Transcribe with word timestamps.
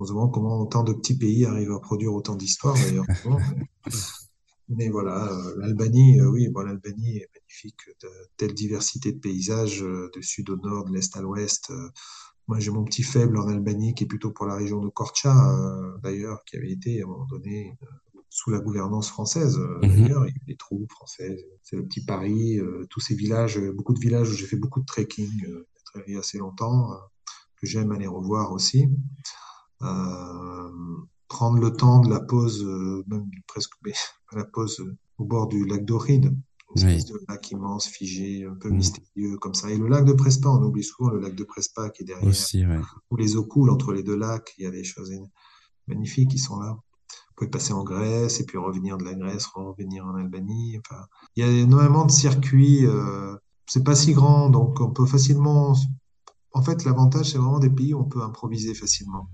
On 0.00 0.06
se 0.06 0.12
demande 0.12 0.32
comment 0.32 0.58
autant 0.58 0.82
de 0.82 0.94
petits 0.94 1.16
pays 1.16 1.44
arrivent 1.44 1.72
à 1.72 1.78
produire 1.78 2.14
autant 2.14 2.34
d'histoires 2.34 2.74
d'ailleurs. 2.74 3.04
Mais 4.70 4.88
voilà, 4.88 5.30
euh, 5.30 5.54
l'Albanie, 5.58 6.20
euh, 6.20 6.30
oui, 6.30 6.48
bon, 6.48 6.60
l'Albanie 6.60 7.18
est 7.18 7.28
magnifique, 7.34 7.80
de 8.02 8.08
telle 8.36 8.54
diversité 8.54 9.12
de 9.12 9.18
paysages, 9.18 9.82
euh, 9.82 10.10
de 10.14 10.20
sud 10.20 10.48
au 10.48 10.56
nord, 10.56 10.84
de 10.84 10.92
l'est 10.94 11.14
à 11.16 11.20
l'ouest. 11.20 11.72
Moi, 12.46 12.60
j'ai 12.60 12.70
mon 12.70 12.84
petit 12.84 13.02
faible 13.02 13.36
en 13.36 13.48
Albanie 13.48 13.94
qui 13.94 14.04
est 14.04 14.06
plutôt 14.06 14.30
pour 14.30 14.46
la 14.46 14.54
région 14.54 14.80
de 14.80 14.88
Korça, 14.88 15.34
d'ailleurs, 16.02 16.42
qui 16.44 16.56
avait 16.56 16.70
été 16.70 17.00
à 17.00 17.04
un 17.04 17.08
moment 17.08 17.26
donné 17.26 17.76
sous 18.28 18.50
la 18.50 18.58
gouvernance 18.58 19.08
française. 19.08 19.58
Mhm. 19.82 20.02
D'ailleurs, 20.02 20.26
il 20.26 20.30
y 20.30 20.38
a 20.38 20.42
eu 20.42 20.46
des 20.46 20.56
troupes 20.56 20.90
françaises. 20.90 21.44
C'est 21.62 21.76
le 21.76 21.84
petit 21.84 22.04
Paris, 22.04 22.58
tous 22.88 23.00
ces 23.00 23.14
villages, 23.14 23.60
beaucoup 23.74 23.92
de 23.92 24.00
villages 24.00 24.30
où 24.30 24.32
j'ai 24.32 24.46
fait 24.46 24.56
beaucoup 24.56 24.80
de 24.80 24.86
trekking 24.86 25.30
il 26.06 26.14
y 26.14 26.16
a 26.16 26.20
assez 26.20 26.38
longtemps, 26.38 26.90
que 27.56 27.66
j'aime 27.66 27.92
aller 27.92 28.08
revoir 28.08 28.52
aussi. 28.52 28.88
Euh, 29.82 30.70
prendre 31.28 31.58
le 31.58 31.72
temps 31.72 32.00
de 32.00 32.10
la 32.10 32.20
pause, 32.20 32.64
euh, 32.64 33.04
même 33.06 33.30
presque 33.46 33.72
la 34.32 34.44
pause 34.44 34.80
euh, 34.80 34.96
au 35.18 35.24
bord 35.24 35.46
du 35.48 35.64
lac 35.64 35.84
d'Oride, 35.84 36.36
une 36.76 36.82
espèce 36.88 37.06
de 37.06 37.20
lac 37.28 37.50
immense, 37.50 37.86
figé, 37.86 38.44
un 38.44 38.54
peu 38.54 38.68
Mm. 38.70 38.74
mystérieux 38.76 39.36
comme 39.38 39.54
ça. 39.54 39.70
Et 39.70 39.76
le 39.78 39.88
lac 39.88 40.04
de 40.04 40.12
Prespa, 40.12 40.48
on 40.48 40.62
oublie 40.62 40.84
souvent 40.84 41.10
le 41.10 41.20
lac 41.20 41.34
de 41.34 41.44
Prespa 41.44 41.90
qui 41.90 42.02
est 42.02 42.06
derrière, 42.06 42.28
Aussi, 42.28 42.64
ouais. 42.66 42.80
où 43.10 43.16
les 43.16 43.36
eaux 43.36 43.44
coulent 43.44 43.70
entre 43.70 43.92
les 43.92 44.02
deux 44.02 44.16
lacs. 44.16 44.54
Il 44.58 44.64
y 44.64 44.66
a 44.66 44.70
des 44.70 44.84
choses 44.84 45.12
magnifiques 45.88 46.30
qui 46.30 46.38
sont 46.38 46.58
là. 46.60 46.72
Vous 46.72 47.34
pouvez 47.46 47.50
passer 47.50 47.72
en 47.72 47.84
Grèce 47.84 48.38
et 48.40 48.44
puis 48.44 48.58
revenir 48.58 48.98
de 48.98 49.04
la 49.04 49.14
Grèce, 49.14 49.46
revenir 49.46 50.04
en 50.06 50.14
Albanie. 50.14 50.78
Enfin, 50.78 51.02
il 51.36 51.44
y 51.44 51.48
a 51.48 51.50
énormément 51.50 52.04
de 52.04 52.12
circuits. 52.12 52.86
Euh, 52.86 53.34
c'est 53.66 53.82
pas 53.84 53.94
si 53.94 54.12
grand, 54.12 54.50
donc 54.50 54.80
on 54.80 54.90
peut 54.90 55.06
facilement. 55.06 55.74
En 56.52 56.62
fait, 56.62 56.84
l'avantage, 56.84 57.30
c'est 57.30 57.38
vraiment 57.38 57.60
des 57.60 57.70
pays 57.70 57.94
où 57.94 58.00
on 58.00 58.04
peut 58.04 58.22
improviser 58.22 58.74
facilement. 58.74 59.28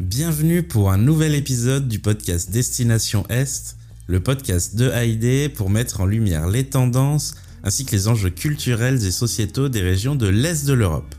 Bienvenue 0.00 0.64
pour 0.64 0.90
un 0.90 0.98
nouvel 0.98 1.36
épisode 1.36 1.86
du 1.86 2.00
podcast 2.00 2.50
Destination 2.50 3.24
Est, 3.28 3.76
le 4.08 4.18
podcast 4.18 4.74
de 4.74 4.90
Haïdé 4.90 5.48
pour 5.48 5.70
mettre 5.70 6.00
en 6.00 6.06
lumière 6.06 6.48
les 6.48 6.64
tendances 6.64 7.36
ainsi 7.62 7.84
que 7.84 7.92
les 7.92 8.08
enjeux 8.08 8.30
culturels 8.30 9.06
et 9.06 9.12
sociétaux 9.12 9.68
des 9.68 9.82
régions 9.82 10.16
de 10.16 10.26
l'Est 10.26 10.66
de 10.66 10.72
l'Europe. 10.72 11.14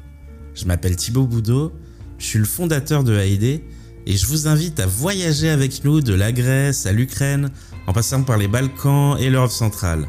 Je 0.56 0.66
m'appelle 0.66 0.98
Thibaut 0.98 1.26
Boudot, 1.26 1.72
je 2.18 2.26
suis 2.26 2.38
le 2.38 2.44
fondateur 2.44 3.06
de 3.06 3.16
Haïdé 3.16 3.64
et 4.06 4.18
je 4.18 4.28
vous 4.28 4.50
invite 4.50 4.82
à 4.82 4.88
voyager 4.88 5.48
avec 5.48 5.86
nous 5.86 6.02
de 6.02 6.14
la 6.14 6.34
Grèce 6.34 6.86
à 6.86 6.92
l'Ukraine 6.92 7.52
en 7.88 7.94
passant 7.94 8.24
par 8.24 8.38
les 8.38 8.50
Balkans 8.50 9.16
et 9.18 9.30
l'Europe 9.30 9.52
centrale. 9.52 10.06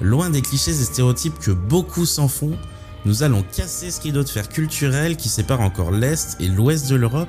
Loin 0.00 0.30
des 0.30 0.40
clichés 0.40 0.70
et 0.70 0.84
stéréotypes 0.84 1.38
que 1.38 1.50
beaucoup 1.50 2.06
s'en 2.06 2.28
font, 2.28 2.56
nous 3.04 3.22
allons 3.24 3.44
casser 3.54 3.90
ce 3.90 4.00
rideau 4.00 4.22
de 4.22 4.28
fer 4.30 4.48
culturel 4.48 5.18
qui 5.18 5.28
sépare 5.28 5.60
encore 5.60 5.90
l'Est 5.90 6.40
et 6.40 6.48
l'Ouest 6.48 6.88
de 6.88 6.96
l'Europe 6.96 7.28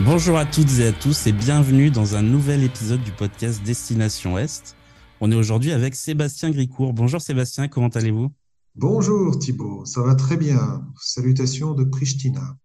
Bonjour 0.00 0.36
à 0.36 0.44
toutes 0.44 0.78
et 0.78 0.88
à 0.88 0.92
tous 0.92 1.26
et 1.26 1.32
bienvenue 1.32 1.90
dans 1.90 2.16
un 2.16 2.22
nouvel 2.22 2.62
épisode 2.62 3.02
du 3.02 3.12
podcast 3.12 3.62
Destination 3.62 4.36
Est. 4.36 4.76
On 5.22 5.32
est 5.32 5.34
aujourd'hui 5.34 5.72
avec 5.72 5.94
Sébastien 5.94 6.50
Gricourt. 6.50 6.92
Bonjour 6.92 7.22
Sébastien, 7.22 7.66
comment 7.68 7.88
allez-vous? 7.88 8.30
Bonjour 8.74 9.38
Thibaut, 9.38 9.86
ça 9.86 10.02
va 10.02 10.14
très 10.14 10.36
bien. 10.36 10.86
Salutations 11.00 11.72
de 11.72 11.82
Pristina. 11.84 12.58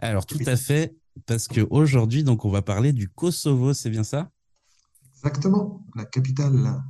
Alors 0.00 0.26
tout 0.26 0.40
à 0.44 0.56
fait, 0.56 0.96
parce 1.26 1.46
qu'aujourd'hui 1.46 2.24
donc 2.24 2.44
on 2.44 2.50
va 2.50 2.62
parler 2.62 2.92
du 2.92 3.08
Kosovo, 3.08 3.72
c'est 3.72 3.90
bien 3.90 4.04
ça? 4.04 4.32
Exactement, 5.18 5.86
la 5.94 6.04
capitale 6.04 6.82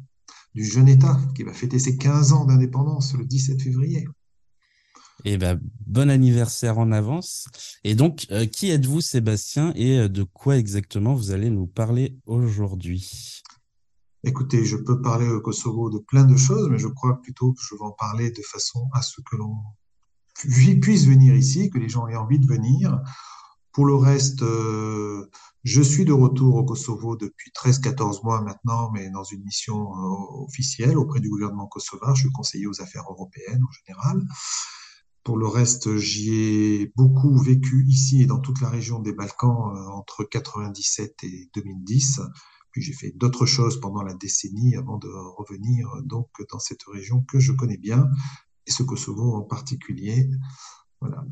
du 0.54 0.64
jeune 0.64 0.88
État 0.88 1.20
qui 1.34 1.43
va 1.43 1.53
fêter 1.53 1.78
ses 1.78 1.98
15 1.98 2.32
ans 2.32 2.47
d'indépendance 2.47 3.12
le 3.12 3.26
17 3.26 3.60
février. 3.60 4.08
Eh 5.28 5.38
ben, 5.38 5.60
bon 5.88 6.09
anniversaire 6.09 6.78
en 6.78 6.92
avance. 6.92 7.48
Et 7.82 7.97
donc, 7.97 8.28
euh, 8.31 8.47
qui 8.47 8.70
êtes-vous, 8.70 9.00
Sébastien, 9.00 9.72
et 9.75 9.98
euh, 9.98 10.09
de 10.09 10.22
quoi 10.22 10.56
exactement 10.56 11.14
vous 11.14 11.32
allez 11.32 11.50
nous 11.50 11.66
parler 11.66 12.16
aujourd'hui? 12.26 13.42
Écoutez, 14.22 14.64
je 14.64 14.76
peux 14.76 15.03
parler 15.03 15.28
au 15.28 15.41
Kosovo 15.41 15.91
de 15.91 15.98
plein 15.98 16.22
de 16.22 16.37
choses, 16.37 16.69
mais 16.70 16.78
je 16.78 16.87
crois 16.87 17.20
plutôt 17.20 17.53
que 17.54 17.60
je 17.60 17.75
vais 17.75 17.82
en 17.82 17.91
parler 17.91 18.31
de 18.31 18.41
façon 18.42 18.88
à 18.92 19.03
ce 19.03 19.20
que 19.20 19.34
l'on 19.34 19.56
puisse 20.81 21.06
venir 21.06 21.34
ici, 21.34 21.70
que 21.70 21.78
les 21.78 21.88
gens 21.88 22.06
aient 22.06 22.14
envie 22.14 22.38
de 22.38 22.47
venir. 22.47 23.03
Pour 23.72 23.87
le 23.87 23.97
reste, 23.97 24.43
euh, 24.43 25.28
je 25.64 25.82
suis 25.82 26.04
de 26.04 26.12
retour 26.12 26.54
au 26.54 26.64
Kosovo 26.64 27.16
depuis 27.16 27.50
13-14 27.50 28.22
mois 28.22 28.43
maintenant, 28.43 28.93
mais 28.93 29.10
dans 29.10 29.25
une 29.25 29.43
mission 29.43 29.91
officielle 30.47 30.97
auprès 30.97 31.19
du 31.19 31.28
gouvernement 31.28 31.66
kosovar. 31.66 32.14
Je 32.14 32.20
suis 32.20 32.32
conseiller 32.32 32.69
aux 32.69 32.81
affaires 32.81 33.10
européennes 33.10 33.64
en 33.64 33.72
général. 33.72 34.22
Pour 35.26 35.38
le 35.38 35.48
reste, 35.48 35.97
j'y 35.97 36.32
ai 36.32 36.92
beaucoup 36.94 37.37
vécu 37.37 37.84
ici 37.88 38.22
et 38.22 38.26
dans 38.26 38.38
toute 38.38 38.60
la 38.60 38.69
région 38.69 39.00
des 39.00 39.12
Balkans 39.12 39.75
euh, 39.75 39.88
entre 39.88 40.22
97 40.22 41.16
et 41.25 41.50
2010. 41.53 42.20
Puis 42.70 42.81
j'ai 42.81 42.92
fait 42.92 43.10
d'autres 43.16 43.44
choses 43.44 43.81
pendant 43.81 44.04
la 44.04 44.14
décennie 44.14 44.76
avant 44.76 44.98
de 44.98 45.09
revenir 45.37 45.88
euh, 45.88 46.03
donc 46.03 46.28
dans 46.53 46.60
cette 46.60 46.84
région 46.84 47.22
que 47.22 47.41
je 47.41 47.50
connais 47.50 47.76
bien 47.76 48.09
et 48.69 48.70
ce 48.70 48.84
Kosovo 48.84 49.34
en 49.34 49.42
particulier. 49.42 50.31
Voilà. 51.00 51.26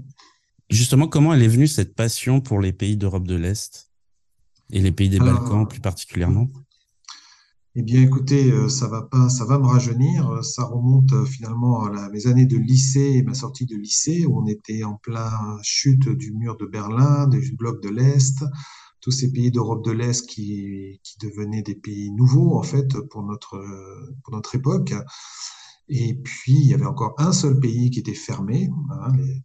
Justement, 0.71 1.07
comment 1.07 1.33
elle 1.33 1.45
est 1.45 1.47
venue 1.47 1.69
cette 1.69 1.95
passion 1.95 2.41
pour 2.41 2.59
les 2.59 2.73
pays 2.73 2.97
d'Europe 2.97 3.29
de 3.29 3.37
l'Est 3.37 3.93
et 4.71 4.81
les 4.81 4.91
pays 4.91 5.09
des 5.09 5.21
Alors, 5.21 5.39
Balkans 5.39 5.69
plus 5.69 5.81
particulièrement? 5.81 6.49
Eh 7.77 7.83
bien, 7.83 8.03
écoutez, 8.03 8.53
euh, 8.53 8.69
ça 8.69 8.87
va 8.87 9.03
pas, 9.03 9.29
ça 9.29 9.45
va 9.45 9.59
me 9.59 9.67
rajeunir. 9.67 10.45
Ça 10.45 10.65
remonte 10.65 11.13
euh, 11.13 11.25
finalement 11.25 11.85
à 11.85 12.09
mes 12.11 12.29
années 12.29 12.47
de 12.47 12.57
lycée 12.57 13.15
et 13.17 13.23
ma 13.25 13.35
sortie 13.35 13.67
de 13.67 13.75
lycée, 13.77 14.27
où 14.27 14.39
on 14.41 14.47
était 14.47 14.85
en 14.85 14.95
plein 14.95 15.29
chute 15.63 16.09
du 16.09 16.33
mur 16.33 16.57
de 16.57 16.67
Berlin, 16.67 17.27
du 17.27 17.57
bloc 17.57 17.83
de 17.83 17.89
l'Est, 17.89 18.45
tous 19.01 19.11
ces 19.11 19.33
pays 19.33 19.51
d'Europe 19.51 19.85
de 19.85 19.91
l'Est 19.91 20.25
qui, 20.29 21.01
qui 21.03 21.19
devenaient 21.19 21.63
des 21.63 21.75
pays 21.75 22.13
nouveaux, 22.13 22.57
en 22.57 22.63
fait, 22.63 22.97
pour 23.11 23.25
notre, 23.25 23.61
pour 24.23 24.33
notre 24.33 24.55
époque. 24.55 24.95
Et 25.89 26.15
puis, 26.15 26.55
il 26.55 26.69
y 26.69 26.75
avait 26.75 26.87
encore 26.87 27.15
un 27.19 27.33
seul 27.33 27.59
pays 27.59 27.91
qui 27.91 27.99
était 27.99 28.15
fermé, 28.15 28.71
hein, 28.91 29.13
les, 29.17 29.43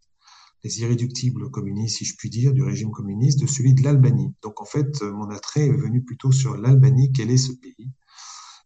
les 0.64 0.82
irréductibles 0.82 1.50
communistes, 1.50 1.98
si 1.98 2.06
je 2.06 2.16
puis 2.16 2.30
dire, 2.30 2.54
du 2.54 2.62
régime 2.62 2.92
communiste, 2.92 3.42
de 3.42 3.48
celui 3.48 3.74
de 3.74 3.84
l'Albanie. 3.84 4.34
Donc, 4.44 4.62
en 4.62 4.66
fait, 4.66 5.02
mon 5.02 5.30
attrait 5.32 5.66
est 5.66 5.78
venu 5.78 6.04
plutôt 6.04 6.32
sur 6.32 6.56
l'Albanie. 6.58 7.12
Quel 7.12 7.32
est 7.32 7.38
ce 7.38 7.54
pays? 7.54 7.92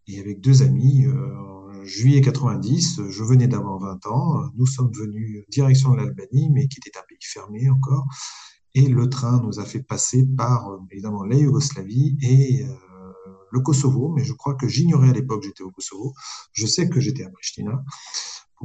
Et 0.08 0.20
avec 0.20 0.42
deux 0.42 0.62
amis, 0.64 1.06
euh, 1.06 1.38
en 1.38 1.84
juillet 1.86 2.22
90, 2.22 3.02
je 3.10 3.24
venais 3.24 3.48
d'avoir 3.48 3.80
20 3.80 4.06
ans, 4.08 4.50
nous 4.56 4.66
sommes 4.66 4.92
venus 4.94 5.44
direction 5.50 5.92
de 5.92 5.98
l'Albanie, 5.98 6.50
mais 6.52 6.68
qui 6.68 6.80
était 6.80 6.98
un 6.98 7.04
pays 7.08 7.18
fermé 7.22 7.70
encore, 7.70 8.08
et 8.76 8.88
le 8.88 9.10
train 9.10 9.42
nous 9.42 9.60
a 9.60 9.66
fait 9.66 9.84
passer 9.84 10.26
par, 10.26 10.70
euh, 10.70 10.80
évidemment, 10.92 11.24
la 11.24 11.36
Yougoslavie 11.36 12.18
et 12.22 12.64
euh, 12.64 12.74
le 13.52 13.60
Kosovo, 13.60 14.10
mais 14.16 14.24
je 14.24 14.34
crois 14.34 14.56
que 14.56 14.68
j'ignorais 14.68 15.10
à 15.10 15.14
l'époque 15.14 15.42
que 15.42 15.48
j'étais 15.48 15.64
au 15.64 15.70
Kosovo. 15.70 16.14
Je 16.54 16.66
sais 16.66 16.90
que 16.90 17.00
j'étais 17.00 17.24
à 17.24 17.30
Pristina. 17.30 17.84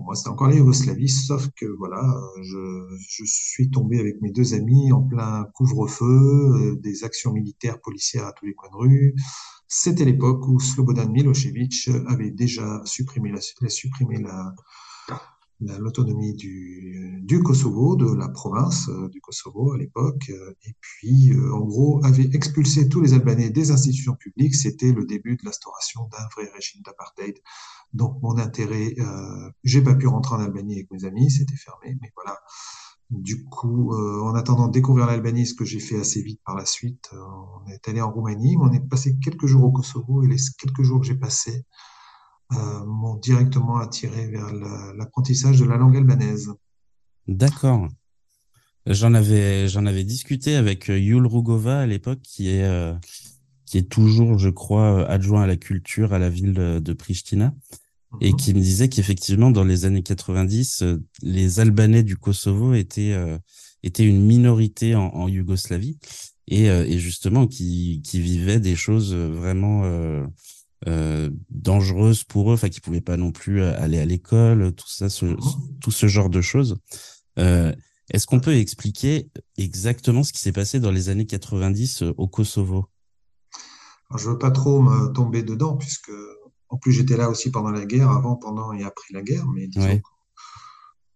Pour 0.05 0.15
encore 0.29 0.49
la 0.49 0.55
Yougoslavie, 0.55 1.09
sauf 1.09 1.49
que 1.57 1.67
voilà, 1.77 2.03
je, 2.43 3.25
suis 3.25 3.69
tombé 3.69 3.99
avec 3.99 4.21
mes 4.23 4.31
deux 4.31 4.55
amis 4.55 4.93
en 4.93 5.03
plein 5.03 5.45
couvre-feu, 5.55 6.05
euh, 6.05 6.77
des 6.77 7.03
actions 7.03 7.33
militaires 7.33 7.81
policières 7.81 8.27
à 8.27 8.33
tous 8.33 8.47
les 8.47 8.55
coins 8.55 8.71
de 8.71 8.77
rue. 8.77 9.15
C'était 9.67 10.05
l'époque 10.05 10.47
où 10.47 10.61
Slobodan 10.61 11.11
Milosevic 11.11 11.91
avait 12.07 12.31
déjà 12.31 12.81
supprimé 12.85 13.33
la- 13.33 14.55
l'autonomie 15.61 16.35
du, 16.35 17.21
du 17.23 17.43
Kosovo, 17.43 17.97
de 17.97 18.15
la 18.15 18.29
province 18.29 18.89
euh, 18.89 19.09
du 19.09 19.21
Kosovo 19.21 19.73
à 19.73 19.79
l'époque, 19.79 20.31
euh, 20.31 20.55
et 20.65 20.75
puis 20.81 21.33
euh, 21.33 21.53
en 21.53 21.61
gros 21.61 22.01
avait 22.05 22.31
expulsé 22.33 22.89
tous 22.89 23.01
les 23.01 23.13
Albanais 23.13 23.51
des 23.51 23.71
institutions 23.71 24.15
publiques. 24.15 24.55
C'était 24.55 24.93
le 24.93 25.05
début 25.05 25.37
de 25.37 25.45
l'instauration 25.45 26.09
d'un 26.13 26.27
vrai 26.37 26.51
régime 26.55 26.83
d'apartheid. 26.83 27.39
Donc 27.93 28.23
mon 28.23 28.39
intérêt, 28.39 28.95
euh, 28.99 29.51
j'ai 29.65 29.83
pas 29.83 29.95
pu 29.95 30.07
rentrer 30.07 30.37
en 30.37 30.41
Albanie 30.41 30.75
avec 30.75 30.91
mes 30.91 31.05
amis, 31.05 31.31
c'était 31.31 31.57
fermé, 31.57 31.97
mais 32.01 32.13
voilà. 32.15 32.39
Du 33.11 33.45
coup, 33.45 33.95
euh, 33.95 34.21
en 34.23 34.35
attendant 34.35 34.67
de 34.69 34.73
découvrir 34.73 35.07
l'Albanie, 35.07 35.47
ce 35.47 35.55
que 35.55 35.65
j'ai 35.65 35.81
fait 35.81 35.99
assez 35.99 36.21
vite 36.23 36.41
par 36.45 36.55
la 36.55 36.67
suite, 36.67 37.11
on 37.15 37.67
est 37.71 37.89
allé 37.89 38.03
en 38.03 38.13
Roumanie, 38.13 38.57
on 38.61 38.71
est 38.71 38.87
passé 38.87 39.17
quelques 39.19 39.47
jours 39.47 39.65
au 39.65 39.73
Kosovo 39.73 40.23
et 40.23 40.29
les 40.29 40.37
quelques 40.59 40.83
jours 40.83 41.01
que 41.01 41.07
j'ai 41.07 41.15
passés 41.15 41.65
m'ont 42.51 43.17
directement 43.17 43.79
attiré 43.79 44.29
vers 44.29 44.53
la- 44.55 44.93
l'apprentissage 44.97 45.61
de 45.61 45.65
la 45.67 45.77
langue 45.77 45.97
albanaise. 45.97 46.51
D'accord. 47.27 47.89
J'en 48.87 49.13
avais, 49.13 49.69
j'en 49.69 49.85
avais 49.85 50.05
discuté 50.05 50.55
avec 50.55 50.89
euh, 50.89 50.99
Yul 50.99 51.27
Rugova 51.27 51.81
à 51.81 51.87
l'époque, 51.87 52.21
qui 52.23 52.49
est, 52.49 52.65
euh, 52.65 52.95
qui 53.67 53.77
est 53.77 53.89
toujours, 53.89 54.39
je 54.39 54.49
crois, 54.49 55.07
adjoint 55.07 55.43
à 55.43 55.47
la 55.47 55.57
culture 55.57 56.15
à 56.15 56.19
la 56.19 56.31
ville 56.31 56.55
de 56.55 56.93
Pristina, 56.95 57.55
et 58.23 58.31
mhm. 58.31 58.37
qui 58.37 58.55
me 58.55 58.61
disait 58.61 58.89
qu'effectivement, 58.89 59.51
dans 59.51 59.65
les 59.65 59.85
années 59.85 60.03
90, 60.03 60.85
les 61.23 61.61
Albanais 61.61 62.03
du 62.03 62.17
Kosovo 62.17 62.73
étaient, 62.73 63.15
étaient 63.83 64.07
une 64.07 64.25
minorité 64.25 64.95
en, 64.95 65.09
en 65.09 65.29
Yougoslavie, 65.29 65.99
et, 66.47 66.65
et, 66.65 66.99
justement 66.99 67.47
qui, 67.47 68.01
qui 68.03 68.21
vivaient 68.21 68.61
des 68.61 68.75
choses 68.75 69.15
vraiment 69.15 69.83
euh, 70.87 71.31
dangereuses 71.51 72.25
pour 72.25 72.51
eux, 72.51 72.55
enfin 72.55 72.69
qui 72.69 72.81
pouvaient 72.81 73.01
pas 73.01 73.17
non 73.17 73.33
plus 73.33 73.63
euh, 73.63 73.79
aller 73.81 73.99
à 73.99 74.05
l'école, 74.05 74.73
tout 74.75 74.89
ça, 74.89 75.09
ce, 75.09 75.27
tout 75.81 75.91
ce 75.91 76.07
genre 76.07 76.31
de 76.31 76.41
choses. 76.41 76.79
Euh, 77.39 77.73
Est-ce 78.11 78.27
qu'on 78.27 78.41
peut 78.41 78.55
expliquer 78.55 79.29
exactement 79.57 80.23
ce 80.23 80.33
qui 80.33 80.41
s'est 80.41 80.53
passé 80.53 80.79
dans 80.79 80.93
les 80.93 81.09
années 81.09 81.27
90 81.27 82.03
euh, 82.03 82.15
au 82.17 82.29
Kosovo? 82.29 82.87
Alors, 84.11 84.19
Je 84.19 84.31
veux 84.31 84.39
pas 84.39 84.51
trop 84.53 84.81
me 84.81 85.09
tomber 85.09 85.43
dedans 85.43 85.77
puisque 85.77 86.13
en 86.69 86.77
plus 86.77 86.93
j'étais 86.93 87.17
là 87.17 87.29
aussi 87.29 87.51
pendant 87.51 87.71
la 87.71 87.85
guerre, 87.85 88.11
avant, 88.11 88.37
pendant 88.37 88.73
et 88.73 88.85
après 88.85 89.13
la 89.13 89.23
guerre, 89.23 89.47
mais 89.49 89.67
disons 89.67 90.01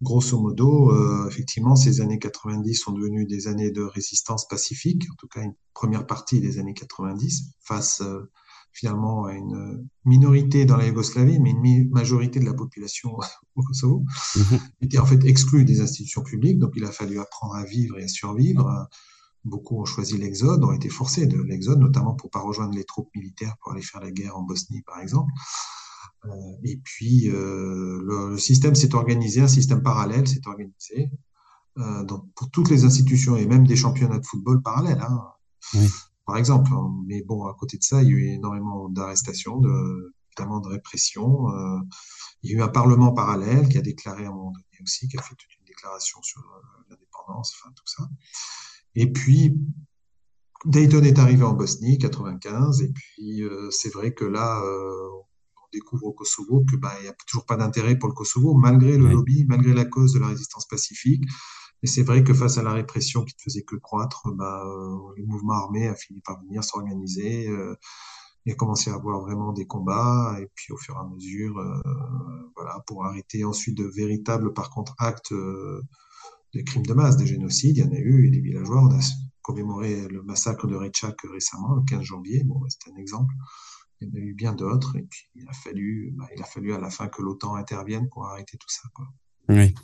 grosso 0.01 0.37
modo, 0.37 0.91
euh, 0.91 1.29
effectivement, 1.29 1.77
ces 1.77 2.01
années 2.01 2.19
90 2.19 2.75
sont 2.75 2.91
devenues 2.91 3.25
des 3.25 3.47
années 3.47 3.71
de 3.71 3.83
résistance 3.83 4.49
pacifique, 4.49 5.05
en 5.13 5.15
tout 5.15 5.29
cas 5.29 5.43
une 5.43 5.55
première 5.75 6.09
partie 6.09 6.41
des 6.41 6.59
années 6.59 6.75
90, 6.75 7.55
face 7.61 8.03
finalement 8.73 9.29
une 9.29 9.87
minorité 10.05 10.65
dans 10.65 10.77
la 10.77 10.87
Yougoslavie, 10.87 11.39
mais 11.39 11.51
une 11.51 11.91
majorité 11.91 12.41
de 12.41 12.45
la 12.45 12.55
population 12.55 13.17
au 13.57 13.63
Kosovo, 13.63 14.05
mhm. 14.37 14.61
était 14.81 14.99
en 14.99 15.07
fait 15.07 15.25
exclue 15.25 15.65
des 15.65 15.81
institutions 15.81 16.23
publiques. 16.23 16.59
Donc 16.59 16.73
il 16.77 16.85
a 16.85 16.93
fallu 16.93 17.19
apprendre 17.19 17.55
à 17.55 17.65
vivre 17.65 17.99
et 17.99 18.05
à 18.05 18.09
survivre. 18.09 18.89
Beaucoup 19.45 19.81
ont 19.81 19.85
choisi 19.85 20.17
l'exode, 20.19 20.63
ont 20.63 20.73
été 20.73 20.89
forcés 20.89 21.27
de 21.27 21.41
l'exode, 21.41 21.81
notamment 21.81 22.15
pour 22.15 22.31
pas 22.31 22.41
rejoindre 22.41 22.75
les 22.75 22.85
troupes 22.85 23.11
militaires 23.15 23.57
pour 23.61 23.73
aller 23.73 23.83
faire 23.83 24.01
la 24.01 24.13
guerre 24.13 24.37
en 24.37 24.43
Bosnie, 24.43 24.83
par 24.83 25.01
exemple. 25.01 25.33
Euh, 26.25 26.29
et 26.63 26.77
puis 26.77 27.29
euh, 27.29 28.01
le, 28.05 28.31
le, 28.31 28.39
système 28.39 28.77
s'est 28.77 28.95
organisé, 28.95 29.41
un 29.41 29.49
système 29.49 29.83
parallèle 29.83 30.29
s'est 30.29 30.47
organisé. 30.47 31.11
Euh, 31.79 32.05
donc 32.05 32.27
pour 32.35 32.51
toutes 32.51 32.71
les 32.71 32.85
institutions 32.85 33.37
et 33.37 33.47
même 33.47 33.67
des 33.67 33.77
championnats 33.77 34.19
de 34.19 34.27
football 34.27 34.63
parallèles. 34.63 35.01
Hein. 35.01 35.21
Oui 35.75 35.89
par 36.27 36.37
exemple. 36.37 36.71
Hein. 36.73 36.93
Mais 37.07 37.23
bon, 37.23 37.47
à 37.47 37.55
côté 37.55 37.79
de 37.79 37.83
ça, 37.83 38.03
il 38.03 38.09
y 38.09 38.13
a 38.13 38.17
eu 38.17 38.27
énormément 38.35 38.89
d'arrestations, 38.89 39.59
de, 39.59 40.15
notamment 40.31 40.61
de 40.61 40.69
répression. 40.69 41.51
Euh, 41.51 41.79
il 42.43 42.51
y 42.51 42.55
a 42.55 42.59
eu 42.59 42.63
un 42.63 42.69
parlement 42.69 43.13
parallèle 43.13 43.69
qui 43.69 43.79
a 43.79 43.83
déclaré 43.83 44.25
à 44.25 44.29
un 44.29 44.33
moment 44.33 44.53
donné 44.53 44.83
aussi, 44.83 45.09
qui 45.09 45.19
a 45.19 45.23
fait 45.23 45.35
toute 45.35 45.55
une 45.59 45.65
déclaration 45.65 46.21
sur 46.23 46.41
euh, 46.41 46.83
l'indépendance, 46.91 47.55
enfin 47.57 47.73
tout 47.75 47.87
ça. 47.87 48.09
Et 48.95 49.11
puis, 49.11 49.57
Dayton 50.65 51.03
est 51.03 51.19
arrivé 51.19 51.43
en 51.45 51.55
Bosnie, 51.55 51.99
95, 51.99 52.83
et 52.83 52.93
puis 52.93 53.43
euh, 53.43 53.71
c'est 53.71 53.93
vrai 53.93 54.13
que 54.13 54.25
là, 54.25 54.61
on 54.63 55.69
découvre 55.73 56.07
au 56.07 56.13
Kosovo 56.13 56.65
que 56.71 56.77
bah, 56.77 56.93
il 57.01 57.05
n'y 57.05 57.09
a 57.09 57.15
toujours 57.27 57.47
pas 57.47 57.57
d'intérêt 57.57 57.99
pour 57.99 58.09
le 58.09 58.15
Kosovo, 58.15 58.55
malgré 58.55 58.97
le 58.97 59.09
lobby, 59.09 59.45
malgré 59.49 59.73
la 59.73 59.85
cause 59.85 60.13
de 60.13 60.21
la 60.21 60.29
résistance 60.29 60.67
pacifique. 60.67 61.25
Et 61.83 61.87
c'est 61.87 62.03
vrai 62.03 62.23
que 62.23 62.33
face 62.33 62.59
à 62.59 62.63
la 62.63 62.73
répression 62.73 63.25
qui 63.25 63.35
ne 63.39 63.43
faisait 63.43 63.63
que 63.63 63.77
croître, 63.77 64.29
bah, 64.35 64.63
euh, 64.65 65.15
le 65.17 65.27
mouvement 65.27 65.55
armé 65.55 65.89
a 65.89 65.95
fini 65.95 66.21
par 66.21 66.41
venir 66.43 66.63
s'organiser. 66.63 67.49
Euh, 67.49 67.75
il 68.45 68.53
a 68.53 68.57
commencé 68.57 68.91
à 68.91 68.95
avoir 68.95 69.21
vraiment 69.21 69.53
des 69.53 69.67
combats. 69.67 70.37
Et 70.41 70.49
puis 70.55 70.73
au 70.73 70.77
fur 70.77 70.95
et 70.95 70.99
à 70.99 71.05
mesure, 71.05 71.59
euh, 71.59 71.81
voilà, 72.57 72.81
pour 72.87 73.05
arrêter 73.05 73.45
ensuite 73.45 73.77
de 73.77 73.85
véritables, 73.85 74.53
par 74.53 74.71
contre, 74.71 74.95
actes 74.99 75.33
euh, 75.33 75.83
de 76.55 76.61
crimes 76.63 76.87
de 76.87 76.95
masse, 76.95 77.17
des 77.17 77.27
génocides, 77.27 77.77
il 77.77 77.85
y 77.85 77.89
en 77.89 77.93
a 77.93 77.99
eu. 77.99 78.27
Et 78.27 78.31
les 78.31 78.41
villageois, 78.41 78.83
on 78.83 78.91
a 78.91 79.01
commémoré 79.43 80.09
le 80.09 80.23
massacre 80.23 80.67
de 80.67 80.77
Rechak 80.77 81.21
récemment, 81.33 81.75
le 81.75 81.83
15 81.83 82.03
janvier. 82.03 82.45
Bon, 82.45 82.61
c'est 82.69 82.91
un 82.91 82.97
exemple. 82.97 83.35
Il 84.01 84.09
y 84.09 84.11
en 84.11 84.15
a 84.15 84.19
eu 84.19 84.35
bien 84.35 84.53
d'autres. 84.53 84.97
Et 84.97 85.03
puis 85.03 85.29
il 85.35 85.49
a 85.49 85.53
fallu, 85.53 86.13
bah, 86.17 86.27
il 86.37 86.43
a 86.43 86.47
fallu 86.47 86.73
à 86.75 86.79
la 86.79 86.91
fin 86.91 87.09
que 87.09 87.23
l'OTAN 87.23 87.55
intervienne 87.55 88.09
pour 88.09 88.27
arrêter 88.27 88.57
tout 88.59 88.69
ça. 88.69 88.83
Oui. 89.49 89.75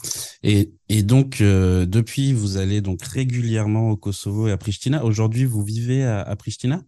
Et, 0.42 1.02
donc, 1.02 1.40
euh, 1.40 1.86
depuis, 1.86 2.32
vous 2.32 2.56
allez 2.56 2.80
donc 2.80 3.02
régulièrement 3.02 3.90
au 3.90 3.96
Kosovo 3.96 4.46
et 4.48 4.52
à 4.52 4.56
Pristina. 4.56 5.04
Aujourd'hui, 5.04 5.44
vous 5.44 5.62
vivez 5.62 6.04
à, 6.04 6.36
Pristina? 6.36 6.82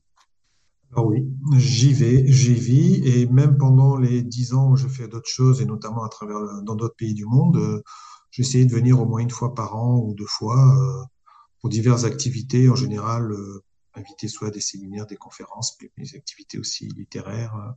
Ah 0.95 1.03
oui, 1.03 1.25
j'y 1.57 1.93
vais, 1.93 2.27
j'y 2.27 2.55
vis, 2.55 3.01
et 3.05 3.27
même 3.27 3.57
pendant 3.57 3.97
les 3.97 4.23
dix 4.23 4.55
ans 4.55 4.71
où 4.71 4.77
je 4.77 4.89
fais 4.89 5.07
d'autres 5.07 5.29
choses, 5.29 5.61
et 5.61 5.65
notamment 5.65 6.03
à 6.03 6.09
travers 6.09 6.63
dans 6.63 6.75
d'autres 6.75 6.97
pays 6.97 7.15
du 7.15 7.25
monde, 7.27 7.57
euh, 7.59 7.81
j'essaie 8.33 8.65
de 8.65 8.73
venir 8.73 9.01
au 9.01 9.07
moins 9.07 9.21
une 9.21 9.31
fois 9.31 9.55
par 9.55 9.77
an 9.77 9.99
ou 9.99 10.15
deux 10.15 10.27
fois 10.27 10.59
euh, 10.59 11.05
pour 11.61 11.71
diverses 11.71 12.05
activités, 12.05 12.69
en 12.69 12.75
général 12.75 13.33
invité 14.01 14.29
soit 14.29 14.51
des 14.51 14.61
séminaires, 14.61 15.07
des 15.07 15.17
conférences, 15.17 15.79
mais 15.81 15.91
des 15.99 16.17
activités 16.17 16.59
aussi 16.59 16.89
littéraires, 16.89 17.55
euh, 17.55 17.71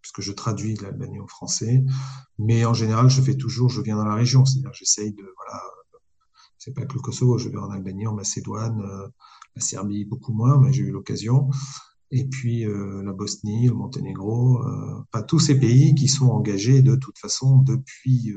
puisque 0.00 0.20
je 0.20 0.32
traduis 0.32 0.76
l'albanais 0.76 1.20
en 1.20 1.26
français. 1.26 1.82
Mais 2.38 2.64
en 2.64 2.74
général, 2.74 3.10
je 3.10 3.20
fais 3.20 3.36
toujours, 3.36 3.68
je 3.68 3.80
viens 3.80 3.96
dans 3.96 4.04
la 4.04 4.14
région, 4.14 4.44
c'est-à-dire 4.44 4.72
j'essaye 4.72 5.12
de, 5.12 5.34
voilà, 5.36 5.62
c'est 6.60 6.74
pas 6.74 6.84
que 6.84 6.92
le 6.92 7.00
Kosovo, 7.00 7.38
je 7.38 7.48
vais 7.48 7.56
en 7.56 7.70
Albanie, 7.70 8.06
en 8.06 8.14
Macédoine, 8.14 8.82
euh, 8.82 9.08
la 9.56 9.62
Serbie 9.62 10.04
beaucoup 10.04 10.34
moins, 10.34 10.60
mais 10.60 10.72
j'ai 10.74 10.82
eu 10.82 10.92
l'occasion. 10.92 11.48
Et 12.10 12.26
puis 12.26 12.66
euh, 12.66 13.02
la 13.02 13.12
Bosnie, 13.12 13.68
le 13.68 13.74
Monténégro, 13.74 14.62
euh, 14.62 15.02
pas 15.10 15.22
tous 15.22 15.38
ces 15.38 15.58
pays 15.58 15.94
qui 15.94 16.06
sont 16.06 16.26
engagés 16.26 16.82
de 16.82 16.96
toute 16.96 17.18
façon 17.18 17.58
depuis 17.58 18.34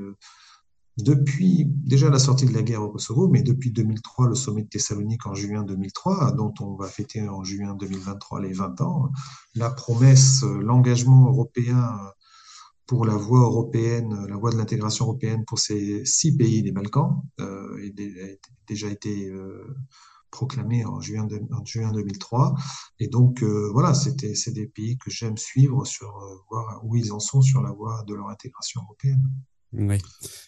depuis 0.97 1.65
déjà 1.65 2.09
la 2.09 2.19
sortie 2.19 2.45
de 2.45 2.53
la 2.53 2.61
guerre 2.61 2.83
au 2.83 2.89
Kosovo, 2.89 3.27
mais 3.27 3.41
depuis 3.41 3.71
2003, 3.71 4.27
le 4.27 4.35
sommet 4.35 4.63
de 4.63 4.69
Thessalonique 4.69 5.25
en 5.25 5.33
juin 5.33 5.63
2003, 5.63 6.33
dont 6.33 6.53
on 6.59 6.75
va 6.75 6.87
fêter 6.87 7.27
en 7.27 7.43
juin 7.43 7.75
2023 7.75 8.41
les 8.41 8.53
20 8.53 8.81
ans, 8.81 9.09
la 9.55 9.69
promesse, 9.69 10.43
l'engagement 10.43 11.27
européen 11.27 11.97
pour 12.85 13.05
la 13.05 13.15
voie 13.15 13.41
européenne, 13.41 14.25
la 14.27 14.35
voie 14.35 14.51
de 14.51 14.57
l'intégration 14.57 15.05
européenne 15.05 15.45
pour 15.45 15.59
ces 15.59 16.05
six 16.05 16.35
pays 16.35 16.61
des 16.61 16.71
Balkans, 16.71 17.23
euh, 17.39 17.89
a 17.89 18.35
déjà 18.67 18.87
été 18.89 19.29
euh, 19.29 19.75
proclamé 20.33 20.83
en 20.83 20.99
juin, 20.99 21.27
en 21.51 21.63
juin 21.63 21.91
2003. 21.91 22.55
Et 22.99 23.07
donc, 23.07 23.43
euh, 23.43 23.69
voilà, 23.71 23.93
c'est 23.93 24.51
des 24.51 24.67
pays 24.67 24.97
que 24.97 25.09
j'aime 25.09 25.37
suivre 25.37 25.85
sur 25.85 26.09
euh, 26.09 26.35
voir 26.49 26.81
où 26.83 26.95
ils 26.95 27.13
en 27.13 27.19
sont 27.19 27.41
sur 27.41 27.61
la 27.61 27.71
voie 27.71 28.03
de 28.07 28.15
leur 28.15 28.29
intégration 28.29 28.81
européenne. 28.81 29.31
Oui. 29.73 29.97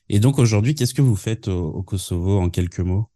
Et 0.09 0.19
donc 0.19 0.39
aujourd'hui, 0.39 0.75
qu'est-ce 0.75 0.93
que 0.93 1.01
vous 1.01 1.15
faites 1.15 1.47
au, 1.47 1.83
Kosovo 1.83 2.39
en 2.39 2.49
quelques 2.49 2.79
mots? 2.79 3.09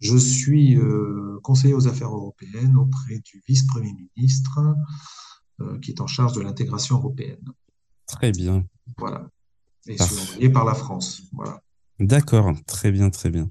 Je 0.00 0.16
suis 0.16 0.76
euh, 0.76 1.38
conseiller 1.42 1.74
aux 1.74 1.86
affaires 1.88 2.14
européennes 2.14 2.76
auprès 2.76 3.20
du 3.20 3.42
vice-premier 3.46 3.92
ministre 3.92 4.60
euh, 5.60 5.78
qui 5.78 5.92
est 5.92 6.00
en 6.00 6.06
charge 6.06 6.32
de 6.34 6.40
l'intégration 6.40 6.96
européenne. 6.96 7.44
Très 8.06 8.32
bien. 8.32 8.66
Voilà. 8.98 9.28
Et 9.86 9.96
suis 9.96 10.18
envoyé 10.18 10.50
par 10.50 10.64
la 10.64 10.74
France. 10.74 11.22
Voilà. 11.32 11.60
D'accord, 12.00 12.52
très 12.66 12.90
bien, 12.90 13.10
très 13.10 13.30
bien. 13.30 13.50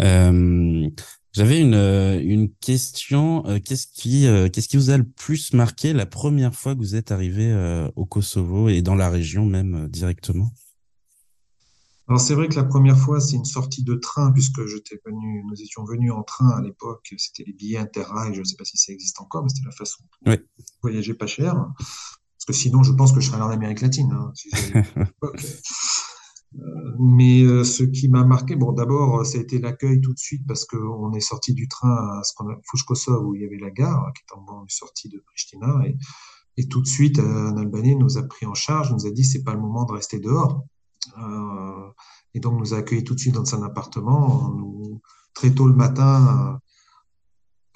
Euh, 0.00 0.88
j'avais 1.32 1.60
une, 1.60 1.74
euh, 1.74 2.20
une 2.22 2.52
question. 2.52 3.46
Euh, 3.46 3.58
qu'est-ce 3.58 3.86
qui, 3.86 4.26
euh, 4.26 4.48
qu'est-ce 4.48 4.68
qui 4.68 4.76
vous 4.76 4.90
a 4.90 4.98
le 4.98 5.04
plus 5.04 5.54
marqué 5.54 5.92
la 5.92 6.06
première 6.06 6.54
fois 6.54 6.74
que 6.74 6.80
vous 6.80 6.94
êtes 6.94 7.10
arrivé 7.10 7.52
au 7.96 8.04
Kosovo 8.04 8.68
et 8.68 8.82
dans 8.82 8.94
la 8.94 9.08
région 9.08 9.46
même 9.46 9.88
directement? 9.88 10.52
Alors 12.08 12.20
c'est 12.20 12.34
vrai 12.34 12.48
que 12.48 12.56
la 12.56 12.64
première 12.64 12.98
fois, 12.98 13.20
c'est 13.20 13.36
une 13.36 13.44
sortie 13.44 13.84
de 13.84 13.94
train, 13.94 14.32
puisque 14.32 14.66
j'étais 14.66 15.00
venu, 15.06 15.44
nous 15.48 15.62
étions 15.62 15.84
venus 15.84 16.12
en 16.12 16.22
train 16.22 16.50
à 16.50 16.60
l'époque, 16.60 17.14
c'était 17.16 17.44
les 17.46 17.52
billets 17.54 17.78
interrail, 17.78 18.34
je 18.34 18.40
ne 18.40 18.44
sais 18.44 18.56
pas 18.56 18.64
si 18.64 18.76
ça 18.76 18.92
existe 18.92 19.20
encore, 19.20 19.42
mais 19.42 19.48
c'était 19.48 19.64
la 19.64 19.72
façon 19.72 20.02
de 20.26 20.46
voyager 20.82 21.14
pas 21.14 21.26
cher. 21.26 21.54
Parce 21.54 22.44
que 22.46 22.52
sinon, 22.52 22.82
je 22.82 22.92
pense 22.92 23.12
que 23.12 23.20
je 23.20 23.28
serais 23.28 23.36
allé 23.36 23.46
en 23.46 23.50
Amérique 23.50 23.80
latine. 23.80 24.12
Hein, 24.12 24.32
si 24.34 24.50
mais 26.98 27.42
euh, 27.42 27.64
ce 27.64 27.82
qui 27.82 28.08
m'a 28.08 28.24
marqué, 28.24 28.56
bon, 28.56 28.72
d'abord, 28.72 29.24
ça 29.24 29.38
a 29.38 29.40
été 29.40 29.58
l'accueil 29.58 30.00
tout 30.00 30.12
de 30.12 30.18
suite 30.18 30.46
parce 30.46 30.64
qu'on 30.64 31.12
est 31.12 31.20
sorti 31.20 31.54
du 31.54 31.68
train 31.68 31.90
à 31.90 32.22
Fushkosov 32.70 33.26
où 33.26 33.34
il 33.34 33.42
y 33.42 33.44
avait 33.44 33.58
la 33.58 33.70
gare, 33.70 34.12
qui 34.14 34.22
est 34.22 34.36
en 34.36 34.42
bon 34.42 34.64
sortie 34.68 35.08
de 35.08 35.18
Pristina, 35.18 35.82
et, 35.86 35.96
et 36.58 36.68
tout 36.68 36.80
de 36.82 36.86
suite, 36.86 37.18
euh, 37.18 37.48
un 37.48 37.56
Albanais 37.56 37.94
nous 37.94 38.18
a 38.18 38.22
pris 38.22 38.46
en 38.46 38.54
charge, 38.54 38.92
nous 38.92 39.06
a 39.06 39.10
dit 39.10 39.24
c'est 39.24 39.44
pas 39.44 39.54
le 39.54 39.60
moment 39.60 39.84
de 39.84 39.92
rester 39.92 40.18
dehors, 40.18 40.64
euh, 41.18 41.88
et 42.34 42.40
donc 42.40 42.58
nous 42.58 42.74
a 42.74 42.78
accueillis 42.78 43.04
tout 43.04 43.14
de 43.14 43.20
suite 43.20 43.34
dans 43.34 43.54
un 43.54 43.62
appartement, 43.62 44.50
nous, 44.50 45.00
très 45.34 45.50
tôt 45.50 45.66
le 45.66 45.74
matin, 45.74 46.60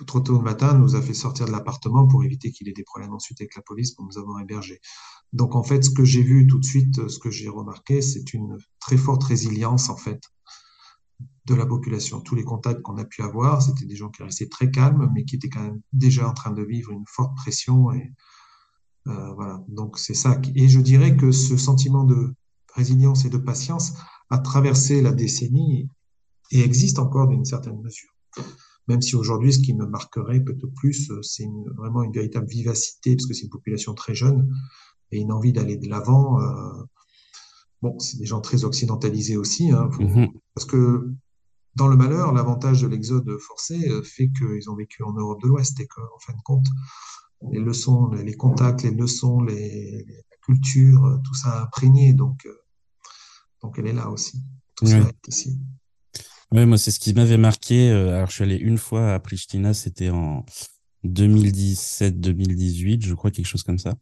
trop 0.04 0.20
tôt 0.20 0.36
le 0.36 0.42
matin, 0.42 0.74
nous 0.74 0.94
a 0.94 1.02
fait 1.02 1.14
sortir 1.14 1.46
de 1.46 1.52
l'appartement 1.52 2.06
pour 2.06 2.24
éviter 2.24 2.52
qu'il 2.52 2.68
ait 2.68 2.72
des 2.72 2.84
problèmes 2.84 3.14
ensuite 3.14 3.40
avec 3.40 3.56
la 3.56 3.62
police 3.62 3.92
pour 3.92 4.04
nous 4.04 4.18
avoir 4.18 4.40
hébergés. 4.40 4.80
Donc 5.32 5.54
en 5.54 5.62
fait, 5.62 5.84
ce 5.84 5.90
que 5.90 6.04
j'ai 6.04 6.22
vu 6.22 6.46
tout 6.46 6.58
de 6.58 6.64
suite, 6.64 7.08
ce 7.08 7.18
que 7.18 7.30
j'ai 7.30 7.48
remarqué, 7.48 8.02
c'est 8.02 8.34
une 8.34 8.58
très 8.80 8.96
forte 8.96 9.24
résilience 9.24 9.88
en 9.88 9.96
fait 9.96 10.20
de 11.46 11.54
la 11.54 11.66
population. 11.66 12.20
Tous 12.20 12.34
les 12.34 12.44
contacts 12.44 12.82
qu'on 12.82 12.98
a 12.98 13.04
pu 13.04 13.22
avoir, 13.22 13.62
c'était 13.62 13.86
des 13.86 13.96
gens 13.96 14.10
qui 14.10 14.22
restaient 14.22 14.48
très 14.48 14.70
calmes, 14.70 15.10
mais 15.14 15.24
qui 15.24 15.36
étaient 15.36 15.48
quand 15.48 15.62
même 15.62 15.80
déjà 15.92 16.28
en 16.28 16.34
train 16.34 16.50
de 16.50 16.62
vivre 16.62 16.90
une 16.90 17.04
forte 17.06 17.34
pression. 17.36 17.92
Et 17.92 18.12
euh, 19.06 19.32
voilà, 19.34 19.62
donc 19.68 19.98
c'est 19.98 20.14
ça. 20.14 20.40
Et 20.54 20.68
je 20.68 20.80
dirais 20.80 21.16
que 21.16 21.30
ce 21.30 21.56
sentiment 21.56 22.04
de 22.04 22.34
résilience 22.74 23.24
et 23.24 23.30
de 23.30 23.38
patience 23.38 23.94
a 24.30 24.38
traversé 24.38 25.00
la 25.00 25.12
décennie 25.12 25.88
et 26.50 26.60
existe 26.62 26.98
encore 26.98 27.28
d'une 27.28 27.44
certaine 27.44 27.80
mesure. 27.80 28.10
Même 28.88 29.02
si 29.02 29.16
aujourd'hui, 29.16 29.52
ce 29.52 29.58
qui 29.58 29.74
me 29.74 29.86
marquerait 29.86 30.40
peut-être 30.40 30.72
plus, 30.74 31.10
c'est 31.22 31.46
vraiment 31.76 32.02
une 32.02 32.12
véritable 32.12 32.46
vivacité, 32.46 33.16
parce 33.16 33.26
que 33.26 33.34
c'est 33.34 33.44
une 33.44 33.50
population 33.50 33.94
très 33.94 34.14
jeune, 34.14 34.48
et 35.12 35.18
une 35.18 35.32
envie 35.32 35.52
d'aller 35.52 35.76
de 35.76 35.88
l'avant. 35.88 36.38
bon, 37.82 37.98
c'est 37.98 38.18
des 38.18 38.26
gens 38.26 38.40
très 38.40 38.64
occidentalisés 38.64 39.36
aussi, 39.36 39.70
hein, 39.70 39.88
mm-hmm. 39.98 40.32
parce 40.54 40.66
que 40.66 41.12
dans 41.74 41.88
le 41.88 41.96
malheur, 41.96 42.32
l'avantage 42.32 42.82
de 42.82 42.86
l'exode 42.86 43.30
forcé 43.38 43.76
fait 44.02 44.30
qu'ils 44.30 44.70
ont 44.70 44.76
vécu 44.76 45.02
en 45.02 45.12
Europe 45.12 45.42
de 45.42 45.48
l'Ouest 45.48 45.78
et 45.80 45.86
qu'en 45.86 46.18
fin 46.20 46.32
de 46.32 46.42
compte, 46.42 46.66
les 47.50 47.60
leçons, 47.60 48.08
les 48.08 48.34
contacts, 48.34 48.82
les 48.82 48.92
leçons, 48.92 49.40
les, 49.40 50.04
la 50.06 50.36
culture, 50.42 51.20
tout 51.24 51.34
ça 51.34 51.50
a 51.50 51.62
imprégné. 51.64 52.14
Donc, 52.14 52.48
donc 53.62 53.78
elle 53.78 53.88
est 53.88 53.92
là 53.92 54.10
aussi. 54.10 54.42
Tout 54.74 54.86
ça 54.86 54.98
est 54.98 55.28
ici. 55.28 55.58
Oui, 56.52 56.64
moi, 56.64 56.78
c'est 56.78 56.90
ce 56.90 57.00
qui 57.00 57.12
m'avait 57.12 57.38
marqué. 57.38 57.90
Euh, 57.90 58.16
alors, 58.16 58.28
je 58.28 58.34
suis 58.34 58.44
allé 58.44 58.56
une 58.56 58.78
fois 58.78 59.14
à 59.14 59.20
Pristina, 59.20 59.74
c'était 59.74 60.10
en 60.10 60.44
2017-2018, 61.04 63.04
je 63.04 63.14
crois, 63.14 63.30
quelque 63.30 63.46
chose 63.46 63.62
comme 63.62 63.78
ça. 63.78 63.94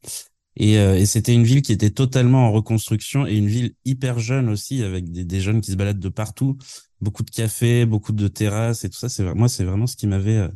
Et, 0.57 0.79
euh, 0.79 0.97
et 0.97 1.07
c'était 1.07 1.35
une 1.35 1.43
ville 1.43 1.63
qui 1.63 1.73
était 1.73 1.91
totalement 1.91 2.47
en 2.47 2.53
reconstruction 2.53 3.27
et 3.27 3.35
une 3.35 3.49
ville 3.49 3.75
hyper 3.85 4.21
jeune 4.21 4.49
aussi, 4.49 4.85
avec 4.85 5.11
des, 5.11 5.25
des, 5.25 5.41
jeunes 5.41 5.61
qui 5.61 5.73
se 5.73 5.77
baladent 5.77 5.99
de 5.99 6.09
partout, 6.09 6.57
beaucoup 7.01 7.25
de 7.25 7.31
cafés, 7.31 7.87
beaucoup 7.87 8.13
de 8.13 8.29
terrasses 8.29 8.85
et 8.85 8.91
tout 8.91 8.99
ça. 8.99 9.09
C'est 9.09 9.35
moi, 9.35 9.49
c'est 9.49 9.65
vraiment 9.65 9.89
ce 9.89 9.97
qui 9.97 10.07
m'avait, 10.07 10.37
euh, 10.37 10.49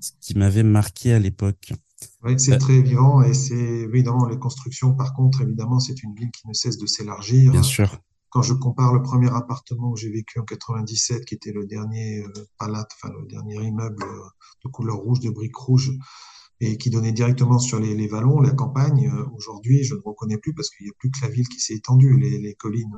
ce 0.00 0.10
qui 0.20 0.36
m'avait 0.36 0.62
marqué 0.62 1.14
à 1.14 1.18
l'époque. 1.18 1.72
Oui, 2.22 2.34
c'est 2.38 2.58
très 2.58 2.82
vivant 2.82 3.22
et 3.22 3.32
c'est 3.34 3.54
évidemment 3.54 4.26
les 4.26 4.38
constructions. 4.38 4.94
Par 4.94 5.14
contre, 5.14 5.40
évidemment, 5.42 5.80
c'est 5.80 6.02
une 6.02 6.14
ville 6.14 6.30
qui 6.30 6.46
ne 6.48 6.52
cesse 6.52 6.76
de 6.76 6.86
s'élargir. 6.86 7.52
Bien 7.52 7.62
sûr 7.62 7.98
quand 8.30 8.42
je 8.42 8.54
compare 8.54 8.94
le 8.94 9.02
premier 9.02 9.28
appartement 9.34 9.90
où 9.90 9.96
j'ai 9.96 10.10
vécu 10.10 10.38
en 10.38 10.44
97, 10.44 11.24
qui 11.24 11.34
était 11.34 11.52
le 11.52 11.66
dernier 11.66 12.20
euh, 12.20 12.32
palate, 12.58 12.90
enfin 12.94 13.12
le 13.20 13.26
dernier 13.26 13.56
immeuble 13.56 14.02
euh, 14.04 14.28
de 14.64 14.70
couleur 14.70 14.96
rouge, 14.96 15.20
de 15.20 15.30
briques 15.30 15.56
rouges, 15.56 15.92
et 16.60 16.78
qui 16.78 16.90
donnait 16.90 17.12
directement 17.12 17.58
sur 17.58 17.80
les, 17.80 17.94
les 17.94 18.06
vallons, 18.06 18.40
la 18.40 18.52
campagne, 18.52 19.10
euh, 19.12 19.26
aujourd'hui, 19.34 19.82
je 19.82 19.94
ne 19.94 20.00
reconnais 20.00 20.38
plus 20.38 20.54
parce 20.54 20.70
qu'il 20.70 20.86
n'y 20.86 20.90
a 20.90 20.94
plus 20.98 21.10
que 21.10 21.18
la 21.22 21.28
ville 21.28 21.48
qui 21.48 21.58
s'est 21.60 21.74
étendue. 21.74 22.16
Les, 22.18 22.38
les 22.38 22.54
collines, 22.54 22.96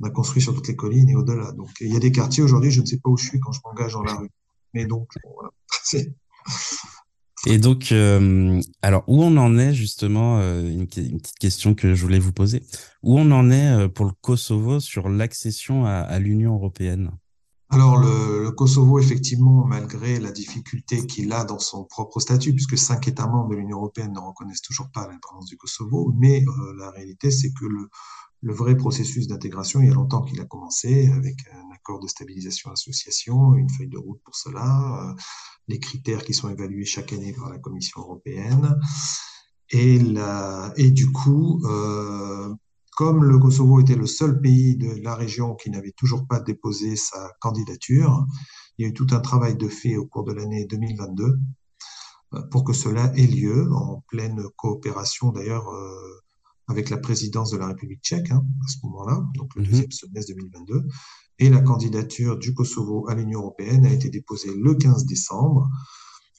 on 0.00 0.06
a 0.06 0.10
construit 0.10 0.42
sur 0.42 0.54
toutes 0.54 0.68
les 0.68 0.76
collines 0.76 1.08
et 1.08 1.16
au-delà. 1.16 1.52
Donc, 1.52 1.70
il 1.80 1.92
y 1.92 1.96
a 1.96 2.00
des 2.00 2.12
quartiers 2.12 2.42
aujourd'hui, 2.42 2.70
je 2.70 2.82
ne 2.82 2.86
sais 2.86 2.98
pas 2.98 3.08
où 3.08 3.16
je 3.16 3.26
suis 3.26 3.40
quand 3.40 3.52
je 3.52 3.60
m'engage 3.64 3.94
dans 3.94 4.02
la 4.02 4.14
rue. 4.14 4.30
Mais 4.74 4.84
donc, 4.84 5.08
voilà. 5.34 5.50
Et 7.46 7.58
donc, 7.58 7.90
euh, 7.92 8.60
alors 8.82 9.02
où 9.06 9.22
on 9.22 9.36
en 9.38 9.56
est 9.58 9.72
justement, 9.72 10.38
euh, 10.40 10.62
une, 10.62 10.86
petite 10.86 11.38
question 11.38 11.74
que 11.74 11.94
je 11.94 12.02
voulais 12.02 12.18
vous 12.18 12.32
poser, 12.32 12.62
où 13.02 13.18
on 13.18 13.30
en 13.30 13.50
est 13.50 13.68
euh, 13.68 13.88
pour 13.88 14.04
le 14.04 14.12
Kosovo 14.20 14.78
sur 14.78 15.08
l'accession 15.08 15.86
à, 15.86 16.18
l'Union 16.18 16.54
européenne? 16.54 17.10
Alors 17.70 17.98
le, 17.98 18.50
Kosovo, 18.50 18.98
effectivement, 18.98 19.64
malgré 19.64 20.18
la 20.18 20.32
difficulté 20.32 21.06
qu'il 21.06 21.32
a 21.32 21.44
dans 21.44 21.60
son 21.60 21.84
propre 21.84 22.20
statut, 22.20 22.52
puisque 22.52 22.76
cinq 22.76 23.08
États 23.08 23.28
membres 23.28 23.50
de 23.50 23.56
l'Union 23.56 23.78
européenne 23.78 24.12
ne 24.12 24.18
reconnaissent 24.18 24.62
toujours 24.62 24.90
pas 24.92 25.06
l'indépendance 25.06 25.46
du 25.46 25.56
Kosovo, 25.56 26.12
mais 26.18 26.44
la 26.78 26.90
réalité, 26.90 27.30
c'est 27.30 27.52
que 27.52 27.64
le, 27.64 27.88
le 28.42 28.54
vrai 28.54 28.76
processus 28.76 29.26
d'intégration, 29.26 29.80
il 29.80 29.88
y 29.88 29.90
a 29.90 29.94
longtemps 29.94 30.22
qu'il 30.22 30.40
a 30.40 30.46
commencé 30.46 31.08
avec 31.08 31.36
un 31.52 31.70
accord 31.74 32.00
de 32.00 32.08
stabilisation 32.08 32.70
association, 32.70 33.54
une 33.54 33.68
feuille 33.70 33.88
de 33.88 33.98
route 33.98 34.20
pour 34.24 34.34
cela, 34.34 35.14
les 35.68 35.78
critères 35.78 36.24
qui 36.24 36.32
sont 36.32 36.48
évalués 36.48 36.84
chaque 36.84 37.12
année 37.12 37.32
par 37.32 37.50
la 37.50 37.58
Commission 37.58 38.00
européenne. 38.00 38.76
Et, 39.72 40.90
du 40.90 41.12
coup, 41.12 41.62
euh, 41.64 42.52
comme 42.96 43.24
le 43.24 43.38
Kosovo 43.38 43.80
était 43.80 43.94
le 43.94 44.06
seul 44.06 44.40
pays 44.40 44.76
de 44.76 45.00
la 45.02 45.14
région 45.14 45.54
qui 45.54 45.70
n'avait 45.70 45.92
toujours 45.92 46.26
pas 46.26 46.40
déposé 46.40 46.96
sa 46.96 47.30
candidature, 47.40 48.26
il 48.78 48.82
y 48.82 48.86
a 48.86 48.88
eu 48.88 48.94
tout 48.94 49.06
un 49.12 49.20
travail 49.20 49.56
de 49.56 49.68
fait 49.68 49.96
au 49.96 50.06
cours 50.06 50.24
de 50.24 50.32
l'année 50.32 50.64
2022 50.64 51.38
euh, 52.34 52.42
pour 52.50 52.64
que 52.64 52.72
cela 52.72 53.12
ait 53.16 53.26
lieu 53.26 53.70
en 53.72 54.02
pleine 54.08 54.42
coopération 54.56 55.30
d'ailleurs 55.30 55.68
euh, 55.68 56.20
avec 56.70 56.90
la 56.90 56.96
présidence 56.96 57.50
de 57.50 57.58
la 57.58 57.66
République 57.66 58.02
tchèque 58.02 58.30
hein, 58.30 58.44
à 58.64 58.68
ce 58.68 58.78
moment-là, 58.84 59.22
donc 59.36 59.54
le 59.56 59.62
mhm. 59.62 59.68
deuxième 59.68 59.90
semestre 59.90 60.32
2022 60.34 60.86
et 61.40 61.48
la 61.48 61.60
candidature 61.62 62.38
du 62.38 62.52
Kosovo 62.52 63.08
à 63.08 63.14
l'Union 63.14 63.40
européenne 63.40 63.86
a 63.86 63.92
été 63.92 64.10
déposée 64.10 64.54
le 64.54 64.74
15 64.74 65.06
décembre. 65.06 65.68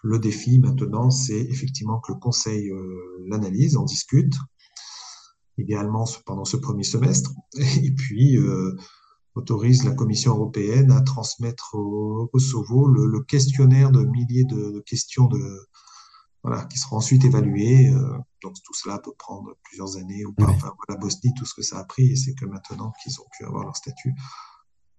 Le 0.03 0.19
défi 0.19 0.59
maintenant, 0.59 1.09
c'est 1.09 1.39
effectivement 1.39 2.00
que 2.00 2.11
le 2.13 2.19
Conseil 2.19 2.69
euh, 2.69 3.25
l'analyse, 3.27 3.77
en 3.77 3.83
discute, 3.83 4.33
idéalement 5.57 6.05
pendant 6.25 6.45
ce 6.45 6.55
premier 6.57 6.83
semestre, 6.83 7.31
et 7.83 7.91
puis 7.91 8.38
euh, 8.38 8.75
autorise 9.33 9.83
la 9.83 9.91
Commission 9.91 10.33
européenne 10.33 10.91
à 10.91 11.01
transmettre 11.01 11.73
au 11.73 12.29
Kosovo 12.31 12.88
le, 12.88 13.23
questionnaire 13.23 13.91
de 13.91 14.03
milliers 14.03 14.45
de, 14.45 14.83
questions 14.85 15.27
de, 15.27 15.39
voilà, 16.43 16.65
qui 16.65 16.77
seront 16.77 16.98
ensuite 16.98 17.24
évaluées. 17.24 17.89
Euh, 17.89 18.17
donc 18.43 18.55
tout 18.63 18.74
cela 18.74 19.00
peut 19.00 19.13
prendre 19.17 19.55
plusieurs 19.63 19.98
années 19.98 20.25
ou 20.25 20.33
pas. 20.33 20.48
Enfin, 20.48 20.74
la 20.89 20.95
Bosnie, 20.95 21.33
tout 21.36 21.45
ce 21.45 21.53
que 21.53 21.62
ça 21.62 21.79
a 21.79 21.83
pris, 21.83 22.17
c'est 22.17 22.33
que 22.33 22.45
maintenant 22.45 22.91
qu'ils 23.03 23.19
ont 23.21 23.27
pu 23.38 23.45
avoir 23.45 23.63
leur 23.63 23.75
statut, 23.75 24.15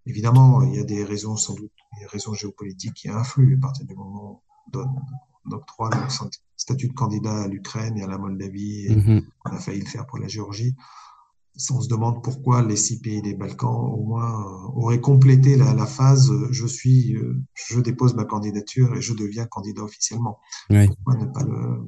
Évidemment, 0.06 0.62
il 0.62 0.74
y 0.74 0.78
a 0.78 0.84
des 0.84 1.04
raisons, 1.04 1.36
sans 1.36 1.54
doute, 1.54 1.72
des 1.98 2.06
raisons 2.06 2.34
géopolitiques 2.34 2.94
qui 2.94 3.08
influent 3.08 3.56
à 3.58 3.60
partir 3.60 3.86
du 3.86 3.94
moment 3.94 4.32
où 4.32 4.42
on 4.66 4.70
donne, 4.70 4.90
octroie 5.52 5.90
le 5.90 6.30
statut 6.56 6.88
de 6.88 6.92
candidat 6.92 7.42
à 7.42 7.48
l'Ukraine 7.48 7.96
et 7.96 8.02
à 8.02 8.06
la 8.06 8.18
Moldavie, 8.18 8.86
et 8.86 8.96
mm-hmm. 8.96 9.24
on 9.44 9.50
a 9.50 9.58
failli 9.58 9.80
le 9.80 9.86
faire 9.86 10.06
pour 10.06 10.18
la 10.18 10.28
Géorgie. 10.28 10.74
On 11.70 11.80
se 11.80 11.88
demande 11.88 12.22
pourquoi 12.22 12.62
les 12.62 12.76
six 12.76 13.00
pays 13.00 13.20
des 13.20 13.34
Balkans, 13.34 13.74
au 13.74 14.04
moins, 14.04 14.40
euh, 14.40 14.68
auraient 14.74 15.00
complété 15.00 15.56
la, 15.56 15.86
phase 15.86 16.30
euh, 16.30 16.48
je 16.50 16.66
suis, 16.66 17.14
euh, 17.16 17.42
je 17.54 17.78
dépose 17.80 18.14
ma 18.14 18.24
candidature 18.24 18.94
et 18.96 19.02
je 19.02 19.12
deviens 19.12 19.44
candidat 19.46 19.82
officiellement. 19.82 20.38
Pourquoi 20.68 21.16
ne 21.16 21.26
pas 21.26 21.42
le, 21.42 21.84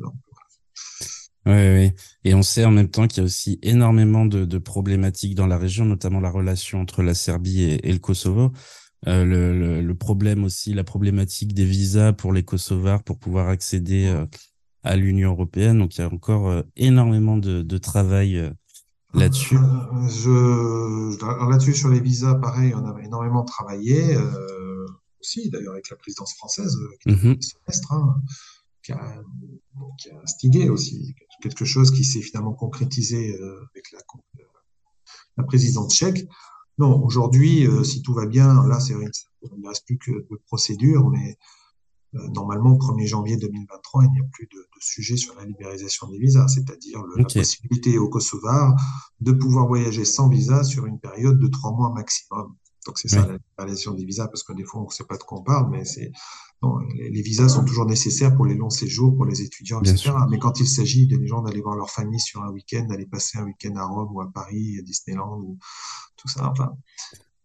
oui, 1.46 1.52
oui. 1.52 1.92
Et 2.24 2.34
on 2.34 2.42
sait 2.42 2.64
en 2.64 2.70
même 2.70 2.88
temps 2.88 3.06
qu'il 3.06 3.18
y 3.18 3.20
a 3.20 3.24
aussi 3.24 3.58
énormément 3.62 4.24
de, 4.24 4.46
de, 4.46 4.58
problématiques 4.58 5.34
dans 5.34 5.46
la 5.46 5.58
région, 5.58 5.84
notamment 5.84 6.20
la 6.20 6.30
relation 6.30 6.80
entre 6.80 7.02
la 7.02 7.14
Serbie 7.14 7.64
et, 7.64 7.92
le 7.92 7.98
Kosovo. 7.98 8.52
Euh, 9.06 9.24
le, 9.26 9.82
le, 9.82 9.94
problème 9.94 10.44
aussi, 10.44 10.72
la 10.72 10.84
problématique 10.84 11.52
des 11.52 11.66
visas 11.66 12.14
pour 12.14 12.32
les 12.32 12.42
Kosovars 12.42 13.02
pour 13.02 13.18
pouvoir 13.18 13.48
accéder 13.48 14.06
euh, 14.06 14.24
à 14.82 14.96
l'Union 14.96 15.32
européenne. 15.32 15.78
Donc 15.78 15.96
il 15.96 16.00
y 16.00 16.04
a 16.04 16.08
encore 16.08 16.48
euh, 16.48 16.62
énormément 16.76 17.36
de, 17.36 17.60
de 17.60 17.78
travail 17.78 18.50
là-dessus? 19.14 19.58
Je, 20.08 21.48
là-dessus 21.50 21.74
sur 21.74 21.88
les 21.88 22.00
visas, 22.00 22.34
pareil, 22.34 22.74
on 22.74 22.84
a 22.84 23.02
énormément 23.02 23.44
travaillé 23.44 24.16
aussi, 25.20 25.50
d'ailleurs 25.50 25.72
avec 25.72 25.88
la 25.90 25.96
présidence 25.96 26.34
française 26.34 26.76
qui 27.00 27.12
mm 27.12 27.36
semestre. 27.40 27.92
Hein 27.92 28.20
qui 28.84 28.92
a, 28.92 29.22
qui 29.98 30.10
a 30.10 30.20
instigué 30.22 30.68
aussi 30.68 31.14
quelque 31.42 31.64
chose 31.64 31.90
qui 31.90 32.04
s'est 32.04 32.20
finalement 32.20 32.52
concrétisé 32.52 33.34
euh, 33.40 33.66
avec 33.74 33.90
la, 33.92 33.98
la 35.38 35.44
présidente 35.44 35.90
tchèque. 35.90 36.28
Non, 36.78 37.02
aujourd'hui, 37.02 37.66
euh, 37.66 37.82
si 37.82 38.02
tout 38.02 38.14
va 38.14 38.26
bien, 38.26 38.66
là, 38.66 38.78
c'est 38.80 38.94
vrai 38.94 39.06
il 39.42 39.60
ne 39.60 39.68
reste 39.68 39.86
plus 39.86 39.98
que 39.98 40.10
de 40.10 40.40
procédures, 40.46 41.08
mais 41.10 41.30
euh, 41.30 41.34
normalement, 42.34 42.72
au 42.72 42.78
1er 42.78 43.06
janvier 43.06 43.36
2023, 43.36 44.04
il 44.04 44.10
n'y 44.10 44.20
a 44.20 44.24
plus 44.32 44.48
de, 44.52 44.58
de, 44.58 44.80
sujet 44.80 45.16
sur 45.16 45.34
la 45.36 45.44
libéralisation 45.44 46.08
des 46.08 46.18
visas, 46.18 46.46
c'est-à-dire 46.48 47.02
la 47.16 47.24
possibilité 47.24 47.98
aux 47.98 48.08
Kosovars 48.08 48.74
de 49.20 49.32
pouvoir 49.32 49.66
voyager 49.66 50.04
sans 50.04 50.28
visa 50.28 50.62
sur 50.62 50.86
une 50.86 50.98
période 50.98 51.38
de 51.38 51.48
trois 51.48 51.72
mois 51.72 51.92
maximum. 51.92 52.54
Donc 52.86 52.98
c'est 52.98 53.08
ça 53.08 53.26
la 53.26 53.38
libéralisation 53.38 53.94
des 53.94 54.04
visas, 54.04 54.28
parce 54.28 54.42
que 54.42 54.52
des 54.52 54.64
fois 54.64 54.82
on 54.82 54.86
ne 54.86 54.90
sait 54.90 55.04
pas 55.04 55.16
de 55.16 55.22
quoi 55.22 55.38
on 55.38 55.42
parle, 55.42 55.70
mais 55.70 55.84
c'est 55.84 56.12
les, 56.96 57.22
visas 57.22 57.48
sont 57.48 57.64
toujours 57.64 57.86
nécessaires 57.86 58.34
pour 58.34 58.46
les 58.46 58.54
longs 58.54 58.70
séjours, 58.70 59.14
pour 59.16 59.26
les 59.26 59.42
étudiants, 59.42 59.80
etc. 59.82 60.12
Mais 60.30 60.38
quand 60.38 60.60
il 60.60 60.66
s'agit 60.66 61.06
des 61.06 61.26
gens 61.26 61.42
d'aller 61.42 61.60
voir 61.60 61.76
leur 61.76 61.90
famille 61.90 62.20
sur 62.20 62.42
un 62.42 62.50
week-end, 62.50 62.86
d'aller 62.88 63.06
passer 63.06 63.38
un 63.38 63.44
week-end 63.44 63.74
à 63.76 63.84
Rome 63.84 64.14
ou 64.14 64.20
à 64.20 64.30
Paris, 64.30 64.76
à 64.78 64.82
Disneyland, 64.82 65.40
ou 65.40 65.58
tout 66.16 66.28
ça, 66.28 66.50
enfin, 66.50 66.72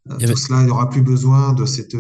euh, 0.10 0.18
tout 0.18 0.38
cela, 0.38 0.62
il 0.62 0.66
n'y 0.66 0.72
aura 0.72 0.90
plus 0.90 1.02
besoin 1.02 1.54
de, 1.54 1.66
cette, 1.66 1.96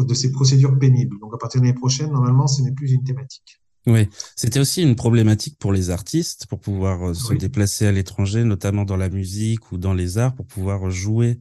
de 0.00 0.14
ces 0.14 0.32
procédures 0.32 0.78
pénibles. 0.78 1.18
Donc 1.20 1.34
à 1.34 1.38
partir 1.38 1.60
de 1.60 1.66
l'année 1.66 1.78
prochaine, 1.78 2.10
normalement, 2.10 2.46
ce 2.46 2.62
n'est 2.62 2.72
plus 2.72 2.92
une 2.92 3.04
thématique. 3.04 3.60
Oui, 3.86 4.08
c'était 4.34 4.60
aussi 4.60 4.82
une 4.82 4.96
problématique 4.96 5.58
pour 5.58 5.72
les 5.72 5.90
artistes 5.90 6.46
pour 6.46 6.58
pouvoir 6.58 7.10
euh, 7.10 7.14
se 7.14 7.34
déplacer 7.34 7.86
à 7.86 7.92
l'étranger, 7.92 8.42
notamment 8.42 8.84
dans 8.84 8.96
la 8.96 9.10
musique 9.10 9.72
ou 9.72 9.78
dans 9.78 9.92
les 9.92 10.16
arts, 10.16 10.34
pour 10.34 10.46
pouvoir 10.46 10.90
jouer 10.90 11.38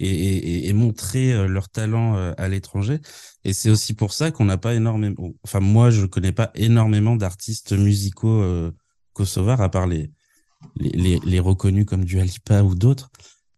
et, 0.00 0.08
et, 0.08 0.68
et, 0.68 0.72
montrer 0.72 1.32
euh, 1.32 1.46
leur 1.46 1.68
talent 1.68 2.16
euh, 2.16 2.32
à 2.36 2.48
l'étranger. 2.48 2.98
Et 3.44 3.52
c'est 3.52 3.70
aussi 3.70 3.94
pour 3.94 4.12
ça 4.12 4.30
qu'on 4.30 4.44
n'a 4.44 4.58
pas 4.58 4.74
énormément, 4.74 5.32
enfin 5.44 5.60
moi 5.60 5.90
je 5.90 6.06
connais 6.06 6.32
pas 6.32 6.50
énormément 6.54 7.16
d'artistes 7.16 7.72
musicaux 7.72 8.42
euh, 8.42 8.72
kosovars 9.12 9.60
à 9.60 9.70
part 9.70 9.86
les, 9.86 10.10
les, 10.76 11.20
les, 11.24 11.40
reconnus 11.40 11.86
comme 11.86 12.04
du 12.04 12.18
Alipa 12.18 12.62
ou 12.62 12.74
d'autres. 12.74 13.10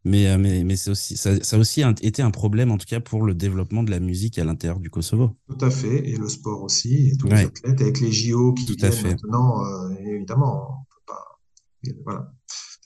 Mais, 0.08 0.38
mais, 0.38 0.62
mais 0.62 0.76
c'est 0.76 0.90
aussi, 0.90 1.16
ça, 1.16 1.42
ça, 1.42 1.56
a 1.56 1.58
aussi 1.58 1.82
été 2.00 2.22
un 2.22 2.30
problème, 2.30 2.70
en 2.70 2.78
tout 2.78 2.86
cas, 2.86 3.00
pour 3.00 3.22
le 3.22 3.34
développement 3.34 3.82
de 3.82 3.90
la 3.90 3.98
musique 3.98 4.38
à 4.38 4.44
l'intérieur 4.44 4.78
du 4.78 4.88
Kosovo. 4.88 5.32
Tout 5.48 5.64
à 5.64 5.70
fait, 5.70 6.08
et 6.08 6.16
le 6.16 6.28
sport 6.28 6.62
aussi, 6.62 7.08
et 7.08 7.16
tous 7.16 7.26
les 7.26 7.40
athlètes, 7.40 7.80
avec 7.80 8.00
les 8.00 8.12
JO 8.12 8.54
qui 8.54 8.66
tout 8.66 8.74
viennent 8.78 8.92
fait. 8.92 9.10
maintenant, 9.10 9.64
évidemment, 9.98 10.78
on 10.80 10.94
peut 10.94 11.02
pas. 11.06 11.40
Voilà 12.04 12.32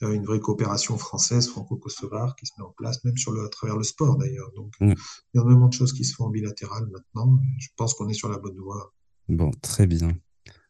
une 0.09 0.25
vraie 0.25 0.39
coopération 0.39 0.97
française, 0.97 1.47
franco-kosovare 1.49 2.35
qui 2.35 2.45
se 2.45 2.53
met 2.57 2.65
en 2.65 2.71
place, 2.71 3.03
même 3.03 3.17
sur 3.17 3.31
le, 3.31 3.45
à 3.45 3.49
travers 3.49 3.77
le 3.77 3.83
sport 3.83 4.17
d'ailleurs. 4.17 4.51
Donc, 4.55 4.73
mm. 4.79 4.89
il 4.89 4.89
y 4.89 5.37
a 5.37 5.41
énormément 5.41 5.67
de 5.67 5.73
choses 5.73 5.93
qui 5.93 6.03
se 6.03 6.15
font 6.15 6.25
en 6.25 6.29
bilatéral 6.29 6.87
maintenant. 6.91 7.39
Je 7.59 7.67
pense 7.75 7.93
qu'on 7.93 8.09
est 8.09 8.13
sur 8.13 8.29
la 8.29 8.37
bonne 8.37 8.57
voie. 8.57 8.93
Bon, 9.29 9.51
très 9.61 9.87
bien. 9.87 10.11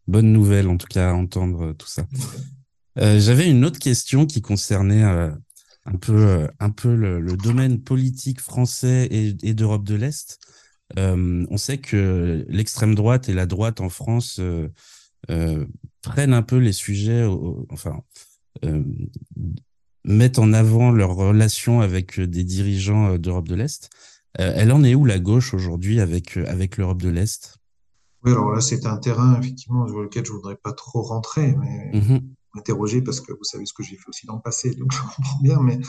Bonne 0.07 0.31
nouvelle 0.31 0.67
en 0.67 0.77
tout 0.77 0.87
cas 0.87 1.11
à 1.11 1.13
entendre 1.13 1.73
tout 1.73 1.87
ça. 1.87 2.05
Euh, 2.97 3.19
j'avais 3.19 3.49
une 3.49 3.63
autre 3.63 3.79
question 3.79 4.25
qui 4.25 4.41
concernait 4.41 5.03
euh, 5.03 5.31
un 5.85 5.97
peu, 5.97 6.15
euh, 6.15 6.47
un 6.59 6.69
peu 6.69 6.95
le, 6.95 7.35
domaine 7.37 7.81
politique 7.81 8.39
français 8.39 9.07
et, 9.11 9.53
d'Europe 9.53 9.83
de 9.83 9.95
l'Est. 9.95 10.39
on 10.97 11.57
sait 11.57 11.77
que 11.77 12.45
l'extrême 12.49 12.95
droite 12.95 13.29
et 13.29 13.33
la 13.33 13.45
droite 13.45 13.81
en 13.81 13.89
France 13.89 14.39
prennent 16.01 16.33
un 16.33 16.41
peu 16.41 16.57
les 16.57 16.73
sujets, 16.73 17.25
enfin, 17.69 18.01
mettent 20.03 20.39
en 20.39 20.53
avant 20.53 20.91
leurs 20.91 21.15
relations 21.15 21.81
avec 21.81 22.19
des 22.19 22.43
dirigeants 22.43 23.17
d'Europe 23.17 23.47
de 23.47 23.55
l'Est. 23.55 23.89
elle 24.33 24.71
en 24.71 24.83
est 24.83 24.95
où 24.95 25.05
la 25.05 25.19
gauche 25.19 25.53
aujourd'hui 25.53 25.99
avec, 25.99 26.37
avec 26.37 26.77
l'Europe 26.77 27.01
de 27.01 27.09
l'Est? 27.09 27.57
Oui, 28.23 28.31
alors 28.31 28.51
là, 28.51 28.61
c'est 28.61 28.85
un 28.85 28.97
terrain 28.97 29.39
effectivement 29.39 29.87
sur 29.87 29.99
lequel 29.99 30.25
je 30.25 30.31
voudrais 30.31 30.55
pas 30.55 30.73
trop 30.73 31.01
rentrer, 31.01 31.55
mais 31.55 31.91
mmh 31.93 32.19
m'interroger 32.53 33.01
parce 33.01 33.21
que 33.21 33.31
vous 33.31 33.43
savez 33.43 33.65
ce 33.65 33.73
que 33.73 33.83
j'ai 33.83 33.95
fait 33.95 34.09
aussi 34.09 34.25
dans 34.25 34.35
le 34.35 34.41
passé, 34.41 34.73
donc 34.75 34.91
je 34.93 35.01
comprends 35.01 35.39
bien, 35.41 35.59
mais 35.61 35.79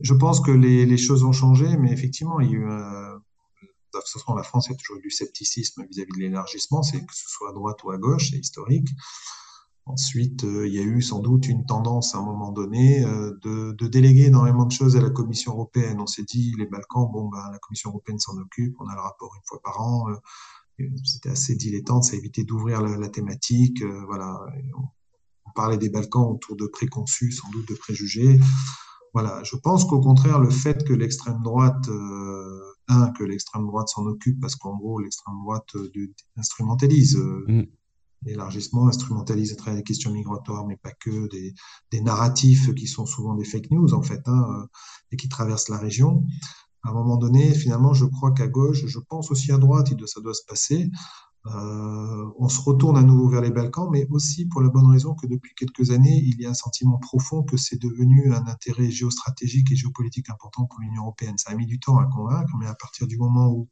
je 0.00 0.14
pense 0.14 0.40
que 0.40 0.50
les, 0.50 0.96
choses 0.96 1.24
ont 1.24 1.32
changé, 1.32 1.76
mais 1.76 1.92
effectivement, 1.92 2.40
il 2.40 2.50
y 2.50 2.54
a 2.54 2.58
eu, 2.58 2.68
euh, 2.68 3.14
de 3.62 3.68
toute 3.92 4.08
façon, 4.08 4.34
la 4.34 4.42
France 4.42 4.70
a 4.70 4.74
toujours 4.74 4.98
eu 4.98 5.02
du 5.02 5.10
scepticisme 5.10 5.84
vis-à-vis 5.90 6.12
de 6.12 6.18
l'élargissement, 6.18 6.82
c'est 6.82 7.04
que 7.04 7.14
ce 7.14 7.28
soit 7.28 7.50
à 7.50 7.52
droite 7.52 7.82
ou 7.84 7.90
à 7.90 7.98
gauche, 7.98 8.30
c'est 8.30 8.38
historique. 8.38 8.88
Ensuite, 9.86 10.44
euh, 10.44 10.66
il 10.66 10.74
y 10.74 10.78
a 10.78 10.82
eu 10.82 11.00
sans 11.00 11.20
doute 11.20 11.48
une 11.48 11.64
tendance 11.64 12.14
à 12.14 12.18
un 12.18 12.22
moment 12.22 12.52
donné 12.52 13.02
euh, 13.06 13.32
de, 13.42 13.88
déléguer 13.88 14.26
énormément 14.26 14.66
de 14.66 14.72
choses 14.72 14.96
à 14.96 15.00
la 15.00 15.08
Commission 15.08 15.52
européenne. 15.52 15.98
On 15.98 16.06
s'est 16.06 16.24
dit, 16.24 16.54
les 16.58 16.66
Balkans, 16.66 17.08
bon, 17.10 17.28
ben, 17.28 17.42
la 17.50 17.58
Commission 17.58 17.88
européenne 17.88 18.18
s'en 18.18 18.36
occupe, 18.36 18.76
on 18.80 18.86
a 18.86 18.94
le 18.94 19.00
rapport 19.00 19.34
une 19.34 19.42
fois 19.46 19.60
par 19.62 19.80
an. 19.80 20.06
C'était 21.04 21.30
assez 21.30 21.56
dilettante, 21.56 22.04
ça 22.04 22.16
évité 22.16 22.44
d'ouvrir 22.44 22.82
la, 22.82 23.08
thématique. 23.08 23.82
voilà, 24.06 24.38
parlait 25.58 25.76
des 25.76 25.90
Balkans 25.90 26.28
autour 26.34 26.54
de 26.54 26.66
préconçus, 26.66 27.32
sans 27.32 27.50
doute 27.50 27.68
de 27.68 27.74
préjugés. 27.74 28.38
Voilà, 29.12 29.42
je 29.42 29.56
pense 29.56 29.84
qu'au 29.84 30.00
contraire, 30.00 30.38
le 30.38 30.50
fait 30.50 30.84
que 30.84 30.92
l'extrême 30.92 31.42
droite, 31.42 31.88
euh, 31.88 32.60
un, 32.86 33.10
que 33.10 33.24
l'extrême 33.24 33.66
droite 33.66 33.88
s'en 33.88 34.06
occupe, 34.06 34.38
parce 34.40 34.54
qu'en 34.54 34.76
gros, 34.76 35.00
l'extrême 35.00 35.34
droite 35.42 35.74
euh, 35.74 35.90
instrumentalise 36.36 37.16
euh, 37.16 37.44
mm. 37.48 37.66
l'élargissement, 38.22 38.86
instrumentalise 38.86 39.52
à 39.52 39.56
travers 39.56 39.78
les 39.78 39.82
questions 39.82 40.12
migratoires, 40.12 40.64
mais 40.64 40.76
pas 40.76 40.92
que, 40.92 41.28
des, 41.28 41.54
des 41.90 42.00
narratifs 42.02 42.72
qui 42.76 42.86
sont 42.86 43.06
souvent 43.06 43.34
des 43.34 43.44
fake 43.44 43.72
news, 43.72 43.92
en 43.94 44.02
fait, 44.02 44.22
hein, 44.26 44.68
et 45.10 45.16
qui 45.16 45.28
traversent 45.28 45.70
la 45.70 45.78
région. 45.78 46.24
À 46.84 46.90
un 46.90 46.92
moment 46.92 47.16
donné, 47.16 47.52
finalement, 47.52 47.94
je 47.94 48.04
crois 48.04 48.30
qu'à 48.30 48.46
gauche, 48.46 48.86
je 48.86 49.00
pense 49.00 49.32
aussi 49.32 49.50
à 49.50 49.58
droite, 49.58 49.88
ça 50.06 50.20
doit 50.20 50.34
se 50.34 50.44
passer. 50.46 50.88
Euh, 51.46 52.30
on 52.38 52.48
se 52.48 52.60
retourne 52.60 52.96
à 52.98 53.02
nouveau 53.02 53.28
vers 53.28 53.40
les 53.40 53.50
Balkans, 53.50 53.88
mais 53.90 54.06
aussi 54.10 54.46
pour 54.46 54.60
la 54.60 54.68
bonne 54.68 54.90
raison 54.90 55.14
que 55.14 55.26
depuis 55.26 55.54
quelques 55.54 55.90
années, 55.90 56.22
il 56.22 56.40
y 56.40 56.46
a 56.46 56.50
un 56.50 56.54
sentiment 56.54 56.98
profond 56.98 57.42
que 57.42 57.56
c'est 57.56 57.80
devenu 57.80 58.32
un 58.34 58.46
intérêt 58.46 58.90
géostratégique 58.90 59.72
et 59.72 59.76
géopolitique 59.76 60.28
important 60.30 60.66
pour 60.66 60.80
l'Union 60.80 61.02
européenne. 61.02 61.38
Ça 61.38 61.52
a 61.52 61.54
mis 61.54 61.66
du 61.66 61.78
temps 61.80 61.98
à 61.98 62.06
convaincre, 62.06 62.52
mais 62.58 62.66
à 62.66 62.74
partir 62.74 63.06
du 63.06 63.16
moment 63.16 63.50
où 63.50 63.68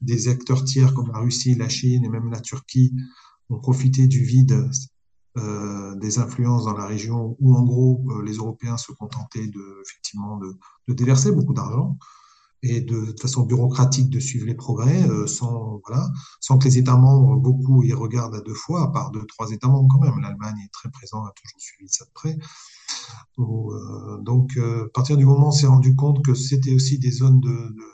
des 0.00 0.28
acteurs 0.28 0.64
tiers 0.64 0.94
comme 0.94 1.12
la 1.12 1.18
Russie, 1.18 1.54
la 1.54 1.68
Chine 1.68 2.04
et 2.04 2.08
même 2.08 2.30
la 2.30 2.40
Turquie 2.40 2.94
ont 3.50 3.60
profité 3.60 4.08
du 4.08 4.24
vide 4.24 4.68
euh, 5.36 5.94
des 5.96 6.18
influences 6.18 6.64
dans 6.64 6.76
la 6.76 6.86
région, 6.86 7.36
où 7.40 7.54
en 7.54 7.62
gros 7.62 8.04
euh, 8.10 8.24
les 8.24 8.36
Européens 8.36 8.78
se 8.78 8.92
contentaient 8.92 9.46
de, 9.46 9.82
effectivement 9.84 10.38
de, 10.38 10.58
de 10.88 10.94
déverser 10.94 11.30
beaucoup 11.30 11.52
d'argent, 11.52 11.98
et 12.62 12.80
de, 12.80 13.14
façon 13.20 13.44
bureaucratique 13.44 14.10
de 14.10 14.20
suivre 14.20 14.46
les 14.46 14.54
progrès 14.54 15.02
euh, 15.08 15.26
sans, 15.26 15.80
voilà, 15.86 16.08
sans 16.40 16.58
que 16.58 16.64
les 16.64 16.78
États 16.78 16.96
membres, 16.96 17.36
beaucoup 17.36 17.82
y 17.82 17.92
regardent 17.92 18.34
à 18.34 18.40
deux 18.40 18.54
fois, 18.54 18.84
à 18.84 18.88
part 18.88 19.10
deux, 19.10 19.24
trois 19.26 19.50
États 19.50 19.68
membres 19.68 19.88
quand 19.92 20.00
même. 20.00 20.20
L'Allemagne 20.20 20.56
est 20.64 20.72
très 20.72 20.90
présent, 20.90 21.24
a 21.24 21.32
toujours 21.36 21.60
suivi 21.60 21.88
ça 21.88 22.04
de 22.04 22.10
près. 22.14 22.36
Euh, 23.38 24.18
donc, 24.22 24.56
euh, 24.56 24.86
à 24.86 24.88
partir 24.90 25.16
du 25.16 25.24
moment 25.24 25.46
où 25.46 25.48
on 25.48 25.52
s'est 25.52 25.66
rendu 25.66 25.94
compte 25.94 26.24
que 26.24 26.34
c'était 26.34 26.74
aussi 26.74 26.98
des 26.98 27.10
zones 27.10 27.40
de, 27.40 27.48
de 27.48 27.84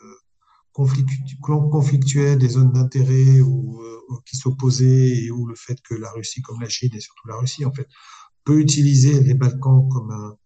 conflict, 0.73 1.09
conflictuelles, 1.41 2.39
des 2.39 2.49
zones 2.49 2.73
d'intérêt 2.73 3.41
ou 3.41 3.81
qui 4.27 4.37
s'opposaient 4.37 5.25
et 5.25 5.31
où 5.31 5.47
le 5.47 5.55
fait 5.55 5.81
que 5.83 5.95
la 5.95 6.11
Russie, 6.11 6.43
comme 6.43 6.61
la 6.61 6.69
Chine 6.69 6.91
et 6.95 7.01
surtout 7.01 7.29
la 7.29 7.37
Russie, 7.37 7.65
en 7.65 7.73
fait, 7.73 7.89
peut 8.45 8.61
utiliser 8.61 9.23
les 9.23 9.35
Balkans 9.35 9.89
comme 9.89 10.11
un, 10.11 10.37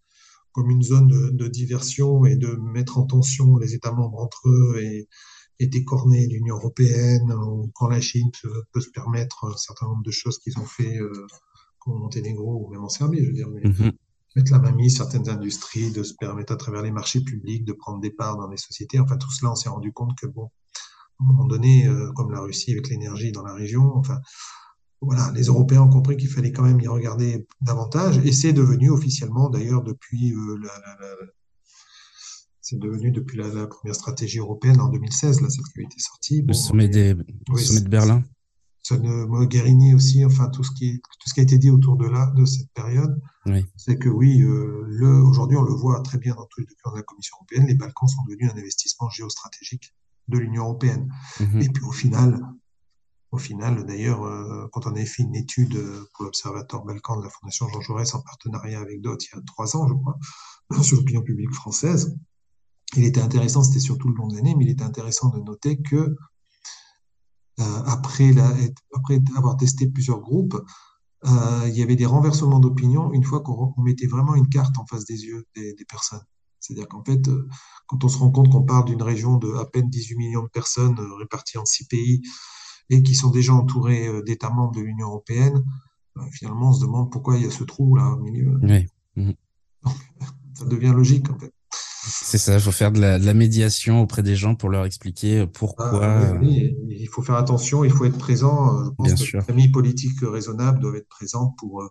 comme 0.57 0.71
une 0.71 0.81
zone 0.81 1.07
de, 1.07 1.47
diversion 1.47 2.25
et 2.25 2.35
de 2.35 2.47
mettre 2.47 2.97
en 2.97 3.05
tension 3.05 3.57
les 3.57 3.75
États 3.75 3.91
membres 3.91 4.17
entre 4.17 4.49
eux 4.49 4.81
et, 4.81 5.07
et 5.59 5.67
décorner 5.67 6.25
l'Union 6.25 6.55
européenne, 6.55 7.31
ou 7.31 7.71
quand 7.75 7.87
la 7.87 8.01
Chine 8.01 8.31
peut, 8.71 8.81
se 8.81 8.89
permettre 8.89 9.45
un 9.45 9.55
certain 9.55 9.85
nombre 9.85 10.01
de 10.01 10.09
choses 10.09 10.39
qu'ils 10.39 10.57
ont 10.57 10.65
fait, 10.65 10.97
euh, 10.97 11.27
au 11.85 11.93
Monténégro 11.93 12.65
ou 12.65 12.71
même 12.71 12.83
en 12.83 12.89
Serbie, 12.89 13.19
je 13.21 13.27
veux 13.27 13.33
dire, 13.33 13.49
mais 13.49 13.61
mm-hmm. 13.61 13.91
mettre 14.35 14.51
la 14.51 14.57
main 14.57 14.71
mise 14.71 14.97
certaines 14.97 15.29
industries, 15.29 15.91
de 15.91 16.01
se 16.01 16.15
permettre 16.15 16.53
à 16.53 16.55
travers 16.55 16.81
les 16.81 16.91
marchés 16.91 17.21
publics 17.21 17.63
de 17.63 17.73
prendre 17.73 18.01
des 18.01 18.09
parts 18.09 18.37
dans 18.37 18.49
les 18.49 18.57
sociétés. 18.57 18.99
Enfin, 18.99 19.17
tout 19.17 19.31
cela, 19.31 19.51
on 19.51 19.55
s'est 19.55 19.69
rendu 19.69 19.93
compte 19.93 20.17
que, 20.17 20.25
bon, 20.25 20.45
à 21.19 21.23
un 21.23 21.27
moment 21.27 21.45
donné, 21.45 21.85
euh, 21.85 22.11
comme 22.13 22.31
la 22.31 22.41
Russie 22.41 22.71
avec 22.71 22.89
l'énergie 22.89 23.31
dans 23.31 23.43
la 23.43 23.53
région, 23.53 23.95
enfin, 23.95 24.19
voilà, 25.01 25.31
les 25.35 25.43
Européens 25.43 25.81
ont 25.81 25.89
compris 25.89 26.17
qu'il 26.17 26.29
fallait 26.29 26.51
quand 26.51 26.63
même 26.63 26.79
y 26.79 26.87
regarder 26.87 27.47
davantage, 27.61 28.17
et 28.25 28.31
c'est 28.31 28.53
devenu 28.53 28.89
officiellement, 28.89 29.49
d'ailleurs, 29.49 29.83
depuis 29.83 30.33
euh, 30.33 30.57
la, 30.61 30.73
la, 30.79 30.95
la, 30.99 31.15
c'est 32.61 32.79
devenu 32.79 33.11
depuis 33.11 33.37
la, 33.37 33.67
première 33.67 33.95
stratégie 33.95 34.39
européenne 34.39 34.81
en 34.81 34.89
2016, 34.89 35.41
là, 35.41 35.49
celle 35.49 35.63
qui 35.73 35.79
a 35.79 35.83
été 35.83 35.99
sortie. 35.99 36.41
le 36.45 36.53
sommet, 36.53 36.89
des, 36.89 37.13
le 37.13 37.57
sommet 37.57 37.81
de 37.81 37.89
Berlin. 37.89 38.23
Ça 38.83 38.97
ne, 38.97 39.25
Mogherini 39.25 39.93
aussi, 39.93 40.23
enfin 40.23 40.49
tout 40.49 40.63
ce 40.63 40.71
qui 40.71 41.01
tout 41.01 41.29
ce 41.29 41.33
qui 41.33 41.41
a 41.41 41.43
été 41.43 41.57
dit 41.57 41.69
autour 41.69 41.97
de 41.97 42.07
là, 42.07 42.31
de 42.37 42.45
cette 42.45 42.71
période, 42.71 43.21
oui. 43.45 43.65
c'est 43.75 43.97
que 43.97 44.07
oui, 44.07 44.41
euh, 44.41 44.85
le, 44.87 45.07
aujourd'hui 45.23 45.57
on 45.57 45.63
le 45.63 45.73
voit 45.73 45.99
très 46.01 46.17
bien 46.17 46.35
dans 46.35 46.45
tous 46.45 46.61
les 46.61 46.65
documents 46.65 46.93
de 46.93 46.97
la 46.97 47.03
Commission 47.03 47.35
européenne, 47.37 47.67
les 47.67 47.75
Balkans 47.75 48.07
sont 48.07 48.23
devenus 48.29 48.49
un 48.49 48.57
investissement 48.57 49.09
géostratégique 49.09 49.93
de 50.29 50.37
l'Union 50.37 50.63
européenne. 50.63 51.09
Mm-hmm. 51.39 51.63
Et 51.63 51.69
puis 51.69 51.83
au 51.83 51.91
final, 51.91 52.41
au 53.31 53.37
final, 53.37 53.85
d'ailleurs, 53.85 54.23
euh, 54.23 54.67
quand 54.71 54.87
on 54.87 54.91
avait 54.91 55.05
fait 55.05 55.23
une 55.23 55.35
étude 55.35 55.75
euh, 55.75 56.07
pour 56.13 56.25
l'Observatoire 56.25 56.85
Balkan 56.85 57.17
de 57.17 57.23
la 57.23 57.29
Fondation 57.29 57.67
Jean 57.67 57.81
Jaurès 57.81 58.13
en 58.15 58.21
partenariat 58.21 58.79
avec 58.79 59.01
d'autres 59.01 59.25
il 59.31 59.35
y 59.35 59.39
a 59.39 59.41
trois 59.45 59.75
ans, 59.75 59.87
je 59.87 59.93
crois, 59.93 60.17
sur 60.83 60.97
l'opinion 60.97 61.21
publique 61.21 61.53
française, 61.53 62.17
il 62.95 63.03
était 63.03 63.21
intéressant, 63.21 63.63
c'était 63.63 63.81
surtout 63.81 64.07
le 64.07 64.15
long 64.15 64.27
de 64.27 64.35
l'année, 64.35 64.55
mais 64.55 64.63
il 64.63 64.69
était 64.69 64.83
intéressant 64.83 65.29
de 65.29 65.39
noter 65.39 65.81
que 65.81 66.15
euh, 67.59 67.83
après, 67.85 68.33
avoir 69.35 69.57
testé 69.57 69.87
plusieurs 69.87 70.21
groupes, 70.21 70.55
il 71.25 71.73
y 71.73 71.81
avait 71.81 71.95
des 71.95 72.05
renversements 72.05 72.59
d'opinion 72.59 73.11
une 73.11 73.23
fois 73.23 73.41
qu'on 73.41 73.73
mettait 73.79 74.05
vraiment 74.05 74.35
une 74.35 74.47
carte 74.47 74.77
en 74.77 74.85
face 74.85 75.03
des 75.03 75.25
yeux 75.25 75.43
des, 75.55 75.85
personnes. 75.89 76.21
C'est-à-dire 76.59 76.87
qu'en 76.87 77.03
fait, 77.03 77.27
quand 77.87 78.03
on 78.05 78.07
se 78.07 78.19
rend 78.19 78.29
compte 78.29 78.51
qu'on 78.51 78.63
parle 78.63 78.85
d'une 78.85 79.01
région 79.01 79.37
de 79.37 79.51
à 79.55 79.65
peine 79.65 79.89
18 79.89 80.15
millions 80.15 80.43
de 80.43 80.49
personnes 80.49 80.97
réparties 81.17 81.57
en 81.57 81.65
six 81.65 81.87
pays, 81.87 82.21
et 82.89 83.03
qui 83.03 83.15
sont 83.15 83.29
déjà 83.29 83.53
entourés 83.53 84.07
euh, 84.07 84.21
d'États 84.23 84.49
membres 84.49 84.75
de 84.75 84.81
l'Union 84.81 85.07
européenne, 85.07 85.63
euh, 86.17 86.21
finalement, 86.31 86.69
on 86.69 86.73
se 86.73 86.81
demande 86.81 87.11
pourquoi 87.11 87.37
il 87.37 87.43
y 87.43 87.47
a 87.47 87.51
ce 87.51 87.63
trou 87.63 87.95
là 87.95 88.09
au 88.09 88.17
milieu. 88.17 88.59
Oui. 88.61 88.87
Ça 90.53 90.65
devient 90.65 90.93
logique 90.95 91.29
en 91.29 91.37
fait. 91.37 91.51
C'est 92.09 92.37
ça, 92.37 92.55
il 92.55 92.61
faut 92.61 92.71
faire 92.71 92.91
de 92.93 93.01
la, 93.01 93.19
de 93.19 93.25
la, 93.25 93.33
médiation 93.33 94.01
auprès 94.01 94.23
des 94.23 94.35
gens 94.35 94.55
pour 94.55 94.69
leur 94.69 94.85
expliquer 94.85 95.39
euh, 95.39 95.45
pourquoi. 95.45 96.03
Ah, 96.03 96.33
oui, 96.41 96.75
il 96.89 97.07
faut 97.09 97.21
faire 97.21 97.35
attention, 97.35 97.83
il 97.83 97.91
faut 97.91 98.05
être 98.05 98.17
présent. 98.17 98.85
Je 98.85 98.89
pense 98.91 99.07
Bien 99.07 99.15
que 99.15 99.21
sûr. 99.21 99.39
les 99.39 99.45
familles 99.45 99.71
politiques 99.71 100.19
raisonnables 100.21 100.79
doivent 100.79 100.95
être 100.95 101.09
présentes 101.09 101.53
pour 101.57 101.83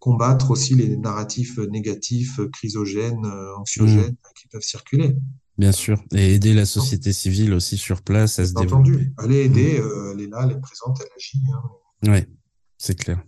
combattre 0.00 0.50
aussi 0.50 0.74
les 0.74 0.96
narratifs 0.96 1.58
négatifs, 1.58 2.40
chrysogènes, 2.52 3.24
anxiogènes 3.56 4.12
mmh. 4.12 4.34
qui 4.34 4.48
peuvent 4.48 4.62
circuler. 4.62 5.16
Bien 5.58 5.72
sûr, 5.72 6.02
et 6.14 6.34
aider 6.34 6.54
la 6.54 6.64
société 6.64 7.12
civile 7.12 7.52
aussi 7.52 7.76
sur 7.76 8.02
place 8.02 8.38
à 8.38 8.46
se 8.46 8.54
développer. 8.54 8.74
Entendu, 8.74 9.14
elle 9.22 9.32
est 9.32 9.44
aidée, 9.44 9.78
mm. 9.78 9.82
euh, 9.82 10.12
elle 10.14 10.20
est 10.22 10.26
là, 10.28 10.40
elle 10.44 10.56
est 10.56 10.60
présente, 10.60 10.98
elle 11.00 11.08
agit. 11.14 11.38
Hein. 11.52 11.62
Oui, 12.08 12.34
c'est 12.78 12.98
clair. 12.98 13.22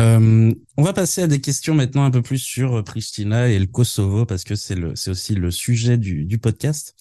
Euh, 0.00 0.52
on 0.76 0.82
va 0.82 0.92
passer 0.92 1.22
à 1.22 1.26
des 1.26 1.40
questions 1.40 1.74
maintenant 1.74 2.04
un 2.04 2.10
peu 2.10 2.22
plus 2.22 2.38
sur 2.38 2.82
Pristina 2.84 3.48
et 3.48 3.58
le 3.58 3.66
Kosovo 3.66 4.24
parce 4.24 4.44
que 4.44 4.56
c'est 4.56 4.74
le 4.74 4.96
c'est 4.96 5.10
aussi 5.10 5.34
le 5.34 5.50
sujet 5.50 5.96
du, 5.96 6.24
du 6.24 6.38
podcast. 6.38 6.94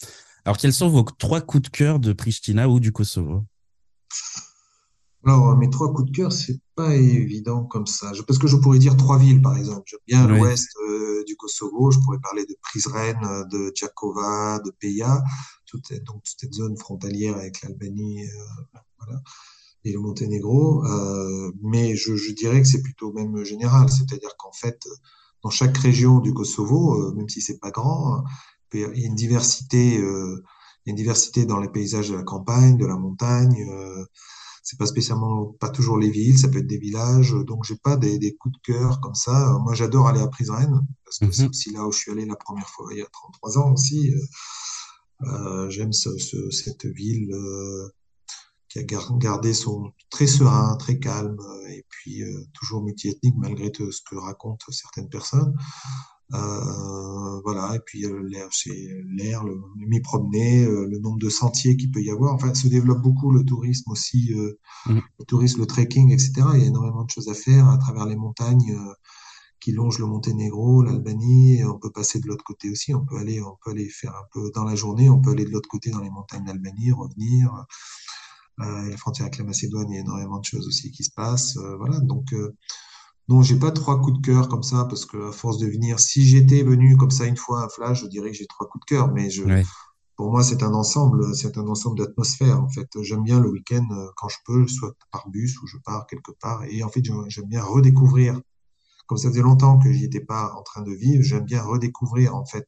Alors 0.43 0.57
quels 0.57 0.73
sont 0.73 0.89
vos 0.89 1.03
trois 1.03 1.41
coups 1.41 1.63
de 1.63 1.69
cœur 1.69 1.99
de 1.99 2.13
Pristina 2.13 2.69
ou 2.69 2.79
du 2.79 2.91
Kosovo? 2.91 3.45
Alors, 5.25 5.57
mes 5.57 5.71
trois 5.71 5.91
coups 5.91 6.11
de 6.11 6.15
cœur, 6.15 6.31
c'est 6.31 6.59
pas 6.75 6.95
évident 6.95 7.63
comme 7.63 7.87
ça. 7.87 8.11
Parce 8.27 8.37
que 8.37 8.45
je 8.45 8.57
pourrais 8.57 8.77
dire 8.77 8.95
trois 8.95 9.17
villes, 9.17 9.41
par 9.41 9.57
exemple. 9.57 9.83
J'aime 9.87 9.99
bien 10.05 10.27
l'ouest 10.27 10.69
euh, 10.87 11.23
du 11.25 11.35
Kosovo. 11.35 11.89
Je 11.89 11.99
pourrais 11.99 12.19
parler 12.19 12.45
de 12.45 12.55
Prizren, 12.61 13.17
euh, 13.23 13.43
de 13.45 13.71
Djakova, 13.73 14.59
de 14.59 14.69
Peja, 14.69 15.23
toute, 15.65 15.91
donc 16.03 16.21
toute 16.23 16.35
cette 16.39 16.53
zone 16.53 16.77
frontalière 16.77 17.35
avec 17.37 17.63
l'Albanie 17.63 18.23
euh, 18.23 18.79
voilà, 18.99 19.19
et 19.83 19.91
le 19.91 19.99
Monténégro. 19.99 20.85
Euh, 20.85 21.51
mais 21.63 21.95
je, 21.95 22.15
je, 22.15 22.31
dirais 22.31 22.61
que 22.61 22.67
c'est 22.67 22.83
plutôt 22.83 23.11
même 23.11 23.43
général. 23.43 23.89
C'est-à-dire 23.89 24.37
qu'en 24.37 24.53
fait, 24.53 24.79
dans 25.41 25.49
chaque 25.49 25.77
région 25.77 26.19
du 26.19 26.35
Kosovo, 26.35 27.13
même 27.13 27.29
si 27.29 27.41
c'est 27.41 27.57
pas 27.57 27.71
grand, 27.71 28.23
il 28.73 28.81
y 28.81 28.83
a 28.83 28.89
une 29.07 29.15
diversité, 29.15 29.95
il 29.95 30.01
y 30.85 30.89
a 30.89 30.91
une 30.91 30.95
diversité 30.95 31.47
dans 31.47 31.59
les 31.59 31.69
paysages 31.69 32.09
de 32.09 32.15
la 32.15 32.23
campagne, 32.23 32.77
de 32.77 32.85
la 32.85 32.97
montagne. 32.97 33.65
C'est 34.65 34.79
pas 34.79 34.87
spécialement, 34.87 35.55
pas 35.59 35.69
toujours 35.69 35.99
les 35.99 36.09
villes, 36.09 36.39
ça 36.39 36.47
peut 36.47 36.57
être 36.57 36.67
des 36.67 36.79
villages. 36.79 37.35
Donc 37.45 37.63
j'ai 37.65 37.75
pas 37.75 37.97
des, 37.97 38.17
des, 38.17 38.35
coups 38.35 38.55
de 38.55 38.73
cœur 38.73 38.99
comme 38.99 39.13
ça. 39.13 39.59
Moi, 39.63 39.75
j'adore 39.75 40.07
aller 40.07 40.19
à 40.19 40.27
Prizren 40.27 40.81
parce 41.05 41.19
que 41.19 41.31
c'est 41.31 41.43
mhm. 41.43 41.49
aussi 41.49 41.71
là 41.71 41.85
où 41.85 41.91
je 41.91 41.99
suis 41.99 42.11
allé 42.11 42.25
la 42.25 42.35
première 42.35 42.67
fois 42.67 42.87
il 42.91 42.97
y 42.97 43.01
a 43.01 43.05
33 43.05 43.59
ans 43.59 43.73
aussi. 43.73 44.11
Euh, 45.21 45.69
J'aime 45.69 45.93
ce, 45.93 46.17
ce, 46.17 46.49
cette 46.49 46.87
ville 46.87 47.31
euh, 47.31 47.89
qui 48.67 48.79
a 48.79 48.83
gardé 48.83 49.53
son 49.53 49.91
très 50.09 50.25
serein, 50.25 50.75
très 50.77 50.97
calme 50.97 51.37
et 51.69 51.85
puis 51.87 52.23
euh, 52.23 52.45
toujours 52.51 52.83
multiethnique 52.83 53.35
malgré 53.37 53.71
tout 53.71 53.91
ce 53.91 54.01
que 54.01 54.15
racontent 54.15 54.71
certaines 54.71 55.09
personnes. 55.09 55.55
Euh, 56.33 57.39
voilà, 57.43 57.75
et 57.75 57.79
puis 57.85 58.01
l'air, 58.01 58.47
c'est 58.51 58.89
l'air, 59.15 59.43
le, 59.43 59.61
m'y 59.77 60.01
promener, 60.01 60.65
euh, 60.65 60.87
le 60.89 60.97
nombre 60.97 61.19
de 61.19 61.29
sentiers 61.29 61.77
qu'il 61.77 61.91
peut 61.91 62.01
y 62.01 62.09
avoir. 62.09 62.33
Enfin, 62.33 62.53
se 62.53 62.67
développe 62.67 63.01
beaucoup 63.01 63.31
le 63.31 63.43
tourisme 63.43 63.91
aussi, 63.91 64.33
euh, 64.33 64.57
mmh. 64.87 64.99
le 65.19 65.25
tourisme, 65.25 65.61
le 65.61 65.67
trekking, 65.67 66.11
etc. 66.11 66.33
Il 66.55 66.61
y 66.61 66.63
a 66.63 66.67
énormément 66.67 67.03
de 67.03 67.09
choses 67.09 67.29
à 67.29 67.35
faire 67.35 67.69
à 67.69 67.77
travers 67.77 68.05
les 68.05 68.15
montagnes 68.15 68.75
qui 69.59 69.71
longent 69.71 69.99
le 69.99 70.05
Monténégro, 70.07 70.83
l'Albanie. 70.83 71.63
On 71.63 71.77
peut 71.77 71.91
passer 71.91 72.19
de 72.19 72.27
l'autre 72.27 72.43
côté 72.43 72.69
aussi. 72.69 72.93
On 72.93 73.05
peut 73.05 73.17
aller, 73.17 73.41
on 73.41 73.57
peut 73.63 73.71
aller 73.71 73.89
faire 73.89 74.15
un 74.15 74.25
peu 74.31 74.51
dans 74.53 74.63
la 74.63 74.75
journée. 74.75 75.09
On 75.09 75.21
peut 75.21 75.31
aller 75.31 75.45
de 75.45 75.51
l'autre 75.51 75.69
côté 75.69 75.91
dans 75.91 76.01
les 76.01 76.09
montagnes 76.09 76.45
d'Albanie, 76.45 76.91
revenir. 76.91 77.65
Euh, 78.61 78.89
la 78.89 78.97
frontière 78.97 79.25
avec 79.25 79.37
la 79.37 79.43
Macédoine, 79.43 79.89
il 79.89 79.95
y 79.95 79.97
a 79.97 80.01
énormément 80.01 80.39
de 80.39 80.45
choses 80.45 80.67
aussi 80.67 80.91
qui 80.91 81.03
se 81.03 81.11
passent. 81.11 81.57
voilà, 81.77 81.99
donc 81.99 82.33
non, 83.27 83.41
j'ai 83.41 83.57
pas 83.57 83.71
trois 83.71 83.99
coups 83.99 84.19
de 84.19 84.25
cœur 84.25 84.49
comme 84.49 84.61
ça 84.61 84.85
parce 84.85 85.05
que 85.05 85.29
à 85.29 85.31
force 85.31 85.57
de 85.57 85.65
venir, 85.65 85.99
si 85.99 86.23
j'étais 86.25 86.61
venu 86.61 86.95
comme 86.95 87.09
ça 87.09 87.25
une 87.25 87.37
fois 87.37 87.63
à 87.63 87.69
Flash, 87.69 88.01
je 88.01 88.07
dirais 88.07 88.29
que 88.31 88.37
j'ai 88.37 88.45
trois 88.45 88.67
coups 88.67 88.85
de 88.85 88.95
cœur. 88.95 89.11
Mais 89.11 89.31
je, 89.31 89.43
pour 90.15 90.29
moi, 90.31 90.43
c'est 90.43 90.61
un 90.61 90.73
ensemble, 90.73 91.35
c'est 91.35 91.57
un 91.57 91.67
ensemble 91.67 91.97
d'atmosphères. 91.97 92.61
En 92.61 92.69
fait, 92.69 92.87
j'aime 93.01 93.23
bien 93.23 93.39
le 93.39 93.49
week-end 93.49 93.85
euh, 93.91 94.07
quand 94.15 94.29
je 94.29 94.37
peux, 94.45 94.67
soit 94.67 94.93
par 95.11 95.27
bus 95.29 95.59
ou 95.61 95.67
je 95.67 95.77
pars 95.83 96.05
quelque 96.07 96.31
part. 96.39 96.63
Et 96.65 96.83
en 96.83 96.89
fait, 96.89 97.01
j'aime 97.27 97.47
bien 97.47 97.63
redécouvrir. 97.63 98.39
Comme 99.07 99.17
ça 99.17 99.29
faisait 99.29 99.41
longtemps 99.41 99.77
que 99.79 99.91
j'y 99.91 100.05
étais 100.05 100.19
pas 100.19 100.53
en 100.57 100.63
train 100.63 100.81
de 100.81 100.91
vivre, 100.91 101.23
j'aime 101.23 101.45
bien 101.45 101.61
redécouvrir 101.61 102.35
en 102.35 102.45
fait 102.45 102.67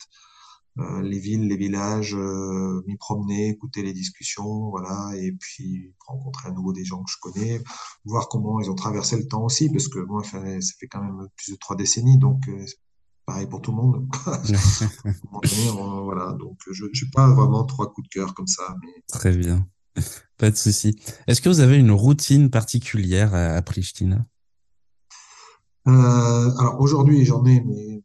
les 1.01 1.19
villes, 1.19 1.47
les 1.47 1.57
villages, 1.57 2.13
euh, 2.15 2.83
m'y 2.87 2.97
promener, 2.97 3.49
écouter 3.49 3.81
les 3.81 3.93
discussions, 3.93 4.69
voilà, 4.69 5.11
et 5.15 5.31
puis 5.31 5.93
rencontrer 6.05 6.49
à 6.49 6.51
nouveau 6.51 6.73
des 6.73 6.85
gens 6.85 7.03
que 7.03 7.11
je 7.11 7.17
connais, 7.21 7.61
voir 8.05 8.29
comment 8.29 8.59
ils 8.59 8.69
ont 8.69 8.75
traversé 8.75 9.17
le 9.17 9.27
temps 9.27 9.43
aussi, 9.43 9.69
parce 9.69 9.87
que 9.87 9.99
moi, 9.99 10.23
ça 10.23 10.39
fait 10.79 10.87
quand 10.87 11.01
même 11.01 11.27
plus 11.35 11.53
de 11.53 11.57
trois 11.57 11.75
décennies, 11.75 12.17
donc 12.17 12.47
euh, 12.47 12.65
pareil 13.25 13.47
pour 13.47 13.61
tout 13.61 13.71
le 13.71 13.77
monde. 13.77 14.07
voilà, 16.03 16.33
donc 16.33 16.57
je 16.71 16.85
n'ai 16.85 17.11
pas 17.13 17.29
vraiment 17.33 17.63
trois 17.63 17.91
coups 17.91 18.07
de 18.09 18.13
cœur 18.13 18.33
comme 18.33 18.47
ça. 18.47 18.75
Mais... 18.81 19.03
Très 19.07 19.35
bien, 19.35 19.67
pas 20.37 20.51
de 20.51 20.55
souci. 20.55 20.99
Est-ce 21.25 21.41
que 21.41 21.49
vous 21.49 21.59
avez 21.59 21.77
une 21.77 21.91
routine 21.91 22.49
particulière 22.49 23.33
à, 23.33 23.55
à 23.55 23.61
Pristina? 23.61 24.25
Alors 25.85 26.81
aujourd'hui, 26.81 27.23
j'en 27.23 27.45
ai, 27.45 27.61
mais 27.61 27.96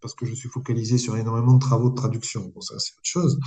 parce 0.00 0.14
que 0.14 0.26
je 0.26 0.34
suis 0.34 0.48
focalisé 0.48 0.98
sur 0.98 1.16
énormément 1.16 1.54
de 1.54 1.58
travaux 1.58 1.90
de 1.90 1.94
traduction. 1.94 2.50
Bon, 2.54 2.60
ça, 2.60 2.74
c'est 2.78 2.92
autre 2.92 3.00
chose. 3.02 3.40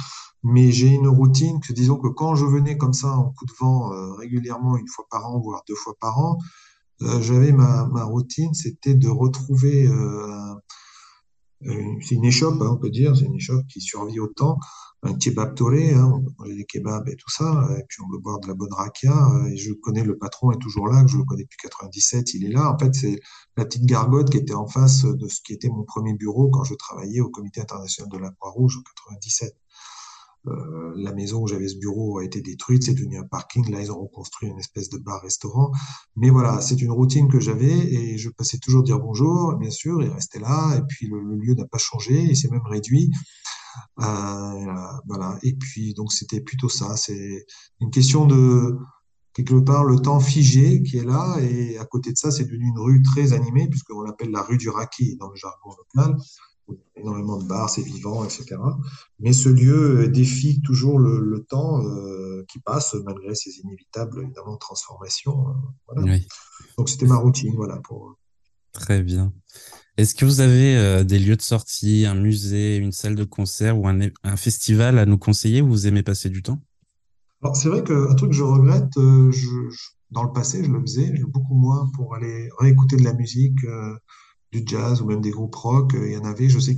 Mais 0.43 0.71
j'ai 0.71 0.87
une 0.87 1.07
routine 1.07 1.59
que, 1.59 1.73
disons 1.73 1.97
que 1.97 2.07
quand 2.07 2.35
je 2.35 2.45
venais 2.45 2.77
comme 2.77 2.93
ça 2.93 3.09
en 3.09 3.31
coup 3.31 3.45
de 3.45 3.53
vent 3.59 3.93
euh, 3.93 4.13
régulièrement, 4.13 4.77
une 4.77 4.87
fois 4.87 5.05
par 5.09 5.27
an, 5.29 5.39
voire 5.39 5.63
deux 5.67 5.75
fois 5.75 5.93
par 5.99 6.19
an, 6.19 6.37
euh, 7.01 7.21
j'avais 7.21 7.51
ma, 7.51 8.03
routine, 8.03 8.53
c'était 8.53 8.93
de 8.95 9.09
retrouver 9.09 9.87
euh, 9.87 10.53
c'est 12.01 12.15
une 12.15 12.25
échoppe, 12.25 12.61
hein, 12.61 12.71
on 12.71 12.77
peut 12.77 12.89
dire, 12.89 13.15
c'est 13.15 13.25
une 13.25 13.35
échoppe 13.35 13.65
qui 13.67 13.79
survit 13.79 14.19
au 14.19 14.27
temps. 14.27 14.57
Un 15.05 15.13
kebab 15.15 15.55
toré, 15.55 15.93
hein, 15.93 16.11
on 16.15 16.21
peut 16.21 16.31
manger 16.39 16.55
des 16.55 16.65
kebabs 16.65 17.09
et 17.09 17.15
tout 17.15 17.29
ça, 17.29 17.67
et 17.77 17.83
puis 17.89 18.01
on 18.01 18.09
peut 18.09 18.19
boire 18.19 18.39
de 18.39 18.47
la 18.47 18.53
bonne 18.53 18.73
rakia. 18.73 19.13
Et 19.51 19.57
je 19.57 19.73
connais 19.73 20.03
le 20.03 20.17
patron 20.17 20.51
est 20.51 20.59
toujours 20.59 20.87
là, 20.87 21.03
je 21.07 21.17
le 21.17 21.25
connais 21.25 21.43
depuis 21.43 21.57
97, 21.61 22.33
il 22.35 22.45
est 22.45 22.51
là. 22.51 22.73
En 22.73 22.77
fait, 22.77 22.93
c'est 22.95 23.19
la 23.57 23.65
petite 23.65 23.85
gargote 23.85 24.29
qui 24.29 24.37
était 24.37 24.53
en 24.53 24.67
face 24.67 25.03
de 25.03 25.27
ce 25.27 25.41
qui 25.41 25.53
était 25.53 25.69
mon 25.69 25.83
premier 25.83 26.13
bureau 26.13 26.49
quand 26.49 26.63
je 26.63 26.75
travaillais 26.75 27.19
au 27.19 27.29
Comité 27.29 27.61
international 27.61 28.11
de 28.11 28.17
la 28.17 28.31
Croix-Rouge 28.31 28.77
en 28.77 28.81
97. 29.11 29.53
Euh, 30.45 30.91
la 30.97 31.13
maison 31.13 31.41
où 31.41 31.47
j'avais 31.47 31.69
ce 31.69 31.77
bureau 31.77 32.19
a 32.19 32.25
été 32.25 32.41
détruite, 32.41 32.83
c'est 32.83 32.93
devenu 32.93 33.17
un 33.17 33.23
parking. 33.23 33.69
Là, 33.71 33.81
ils 33.81 33.91
ont 33.91 34.01
reconstruit 34.01 34.49
une 34.49 34.59
espèce 34.59 34.89
de 34.89 34.97
bar-restaurant. 34.97 35.71
Mais 36.17 36.29
voilà, 36.29 36.59
c'est 36.61 36.81
une 36.81 36.91
routine 36.91 37.29
que 37.29 37.39
j'avais 37.39 37.71
et 37.71 38.17
je 38.17 38.29
passais 38.29 38.57
toujours 38.57 38.83
dire 38.83 38.99
bonjour, 38.99 39.55
bien 39.55 39.69
sûr, 39.69 40.01
il 40.01 40.09
restait 40.09 40.39
là. 40.39 40.75
Et 40.77 40.81
puis 40.87 41.07
le, 41.07 41.19
lieu 41.35 41.53
n'a 41.53 41.65
pas 41.65 41.77
changé, 41.77 42.21
il 42.21 42.35
s'est 42.35 42.49
même 42.49 42.65
réduit. 42.65 43.09
Euh, 43.99 44.63
voilà. 45.07 45.37
Et 45.43 45.53
puis 45.53 45.93
donc 45.93 46.11
c'était 46.11 46.41
plutôt 46.41 46.69
ça. 46.69 46.95
C'est 46.95 47.45
une 47.79 47.91
question 47.91 48.25
de 48.25 48.77
quelque 49.33 49.59
part 49.59 49.83
le 49.83 49.97
temps 49.99 50.19
figé 50.19 50.83
qui 50.83 50.97
est 50.97 51.05
là 51.05 51.37
et 51.41 51.77
à 51.77 51.85
côté 51.85 52.11
de 52.11 52.17
ça, 52.17 52.31
c'est 52.31 52.45
devenu 52.45 52.67
une 52.67 52.79
rue 52.79 53.01
très 53.01 53.33
animée 53.33 53.67
puisqu'on 53.67 54.01
l'appelle 54.01 54.31
la 54.31 54.43
rue 54.43 54.57
du 54.57 54.69
Raki 54.69 55.17
dans 55.17 55.29
le 55.29 55.35
jargon 55.35 55.71
local 55.77 56.17
énormément 56.95 57.37
de 57.37 57.47
bars, 57.47 57.69
c'est 57.69 57.81
vivant, 57.81 58.23
etc. 58.23 58.55
Mais 59.19 59.33
ce 59.33 59.49
lieu 59.49 60.01
euh, 60.01 60.07
défie 60.07 60.61
toujours 60.61 60.99
le, 60.99 61.45
temps 61.49 61.83
euh, 61.83 62.45
qui 62.47 62.59
passe, 62.59 62.93
malgré 63.05 63.35
ses 63.35 63.51
inévitables, 63.59 64.21
évidemment, 64.23 64.57
transformations. 64.57 65.47
Euh, 65.97 66.17
Donc, 66.77 66.89
c'était 66.89 67.05
ma 67.05 67.17
routine, 67.17 67.53
voilà. 67.55 67.77
Pour... 67.77 68.15
Très 68.73 69.01
bien. 69.01 69.33
Est-ce 69.97 70.15
que 70.15 70.25
vous 70.25 70.41
avez 70.41 71.03
des 71.05 71.19
lieux 71.19 71.35
de 71.35 71.41
sortie, 71.41 72.05
un 72.07 72.15
musée, 72.15 72.77
une 72.77 72.91
salle 72.91 73.15
de 73.15 73.23
concert 73.23 73.79
ou 73.79 73.87
un, 73.87 74.35
festival 74.35 74.97
à 74.97 75.05
nous 75.05 75.19
conseiller 75.19 75.61
où 75.61 75.67
vous 75.67 75.85
aimez 75.87 76.01
passer 76.01 76.29
du 76.29 76.41
temps? 76.41 76.59
Alors, 77.43 77.55
c'est 77.55 77.69
vrai 77.69 77.83
qu'un 77.83 78.15
truc 78.15 78.31
que 78.31 78.35
je 78.35 78.43
regrette, 78.43 78.93
je, 78.95 79.49
dans 80.09 80.23
le 80.23 80.31
passé, 80.31 80.63
je 80.63 80.71
le 80.71 80.81
faisais, 80.81 81.13
beaucoup 81.27 81.53
moins 81.53 81.91
pour 81.93 82.15
aller 82.15 82.49
réécouter 82.57 82.95
de 82.95 83.03
la 83.03 83.13
musique 83.13 83.59
du 84.53 84.63
jazz 84.65 85.01
ou 85.01 85.07
même 85.07 85.21
des 85.21 85.31
groupes 85.31 85.55
rock. 85.55 85.95
Euh, 85.95 86.07
il 86.07 86.13
y 86.13 86.17
en 86.17 86.23
avait, 86.23 86.47
je 86.47 86.59
sais 86.59 86.75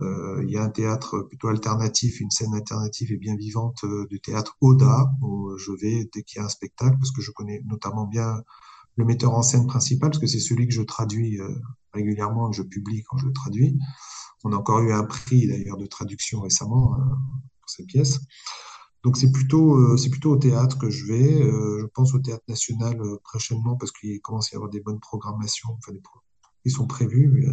il 0.00 0.50
y 0.50 0.56
a 0.56 0.62
un 0.62 0.70
théâtre 0.70 1.20
plutôt 1.20 1.48
alternatif, 1.48 2.20
une 2.20 2.30
scène 2.30 2.54
alternative 2.54 3.12
et 3.12 3.16
bien 3.16 3.36
vivante 3.36 3.82
euh, 3.84 4.06
du 4.06 4.20
théâtre 4.20 4.56
Oda, 4.60 5.10
où 5.22 5.56
je 5.58 5.72
vais 5.72 6.08
dès 6.12 6.22
qu'il 6.22 6.38
y 6.38 6.42
a 6.42 6.46
un 6.46 6.48
spectacle, 6.48 6.96
parce 6.98 7.10
que 7.10 7.20
je 7.22 7.30
connais 7.32 7.62
notamment 7.66 8.06
bien 8.06 8.42
le 8.96 9.04
metteur 9.04 9.34
en 9.34 9.42
scène 9.42 9.66
principal, 9.66 10.10
parce 10.10 10.20
que 10.20 10.26
c'est 10.26 10.40
celui 10.40 10.66
que 10.66 10.74
je 10.74 10.82
traduis 10.82 11.38
régulièrement, 11.92 12.50
que 12.50 12.56
je 12.56 12.62
publie 12.62 13.02
quand 13.04 13.18
je 13.18 13.26
le 13.26 13.32
traduis. 13.32 13.78
On 14.44 14.52
a 14.52 14.56
encore 14.56 14.80
eu 14.80 14.92
un 14.92 15.04
prix 15.04 15.46
d'ailleurs 15.46 15.76
de 15.76 15.86
traduction 15.86 16.40
récemment 16.40 16.96
pour 17.60 17.70
cette 17.70 17.86
pièce. 17.86 18.20
Donc 19.04 19.16
c'est 19.16 19.30
plutôt, 19.30 19.76
euh, 19.76 19.96
au 20.24 20.36
théâtre 20.36 20.78
que 20.78 20.90
je 20.90 21.06
vais. 21.06 21.42
Euh, 21.42 21.78
je 21.80 21.86
pense 21.86 22.14
au 22.14 22.18
théâtre 22.18 22.44
national 22.48 23.00
euh, 23.00 23.18
prochainement 23.22 23.76
parce 23.76 23.92
qu'il 23.92 24.20
commence 24.20 24.48
à 24.48 24.50
y 24.52 24.56
avoir 24.56 24.70
des 24.70 24.80
bonnes 24.80 25.00
programmations. 25.00 25.70
Enfin, 25.78 25.92
ils 26.64 26.72
sont 26.72 26.86
prévus. 26.86 27.46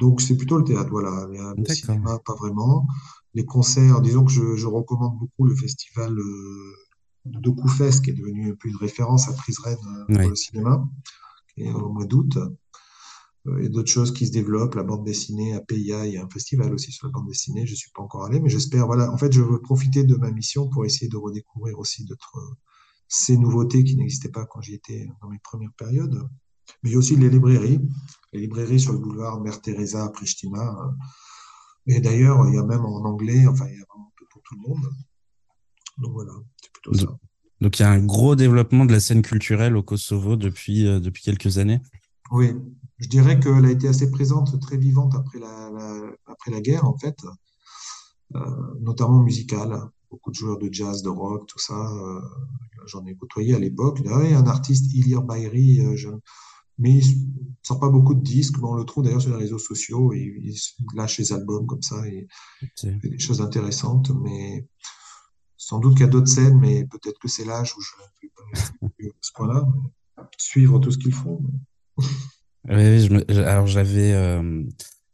Donc 0.00 0.20
c'est 0.22 0.36
plutôt 0.36 0.56
le 0.56 0.64
théâtre, 0.64 0.90
voilà. 0.90 1.28
Le 1.30 1.64
cinéma, 1.66 2.18
pas 2.24 2.34
vraiment. 2.34 2.86
Les 3.34 3.44
concerts, 3.44 4.00
disons 4.00 4.24
que 4.24 4.32
je, 4.32 4.56
je 4.56 4.66
recommande 4.66 5.18
beaucoup 5.18 5.44
le 5.44 5.54
festival 5.54 6.14
de 7.26 7.38
Dokoufest, 7.38 8.02
qui 8.02 8.10
est 8.10 8.14
devenu 8.14 8.50
un 8.50 8.56
peu 8.56 8.68
une 8.68 8.76
référence 8.76 9.28
à 9.28 9.32
Prise-Rennes 9.34 9.76
pour 10.08 10.30
le 10.30 10.34
cinéma, 10.34 10.88
qui 11.54 11.62
est 11.64 11.72
au 11.72 11.92
mois 11.92 12.06
d'août. 12.06 12.38
Y 13.46 13.66
a 13.66 13.68
d'autres 13.68 13.90
choses 13.90 14.12
qui 14.12 14.26
se 14.26 14.32
développent, 14.32 14.74
la 14.74 14.82
bande 14.82 15.04
dessinée 15.04 15.54
à 15.54 15.60
PIA, 15.60 16.06
il 16.06 16.12
y 16.14 16.16
a 16.18 16.24
un 16.24 16.28
festival 16.28 16.74
aussi 16.74 16.92
sur 16.92 17.06
la 17.06 17.12
bande 17.12 17.26
dessinée, 17.26 17.66
je 17.66 17.72
ne 17.72 17.76
suis 17.76 17.90
pas 17.90 18.02
encore 18.02 18.24
allé, 18.24 18.38
mais 18.38 18.50
j'espère, 18.50 18.86
voilà, 18.86 19.10
en 19.10 19.16
fait, 19.16 19.32
je 19.32 19.40
veux 19.40 19.60
profiter 19.60 20.04
de 20.04 20.14
ma 20.16 20.30
mission 20.30 20.68
pour 20.68 20.84
essayer 20.84 21.08
de 21.08 21.16
redécouvrir 21.16 21.78
aussi 21.78 22.04
d'autres, 22.04 22.38
ces 23.08 23.38
nouveautés 23.38 23.82
qui 23.82 23.96
n'existaient 23.96 24.30
pas 24.30 24.44
quand 24.44 24.60
j'y 24.60 24.74
étais 24.74 25.08
dans 25.22 25.28
mes 25.28 25.38
premières 25.42 25.72
périodes. 25.76 26.22
Mais 26.82 26.90
il 26.90 26.92
y 26.92 26.96
a 26.96 26.98
aussi 26.98 27.16
les 27.16 27.30
librairies, 27.30 27.80
les 28.32 28.40
librairies 28.40 28.80
sur 28.80 28.92
le 28.92 28.98
boulevard 28.98 29.40
Mère 29.40 29.60
Teresa 29.60 30.04
à 30.04 30.08
Pristina. 30.08 30.76
Et 31.86 32.00
d'ailleurs, 32.00 32.46
il 32.48 32.54
y 32.54 32.58
a 32.58 32.64
même 32.64 32.84
en 32.84 33.04
anglais, 33.04 33.46
enfin, 33.46 33.66
il 33.68 33.78
y 33.78 33.82
a 33.82 33.84
vraiment 33.88 34.12
pour 34.30 34.42
tout 34.42 34.54
le 34.54 34.68
monde. 34.68 34.90
Donc 35.98 36.12
voilà, 36.12 36.32
c'est 36.62 36.72
plutôt 36.72 36.94
ça. 36.94 37.18
Donc 37.60 37.78
il 37.78 37.82
y 37.82 37.84
a 37.84 37.90
un 37.90 38.04
gros 38.04 38.36
développement 38.36 38.84
de 38.86 38.92
la 38.92 39.00
scène 39.00 39.22
culturelle 39.22 39.76
au 39.76 39.82
Kosovo 39.82 40.36
depuis, 40.36 40.86
euh, 40.86 41.00
depuis 41.00 41.22
quelques 41.22 41.58
années. 41.58 41.80
Oui, 42.30 42.54
je 42.98 43.08
dirais 43.08 43.40
qu'elle 43.40 43.64
a 43.64 43.70
été 43.70 43.88
assez 43.88 44.10
présente, 44.10 44.58
très 44.60 44.76
vivante 44.76 45.14
après 45.14 45.38
la, 45.38 45.70
après 46.26 46.50
la 46.50 46.60
guerre, 46.60 46.84
en 46.86 46.96
fait, 46.96 47.16
euh, 48.36 48.40
notamment 48.80 49.20
musicale. 49.22 49.80
Beaucoup 50.10 50.30
de 50.30 50.36
joueurs 50.36 50.58
de 50.58 50.68
jazz, 50.72 51.02
de 51.02 51.08
rock, 51.08 51.46
tout 51.46 51.58
ça, 51.58 51.74
euh, 51.74 52.20
j'en 52.86 53.04
ai 53.06 53.14
côtoyé 53.14 53.54
à 53.54 53.58
l'époque. 53.58 54.00
Il 54.04 54.10
y 54.10 54.34
a 54.34 54.38
un 54.38 54.46
artiste, 54.46 54.92
Ilir 54.92 55.22
Bayri, 55.22 55.80
euh, 55.80 55.96
mais 56.80 56.98
il 56.98 57.26
ne 57.28 57.44
sort 57.62 57.78
pas 57.78 57.88
beaucoup 57.88 58.14
de 58.14 58.22
disques. 58.22 58.56
on 58.62 58.74
le 58.74 58.84
trouve 58.84 59.04
d'ailleurs 59.04 59.20
sur 59.22 59.30
les 59.30 59.36
réseaux 59.36 59.58
sociaux. 59.58 60.12
Et 60.12 60.20
il 60.42 60.54
lâche 60.94 61.16
ses 61.18 61.32
albums 61.32 61.66
comme 61.66 61.82
ça 61.82 62.06
et 62.08 62.26
fait 62.76 62.98
des 63.08 63.18
choses 63.18 63.40
intéressantes. 63.40 64.10
Mais 64.22 64.66
sans 65.56 65.78
doute 65.78 65.92
qu'il 65.94 66.06
y 66.06 66.08
a 66.08 66.10
d'autres 66.10 66.30
scènes, 66.30 66.58
mais 66.58 66.84
peut-être 66.86 67.18
que 67.20 67.28
c'est 67.28 67.44
l'âge 67.44 67.74
où 67.76 67.80
je 67.80 67.90
parce 68.50 69.32
voilà, 69.38 69.68
suivre 70.36 70.78
tout 70.80 70.90
ce 70.90 70.98
qu'ils 70.98 71.14
font. 71.14 71.40
Oui, 72.68 73.00
je 73.00 73.40
alors 73.42 73.66
j'avais 73.66 74.12
euh, 74.12 74.64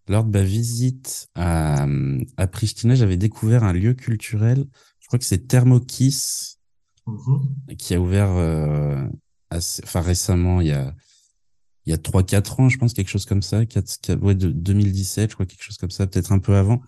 lors 0.09 0.25
de 0.25 0.31
ma 0.31 0.43
visite 0.45 1.29
à, 1.35 1.87
à 2.37 2.47
Pristina, 2.47 2.95
j'avais 2.95 3.17
découvert 3.17 3.65
un 3.65 3.73
lieu 3.73 3.95
culturel. 3.95 4.67
Je 5.01 5.07
crois 5.09 5.19
que 5.19 5.25
c'est 5.25 5.47
Thermokis 5.47 6.57
Mhm. 7.07 7.77
qui 7.79 7.95
a 7.95 8.01
ouvert 8.01 8.31
euh, 8.33 9.07
assez, 9.51 9.81
enfin 9.85 10.01
récemment, 10.01 10.61
il 10.61 10.69
y 10.69 10.73
a 10.73 10.93
il 11.87 11.91
y 11.91 11.93
a 11.95 11.99
trois 11.99 12.23
quatre 12.25 12.59
ans, 12.61 12.69
je 12.69 12.79
pense 12.79 12.93
quelque 12.95 13.09
chose 13.11 13.25
comme 13.27 13.43
ça, 13.43 13.65
4, 13.65 14.15
ouais, 14.23 14.35
de 14.35 14.51
2017, 14.51 15.31
je 15.31 15.35
crois 15.35 15.47
quelque 15.47 15.63
chose 15.63 15.77
comme 15.79 15.91
ça, 15.91 16.07
peut-être 16.07 16.33
un 16.33 16.39
peu 16.41 16.55
avant, 16.57 16.81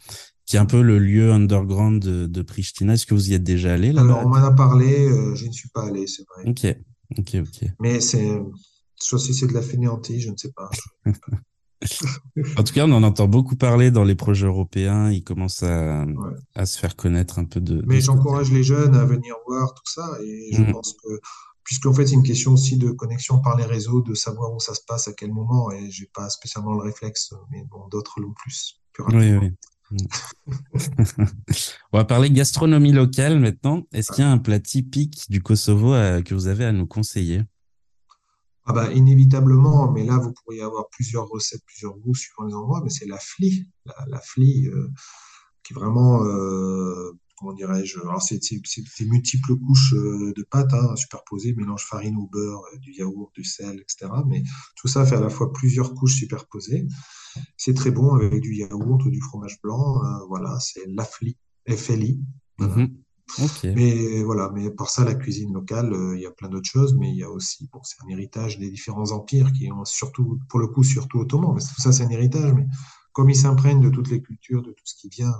qui 0.44 0.56
est 0.56 0.58
un 0.58 0.66
peu 0.66 0.82
le 0.82 0.98
lieu 0.98 1.30
underground 1.32 2.02
de, 2.02 2.26
de 2.26 2.42
Pristina. 2.42 2.94
Est-ce 2.94 3.06
que 3.06 3.14
vous 3.14 3.30
y 3.30 3.34
êtes 3.34 3.44
déjà 3.44 3.74
allé 3.74 3.90
Alors, 3.90 4.04
là-bas? 4.06 4.22
on 4.24 4.28
m'en 4.28 4.36
a 4.36 4.50
parlé, 4.52 5.08
euh, 5.08 5.34
je 5.34 5.46
ne 5.46 5.52
suis 5.52 5.68
pas 5.68 5.86
allé, 5.86 6.06
c'est 6.06 6.24
vrai. 6.36 6.50
Ok, 6.50 6.76
ok, 7.18 7.36
ok. 7.46 7.68
Mais 7.80 8.00
c'est, 8.00 8.40
soit 8.96 9.18
si 9.18 9.34
c'est 9.34 9.46
de 9.46 9.52
la 9.54 9.62
fainéantise, 9.62 10.22
je 10.24 10.30
ne 10.30 10.36
sais 10.36 10.52
pas. 10.52 10.68
En 12.56 12.64
tout 12.64 12.74
cas, 12.74 12.86
on 12.88 12.92
en 12.92 13.04
entend 13.04 13.28
beaucoup 13.28 13.54
parler 13.54 13.92
dans 13.92 14.02
les 14.02 14.16
projets 14.16 14.46
européens. 14.46 15.12
Ils 15.12 15.22
commencent 15.22 15.62
à, 15.62 16.04
Ouais. 16.04 16.34
à 16.56 16.66
se 16.66 16.76
faire 16.76 16.96
connaître 16.96 17.38
un 17.38 17.44
peu 17.44 17.60
de, 17.60 17.84
Mais 17.86 18.00
j'encourage 18.00 18.50
les 18.50 18.64
jeunes 18.64 18.96
à 18.96 19.04
venir 19.04 19.36
voir 19.46 19.72
tout 19.74 19.84
ça 19.92 20.18
et 20.20 20.50
je 20.54 20.62
Mm. 20.62 20.72
pense 20.72 20.94
que, 20.94 21.08
puisqu'en 21.68 21.92
fait, 21.92 22.06
c'est 22.06 22.14
une 22.14 22.22
question 22.22 22.52
aussi 22.52 22.78
de 22.78 22.90
connexion 22.92 23.42
par 23.42 23.54
les 23.54 23.66
réseaux, 23.66 24.00
de 24.00 24.14
savoir 24.14 24.54
où 24.54 24.58
ça 24.58 24.72
se 24.72 24.80
passe, 24.88 25.06
à 25.06 25.12
quel 25.12 25.30
moment, 25.30 25.70
et 25.70 25.90
j'ai 25.90 26.06
pas 26.06 26.30
spécialement 26.30 26.72
le 26.72 26.80
réflexe, 26.80 27.34
mais 27.50 27.62
bon, 27.70 27.86
d'autres 27.88 28.20
l'ont 28.20 28.32
plus, 28.32 28.80
plus 28.94 29.04
Oui, 29.04 29.34
rapidement. 29.34 29.54
oui. 29.90 29.98
Mm. 30.46 31.24
On 31.92 31.98
va 31.98 32.06
parler 32.06 32.30
gastronomie 32.30 32.92
locale 32.92 33.38
maintenant. 33.38 33.82
Est-ce 33.92 34.12
qu'il 34.12 34.24
y 34.24 34.26
a 34.26 34.30
un 34.30 34.38
plat 34.38 34.58
typique 34.58 35.26
du 35.28 35.42
Kosovo 35.42 35.92
euh, 35.92 36.22
que 36.22 36.32
vous 36.32 36.46
avez 36.46 36.64
à 36.64 36.72
nous 36.72 36.86
conseiller? 36.86 37.42
Ah 38.64 38.72
bah, 38.72 38.90
inévitablement, 38.90 39.92
mais 39.92 40.04
là, 40.04 40.16
vous 40.16 40.32
pourriez 40.32 40.62
avoir 40.62 40.88
plusieurs 40.88 41.28
recettes, 41.28 41.64
plusieurs 41.66 41.98
goûts 41.98 42.14
suivant 42.14 42.44
les 42.44 42.54
endroits, 42.54 42.80
mais 42.82 42.88
c'est 42.88 43.06
la 43.06 43.18
flie. 43.18 43.68
La, 43.84 43.94
la 44.08 44.20
flie, 44.20 44.68
euh, 44.68 44.88
qui 45.62 45.74
est 45.74 45.76
vraiment, 45.76 46.24
euh, 46.24 47.12
comment 47.38 47.52
dirais-je, 47.52 48.00
alors 48.00 48.22
c'est 48.22 48.40
des 48.40 49.06
multiples 49.06 49.56
couches 49.56 49.94
euh, 49.94 50.32
de 50.36 50.42
pâtes 50.42 50.72
hein, 50.72 50.96
superposées, 50.96 51.54
mélange 51.54 51.84
farine 51.84 52.16
au 52.16 52.26
beurre, 52.26 52.62
euh, 52.74 52.78
du 52.78 52.92
yaourt, 52.92 53.32
du 53.34 53.44
sel, 53.44 53.80
etc. 53.80 54.10
Mais 54.26 54.42
tout 54.76 54.88
ça 54.88 55.06
fait 55.06 55.16
à 55.16 55.20
la 55.20 55.30
fois 55.30 55.52
plusieurs 55.52 55.94
couches 55.94 56.14
superposées. 56.14 56.86
C'est 57.56 57.74
très 57.74 57.90
bon 57.90 58.14
avec 58.14 58.40
du 58.40 58.54
yaourt 58.54 59.04
ou 59.04 59.10
du 59.10 59.20
fromage 59.20 59.60
blanc. 59.62 60.04
euh, 60.04 60.24
voilà, 60.28 60.58
c'est 60.60 60.84
la 60.88 61.04
flie, 61.04 61.36
FLI. 61.68 62.20
Voilà. 62.58 62.74
Mhm. 62.74 62.98
Mais 63.76 64.22
voilà, 64.22 64.50
mais 64.54 64.70
par 64.70 64.88
ça, 64.88 65.04
la 65.04 65.14
cuisine 65.14 65.52
locale, 65.52 65.92
euh, 65.92 66.16
il 66.16 66.22
y 66.22 66.26
a 66.26 66.30
plein 66.30 66.48
d'autres 66.48 66.68
choses, 66.68 66.96
mais 66.98 67.10
il 67.10 67.16
y 67.16 67.22
a 67.22 67.30
aussi, 67.30 67.68
bon, 67.72 67.80
c'est 67.82 67.98
un 68.04 68.08
héritage 68.08 68.58
des 68.58 68.70
différents 68.70 69.12
empires 69.12 69.52
qui 69.52 69.70
ont 69.70 69.84
surtout, 69.84 70.40
pour 70.48 70.58
le 70.58 70.66
coup, 70.66 70.82
surtout 70.82 71.18
ottoman, 71.20 71.54
mais 71.54 71.60
tout 71.60 71.80
ça, 71.80 71.92
c'est 71.92 72.04
un 72.04 72.10
héritage, 72.10 72.52
mais 72.54 72.66
comme 73.12 73.30
ils 73.30 73.36
s'imprègnent 73.36 73.80
de 73.80 73.90
toutes 73.90 74.10
les 74.10 74.22
cultures, 74.22 74.62
de 74.62 74.72
tout 74.72 74.84
ce 74.84 74.94
qui 74.94 75.08
vient, 75.08 75.34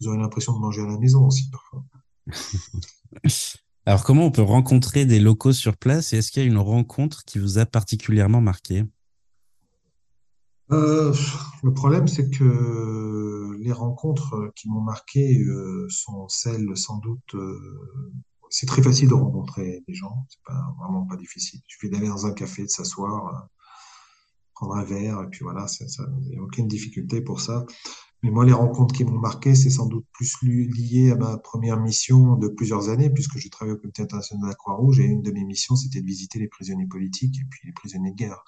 vous 0.00 0.08
aurez 0.08 0.18
l'impression 0.18 0.54
de 0.54 0.58
manger 0.58 0.82
à 0.82 0.86
la 0.86 0.98
maison 0.98 1.26
aussi, 1.26 1.50
parfois. 1.50 1.84
Alors, 3.86 4.02
comment 4.02 4.26
on 4.26 4.30
peut 4.32 4.42
rencontrer 4.42 5.04
des 5.06 5.20
locaux 5.20 5.52
sur 5.52 5.76
place 5.76 6.12
et 6.12 6.16
est-ce 6.16 6.32
qu'il 6.32 6.42
y 6.42 6.44
a 6.44 6.48
une 6.48 6.58
rencontre 6.58 7.24
qui 7.24 7.38
vous 7.38 7.58
a 7.58 7.66
particulièrement 7.66 8.40
marqué? 8.40 8.84
Euh, 10.72 11.14
le 11.62 11.72
problème, 11.72 12.08
c'est 12.08 12.28
que 12.28 13.56
les 13.60 13.72
rencontres 13.72 14.52
qui 14.56 14.68
m'ont 14.68 14.80
marqué 14.80 15.38
euh, 15.38 15.86
sont 15.88 16.28
celles, 16.28 16.76
sans 16.76 16.98
doute, 16.98 17.34
euh, 17.34 17.60
c'est 18.50 18.66
très 18.66 18.82
facile 18.82 19.08
de 19.08 19.14
rencontrer 19.14 19.84
des 19.86 19.94
gens, 19.94 20.26
c'est 20.28 20.42
pas 20.44 20.74
vraiment 20.80 21.06
pas 21.06 21.16
difficile. 21.16 21.60
Il 21.68 21.72
suffit 21.72 21.88
d'aller 21.88 22.08
dans 22.08 22.26
un 22.26 22.32
café, 22.32 22.62
de 22.62 22.68
s'asseoir, 22.68 23.48
prendre 24.54 24.74
un 24.74 24.84
verre, 24.84 25.22
et 25.22 25.28
puis 25.28 25.40
voilà, 25.42 25.66
il 25.80 26.30
n'y 26.30 26.36
a 26.36 26.42
aucune 26.42 26.66
difficulté 26.66 27.20
pour 27.20 27.40
ça. 27.40 27.64
Mais 28.22 28.30
moi, 28.30 28.44
les 28.44 28.52
rencontres 28.52 28.94
qui 28.94 29.04
m'ont 29.04 29.18
marqué, 29.18 29.54
c'est 29.54 29.70
sans 29.70 29.86
doute 29.86 30.06
plus 30.12 30.34
li- 30.42 30.68
lié 30.68 31.10
à 31.12 31.16
ma 31.16 31.36
première 31.38 31.78
mission 31.78 32.36
de 32.36 32.48
plusieurs 32.48 32.88
années, 32.88 33.10
puisque 33.10 33.38
je 33.38 33.48
travaille 33.48 33.74
au 33.74 33.78
Comité 33.78 34.02
international 34.02 34.42
de 34.42 34.48
la 34.48 34.54
Croix-Rouge, 34.54 35.00
et 35.00 35.04
une 35.04 35.22
de 35.22 35.30
mes 35.30 35.44
missions, 35.44 35.76
c'était 35.76 36.00
de 36.00 36.06
visiter 36.06 36.38
les 36.38 36.48
prisonniers 36.48 36.86
politiques 36.86 37.36
et 37.38 37.44
puis 37.48 37.60
les 37.66 37.72
prisonniers 37.72 38.10
de 38.10 38.16
guerre. 38.16 38.42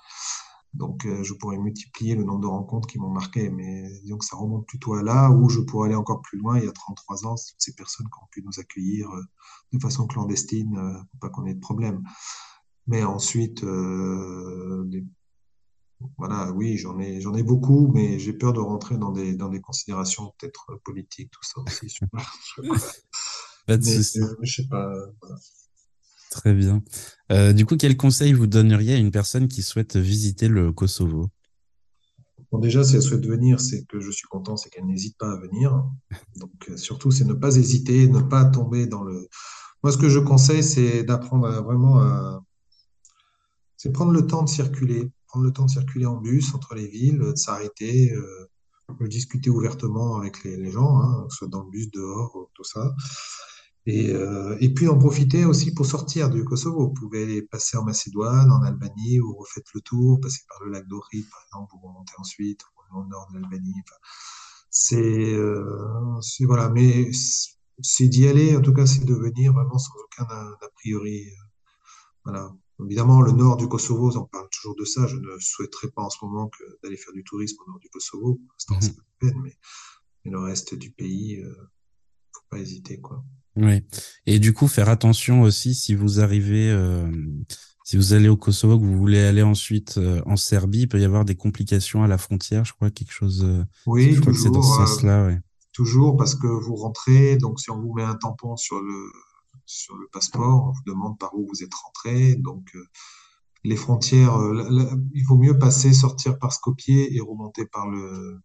Donc, 0.75 1.07
euh, 1.07 1.23
je 1.23 1.33
pourrais 1.35 1.59
multiplier 1.59 2.15
le 2.15 2.25
nombre 2.25 2.41
de 2.41 2.47
rencontres 2.47 2.89
qui 2.89 2.99
m'ont 2.99 3.11
marqué, 3.11 3.51
mais 3.51 3.85
que 4.19 4.25
ça 4.25 4.37
remonte 4.37 4.67
plutôt 4.67 4.95
à 4.95 5.03
là 5.03 5.31
où 5.31 5.49
je 5.49 5.61
pourrais 5.61 5.87
aller 5.89 5.97
encore 5.97 6.21
plus 6.23 6.39
loin. 6.39 6.59
Il 6.59 6.65
y 6.65 6.69
a 6.69 6.73
33 6.73 7.27
ans, 7.27 7.35
toutes 7.37 7.55
ces 7.59 7.75
personnes 7.75 8.07
qui 8.07 8.23
ont 8.23 8.27
pu 8.31 8.43
nous 8.43 8.59
accueillir 8.61 9.09
euh, 9.11 9.23
de 9.73 9.79
façon 9.81 10.07
clandestine, 10.07 10.77
euh, 10.77 10.93
pour 11.11 11.21
pas 11.21 11.29
qu'on 11.31 11.47
ait 11.47 11.55
de 11.55 11.61
problème. 11.61 12.03
Mais 12.87 13.03
ensuite, 13.05 13.63
les- 13.63 15.05
voilà, 16.17 16.53
oui, 16.53 16.77
j'en 16.77 16.99
ai, 16.99 17.21
j'en 17.21 17.35
ai 17.35 17.43
beaucoup, 17.43 17.91
mais 17.93 18.19
j'ai 18.19 18.33
peur 18.33 18.53
de 18.53 18.61
rentrer 18.61 18.97
dans 18.97 19.11
des, 19.11 19.35
dans 19.35 19.49
des 19.49 19.61
considérations 19.61 20.33
peut-être 20.39 20.67
euh, 20.71 20.77
politiques, 20.85 21.31
tout 21.31 21.43
ça 21.43 21.61
aussi. 21.61 21.89
Je 21.89 21.99
sais 21.99 22.07
pas. 22.07 22.23
Sais 22.55 22.69
pas. 23.67 23.77
De 23.77 23.85
Mais 23.85 23.97
euh, 23.97 24.37
je 24.43 24.55
sais 24.55 24.69
pas. 24.69 24.93
voilà. 25.21 25.37
Très 26.31 26.55
bien. 26.55 26.83
Euh, 27.33 27.53
du 27.53 27.67
coup, 27.67 27.77
quel 27.77 27.97
conseil 27.97 28.33
vous 28.33 28.47
donneriez 28.47 28.95
à 28.95 28.99
une 28.99 29.11
personne 29.11 29.49
qui 29.49 29.63
souhaite 29.63 29.97
visiter 29.97 30.49
le 30.49 30.73
Kosovo? 30.73 31.31
Bon, 32.53 32.59
déjà, 32.59 32.85
si 32.85 32.97
elle 32.97 33.03
souhaite 33.03 33.27
venir, 33.27 33.61
c'est 33.61 33.85
que 33.87 34.01
je 34.01 34.11
suis 34.11 34.29
content, 34.29 34.57
c'est 34.57 34.71
qu'elle 34.71 34.87
n'hésite 34.87 35.19
pas 35.19 35.33
à 35.33 35.37
venir. 35.37 35.85
Donc, 36.37 36.71
surtout, 36.77 37.11
c'est 37.11 37.25
ne 37.25 37.35
pas 37.35 37.57
hésiter, 37.57 38.09
ne 38.09 38.21
pas 38.21 38.45
tomber 38.45 38.87
dans 38.87 39.03
le. 39.03 39.29
Moi, 39.83 39.93
ce 39.93 39.99
que 39.99 40.09
je 40.09 40.19
conseille, 40.19 40.63
c'est 40.63 41.03
d'apprendre 41.03 41.47
à 41.47 41.61
vraiment 41.61 41.99
à. 41.99 42.43
C'est 43.77 43.93
prendre 43.93 44.13
le 44.13 44.27
temps 44.27 44.43
de 44.43 44.49
circuler, 44.49 45.11
prendre 45.29 45.45
le 45.45 45.53
temps 45.53 45.67
de 45.67 45.71
circuler 45.71 46.07
en 46.07 46.17
bus 46.17 46.55
entre 46.55 46.75
les 46.75 46.89
villes, 46.89 47.19
de 47.19 47.35
s'arrêter, 47.37 48.13
euh, 48.13 48.49
de 49.01 49.07
discuter 49.07 49.51
ouvertement 49.51 50.17
avec 50.17 50.43
les, 50.45 50.71
gens, 50.71 51.01
hein, 51.01 51.27
soit 51.29 51.49
dans 51.49 51.63
le 51.63 51.71
bus, 51.71 51.91
dehors, 51.91 52.35
ou 52.35 52.49
tout 52.55 52.65
ça. 52.65 52.95
Et, 53.87 54.11
euh, 54.11 54.57
puis 54.75 54.89
en 54.89 54.99
profiter 54.99 55.45
aussi 55.45 55.73
pour 55.73 55.87
sortir 55.87 56.31
du 56.31 56.45
Kosovo. 56.45 56.89
Vous 56.89 56.95
pouvez 56.95 57.43
passer 57.43 57.77
en 57.77 57.85
Macédoine, 57.85 58.51
en 58.51 58.63
Albanie, 58.63 59.21
ou 59.21 59.35
refaites 59.35 59.69
le 59.75 59.81
tour, 59.81 60.21
passer 60.21 60.41
par 60.49 60.63
le 60.65 60.73
lac 60.73 60.87
d'Ohrid, 60.89 61.25
par 61.31 61.41
exemple, 61.47 61.71
pour 61.71 61.89
remonter 61.89 62.13
ensuite, 62.19 62.61
le 62.95 63.09
nord 63.09 63.29
de 63.33 63.39
l'Albanie. 63.39 63.83
Euh, 64.93 66.21
c'est 66.21 66.45
voilà, 66.45 66.69
mais 66.69 67.11
c'est 67.81 68.09
d'y 68.09 68.29
aller. 68.29 68.57
En 68.57 68.61
tout 68.61 68.73
cas, 68.73 68.87
c'est 68.87 69.05
de 69.05 69.15
venir 69.15 69.53
vraiment 69.53 69.79
sans 69.79 69.93
aucun 70.05 70.25
a, 70.25 70.69
priori. 70.75 71.27
Voilà. 72.25 72.53
Évidemment, 72.85 73.21
le 73.21 73.33
nord 73.33 73.57
du 73.57 73.67
Kosovo, 73.69 74.17
on 74.17 74.25
parle 74.27 74.49
toujours 74.51 74.77
de 74.77 74.85
ça. 74.85 75.07
Je 75.07 75.17
ne 75.17 75.39
souhaiterais 75.41 75.89
pas 75.91 76.03
en 76.03 76.11
ce 76.11 76.19
moment 76.23 76.49
que 76.49 76.63
d'aller 76.83 76.97
faire 76.97 77.13
du 77.13 77.25
tourisme 77.25 77.57
au 77.67 77.71
nord 77.71 77.79
du 77.81 77.89
Kosovo. 77.89 78.35
Pour 78.35 78.55
l'instant, 78.55 78.77
c'est 78.81 78.91
Mhm. 78.91 78.97
pas 78.97 79.03
la 79.27 79.31
peine, 79.33 79.41
mais, 79.43 79.57
mais 80.25 80.31
le 80.31 80.39
reste 80.41 80.75
du 80.77 80.91
pays, 80.93 81.41
euh, 81.43 81.53
faut 82.33 82.43
pas 82.51 82.59
hésiter, 82.59 83.01
quoi. 83.01 83.25
Oui. 83.57 83.83
Et 84.27 84.39
du 84.39 84.53
coup, 84.53 84.69
faire 84.69 84.89
attention 84.89 85.43
aussi 85.43 85.75
si 85.75 85.95
vous 85.97 86.21
arrivez, 86.21 86.71
euh, 86.71 87.11
si 87.85 87.97
vous 87.97 88.13
allez 88.13 88.29
au 88.29 88.37
Kosovo, 88.37 88.79
que 88.79 88.85
vous 88.85 88.97
voulez 88.97 89.19
aller 89.19 89.43
ensuite 89.43 89.99
euh, 89.99 90.23
en 90.27 90.37
Serbie, 90.37 90.83
il 90.83 90.89
peut 90.89 91.01
y 91.01 91.05
avoir 91.05 91.25
des 91.25 91.35
complications 91.35 92.05
à 92.05 92.07
la 92.07 92.19
frontière, 92.19 92.65
je 92.65 92.73
crois, 92.75 92.91
quelque 92.93 93.11
chose. 93.13 93.43
euh, 93.45 93.65
Oui, 93.87 94.13
je 94.15 94.21
crois 94.21 94.33
que 94.33 94.39
c'est 94.39 94.51
dans 94.51 94.63
ce 94.63 94.69
toujours. 94.69 94.87
sens-là, 94.87 95.27
ouais. 95.27 95.41
Toujours 95.73 96.17
parce 96.17 96.37
que 96.37 96.47
vous 96.47 96.77
rentrez, 96.77 97.37
donc 97.39 97.59
si 97.61 97.71
on 97.71 97.81
vous 97.81 97.93
met 97.95 98.03
un 98.05 98.15
tampon 98.17 98.57
sur 98.57 98.81
le, 98.81 99.11
sur 99.69 99.97
le 99.97 100.09
passeport, 100.13 100.65
on 100.69 100.73
vous 100.73 100.83
demande 100.87 101.19
par 101.19 101.35
où 101.35 101.47
vous 101.47 101.63
êtes 101.63 101.75
rentré. 101.75 102.35
Donc 102.37 102.69
euh, 102.75 102.85
les 103.65 103.77
frontières, 103.77 104.37
euh, 104.37 104.97
il 105.15 105.25
vaut 105.25 105.37
mieux 105.39 105.59
passer, 105.59 105.93
sortir 105.93 106.39
par 106.39 106.53
Skopje 106.53 106.89
et 106.89 107.21
remonter 107.21 107.67
par 107.67 107.89
le, 107.89 108.41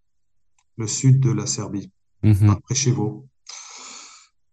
le 0.78 0.88
sud 0.88 1.20
de 1.20 1.32
la 1.32 1.46
Serbie, 1.46 1.92
Mhm. 2.24 2.48
par 2.48 2.62
Preševo, 2.62 3.28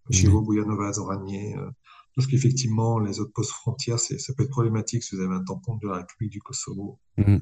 Preševo, 0.04 0.40
Oui. 0.40 0.46
Bujanovac, 0.56 0.98
Oranje. 0.98 1.54
euh, 1.56 1.70
parce 2.16 2.26
qu'effectivement, 2.26 2.98
les 2.98 3.20
autres 3.20 3.32
postes 3.32 3.52
frontières, 3.52 3.98
ça 4.00 4.32
peut 4.36 4.42
être 4.42 4.50
problématique 4.50 5.02
si 5.04 5.14
vous 5.14 5.22
avez 5.22 5.34
un 5.34 5.44
tampon 5.44 5.76
de 5.76 5.86
la 5.88 5.96
République 5.98 6.32
du 6.32 6.40
Kosovo. 6.40 6.98
Mhm. 7.16 7.40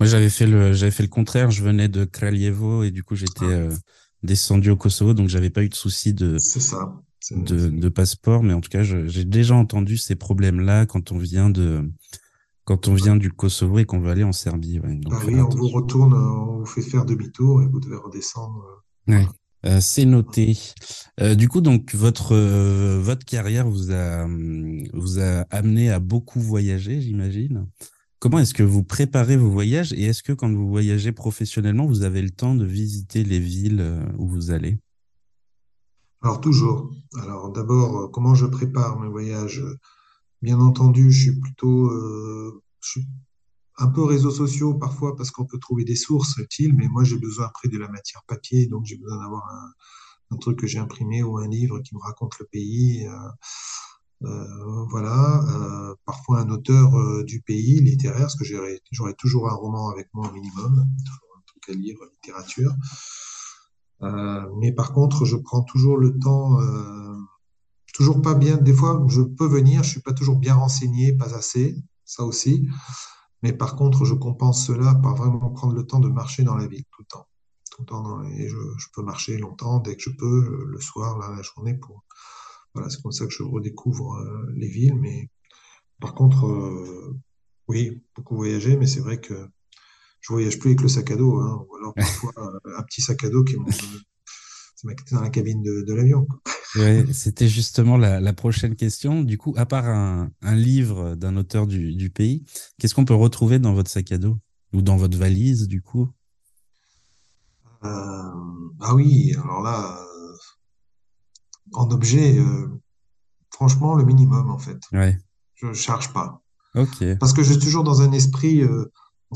Moi, 0.00 0.06
j'avais 0.08 0.28
fait 0.30 0.46
le, 0.46 0.72
j'avais 0.72 0.90
fait 0.92 1.02
le 1.02 1.08
contraire. 1.08 1.50
Je 1.50 1.62
venais 1.62 1.88
de 1.88 2.04
Kraljevo 2.04 2.82
et 2.84 2.90
du 2.90 3.02
coup, 3.04 3.14
j'étais 3.16 3.44
Ah, 3.46 3.50
euh, 3.70 3.76
descendu 4.22 4.70
au 4.70 4.76
Kosovo, 4.76 5.14
donc 5.14 5.28
j'avais 5.28 5.50
pas 5.50 5.62
eu 5.62 5.68
de 5.68 5.74
souci 5.74 6.12
de, 6.14 6.36
c'est 6.38 6.60
ça. 6.60 7.00
De, 7.30 7.88
passeport. 7.88 8.42
Mais 8.42 8.52
en 8.52 8.60
tout 8.60 8.70
cas, 8.70 8.82
j'ai 8.82 9.24
déjà 9.24 9.54
entendu 9.54 9.96
ces 9.96 10.16
problèmes-là 10.16 10.86
quand 10.86 11.12
on 11.12 11.18
vient 11.18 11.50
de, 11.50 11.90
quand 12.64 12.88
on 12.88 12.94
vient 12.94 13.16
du 13.16 13.30
Kosovo 13.30 13.78
et 13.78 13.84
qu'on 13.84 14.00
veut 14.00 14.10
aller 14.10 14.24
en 14.24 14.32
Serbie. 14.32 14.80
ouais. 14.80 14.94
Donc, 14.96 15.12
bah 15.12 15.20
oui, 15.26 15.40
on 15.40 15.48
vous 15.48 15.68
retourne, 15.68 16.14
on 16.14 16.58
vous 16.58 16.66
fait 16.66 16.82
faire 16.82 17.04
demi-tour 17.04 17.62
et 17.62 17.66
vous 17.66 17.80
devez 17.80 17.96
redescendre. 17.96 18.64
euh, 19.08 19.12
Ouais. 19.12 19.26
Euh, 19.64 19.80
c'est 19.80 20.04
noté. 20.04 20.58
Euh, 21.20 21.34
du 21.34 21.48
coup, 21.48 21.60
donc 21.60 21.94
votre 21.94 22.32
euh, 22.32 23.00
votre 23.00 23.24
carrière 23.24 23.68
vous 23.68 23.90
a 23.90 24.26
vous 24.92 25.18
a 25.18 25.46
amené 25.50 25.90
à 25.90 25.98
beaucoup 25.98 26.40
voyager, 26.40 27.00
j'imagine. 27.00 27.66
Comment 28.18 28.38
est-ce 28.38 28.54
que 28.54 28.62
vous 28.62 28.82
préparez 28.82 29.36
vos 29.36 29.50
voyages 29.50 29.92
et 29.92 30.04
est-ce 30.04 30.22
que 30.22 30.32
quand 30.32 30.50
vous 30.52 30.68
voyagez 30.68 31.12
professionnellement, 31.12 31.86
vous 31.86 32.02
avez 32.02 32.22
le 32.22 32.30
temps 32.30 32.54
de 32.54 32.64
visiter 32.64 33.24
les 33.24 33.40
villes 33.40 33.84
où 34.18 34.26
vous 34.26 34.50
allez? 34.50 34.78
Alors 36.22 36.40
toujours. 36.40 36.90
Alors 37.20 37.50
d'abord, 37.50 37.98
euh, 37.98 38.08
comment 38.08 38.34
je 38.34 38.46
prépare 38.46 38.98
mes 39.00 39.08
voyages? 39.08 39.62
bien 40.42 40.60
entendu, 40.60 41.10
je 41.10 41.22
suis 41.22 41.40
plutôt, 41.40 41.88
euh, 41.88 42.62
je 42.80 42.90
suis 42.90 43.08
un 43.78 43.88
peu 43.88 44.04
réseaux 44.04 44.30
sociaux 44.30 44.74
parfois 44.74 45.16
parce 45.16 45.30
qu'on 45.30 45.46
peut 45.46 45.58
trouver 45.58 45.84
des 45.84 45.96
sources 45.96 46.36
utiles, 46.36 46.74
mais 46.74 46.88
moi 46.88 47.04
j'ai 47.04 47.18
besoin 47.18 47.46
après 47.46 47.68
de 47.68 47.78
la 47.78 47.88
matière 47.88 48.22
papier, 48.28 48.66
donc 48.66 48.84
j'ai 48.84 48.96
besoin 48.96 49.18
d'avoir 49.18 49.44
un, 50.30 50.36
truc 50.38 50.58
que 50.58 50.66
j'ai 50.66 50.78
imprimé 50.78 51.22
ou 51.22 51.38
un 51.38 51.48
livre 51.48 51.80
qui 51.80 51.94
me 51.94 52.00
raconte 52.00 52.38
le 52.38 52.46
pays. 52.46 53.08
Euh, 54.22 54.84
voilà, 54.90 55.94
parfois 56.04 56.40
un 56.40 56.50
auteur 56.50 57.24
du 57.24 57.40
pays 57.40 57.80
littéraire, 57.80 58.22
parce 58.22 58.36
que 58.36 58.44
j'aurais 58.44 59.14
toujours 59.14 59.48
un 59.50 59.54
roman 59.54 59.88
avec 59.88 60.08
moi 60.14 60.28
au 60.28 60.32
minimum, 60.32 60.78
un 60.78 61.42
truc 61.46 61.68
à 61.70 61.72
lire, 61.72 61.96
littérature. 62.12 62.72
Euh, 64.02 64.46
mais 64.58 64.72
par 64.72 64.92
contre, 64.92 65.24
je 65.24 65.36
prends 65.36 65.62
toujours 65.62 65.96
le 65.96 66.18
temps, 66.18 66.60
euh, 66.60 67.16
toujours 67.94 68.20
pas 68.22 68.34
bien. 68.34 68.56
Des 68.56 68.72
fois, 68.72 69.04
je 69.08 69.22
peux 69.22 69.46
venir, 69.46 69.82
je 69.82 69.90
suis 69.90 70.02
pas 70.02 70.12
toujours 70.12 70.36
bien 70.36 70.54
renseigné, 70.54 71.12
pas 71.12 71.34
assez, 71.34 71.76
ça 72.04 72.24
aussi. 72.24 72.68
Mais 73.42 73.52
par 73.52 73.76
contre, 73.76 74.04
je 74.04 74.14
compense 74.14 74.66
cela 74.66 74.94
par 74.94 75.14
vraiment 75.16 75.50
prendre 75.50 75.74
le 75.74 75.86
temps 75.86 76.00
de 76.00 76.08
marcher 76.08 76.42
dans 76.42 76.56
la 76.56 76.66
ville 76.66 76.84
tout 76.90 77.02
le 77.02 77.06
temps. 77.06 77.26
Tout 77.70 77.82
le 77.82 77.86
temps 77.86 78.22
et 78.24 78.48
je, 78.48 78.56
peux 78.94 79.02
marcher 79.02 79.38
longtemps 79.38 79.80
dès 79.80 79.96
que 79.96 80.02
je 80.02 80.10
peux, 80.10 80.66
le 80.66 80.80
soir, 80.80 81.18
là, 81.18 81.34
la 81.36 81.42
journée, 81.42 81.74
pour, 81.74 82.04
voilà, 82.74 82.88
c'est 82.90 83.02
comme 83.02 83.12
ça 83.12 83.26
que 83.26 83.32
je 83.32 83.42
redécouvre 83.42 84.14
euh, 84.16 84.52
les 84.56 84.68
villes. 84.68 84.96
Mais 84.96 85.30
par 86.00 86.14
contre, 86.14 86.44
oui, 87.68 88.02
beaucoup 88.14 88.36
voyager, 88.36 88.76
mais 88.76 88.86
c'est 88.86 89.00
vrai 89.00 89.20
que 89.20 89.48
je 90.26 90.32
voyage 90.32 90.58
plus 90.58 90.70
avec 90.70 90.80
le 90.80 90.88
sac 90.88 91.10
à 91.12 91.16
dos, 91.16 91.38
hein, 91.38 91.64
ou 91.68 91.76
alors 91.76 91.94
parfois 91.94 92.32
euh, 92.38 92.78
un 92.78 92.82
petit 92.82 93.00
sac 93.00 93.22
à 93.22 93.30
dos 93.30 93.44
qui 93.44 93.56
ma- 93.56 93.64
dans 95.12 95.20
la 95.20 95.30
cabine 95.30 95.62
de, 95.62 95.82
de 95.82 95.94
l'avion. 95.94 96.26
Ouais, 96.76 97.06
c'était 97.12 97.48
justement 97.48 97.96
la, 97.96 98.20
la 98.20 98.32
prochaine 98.32 98.76
question. 98.76 99.22
Du 99.22 99.38
coup, 99.38 99.54
à 99.56 99.66
part 99.66 99.86
un, 99.86 100.30
un 100.42 100.54
livre 100.54 101.14
d'un 101.14 101.36
auteur 101.36 101.66
du, 101.66 101.94
du 101.94 102.10
pays, 102.10 102.44
qu'est-ce 102.78 102.94
qu'on 102.94 103.04
peut 103.04 103.14
retrouver 103.14 103.58
dans 103.58 103.72
votre 103.72 103.90
sac 103.90 104.12
à 104.12 104.18
dos? 104.18 104.36
Ou 104.72 104.82
dans 104.82 104.96
votre 104.96 105.16
valise, 105.16 105.68
du 105.68 105.80
coup? 105.80 106.10
Euh, 107.84 107.88
ah 108.80 108.94
oui, 108.94 109.34
alors 109.42 109.62
là, 109.62 109.96
euh, 110.00 110.36
en 111.72 111.90
objet, 111.90 112.38
euh, 112.38 112.68
franchement, 113.50 113.94
le 113.94 114.04
minimum 114.04 114.50
en 114.50 114.58
fait. 114.58 114.78
Ouais, 114.92 115.16
Je 115.54 115.72
charge 115.72 116.12
pas. 116.12 116.42
ok. 116.74 117.16
Parce 117.18 117.32
que 117.32 117.42
je 117.42 117.52
suis 117.52 117.62
toujours 117.62 117.84
dans 117.84 118.02
un 118.02 118.12
esprit, 118.12 118.62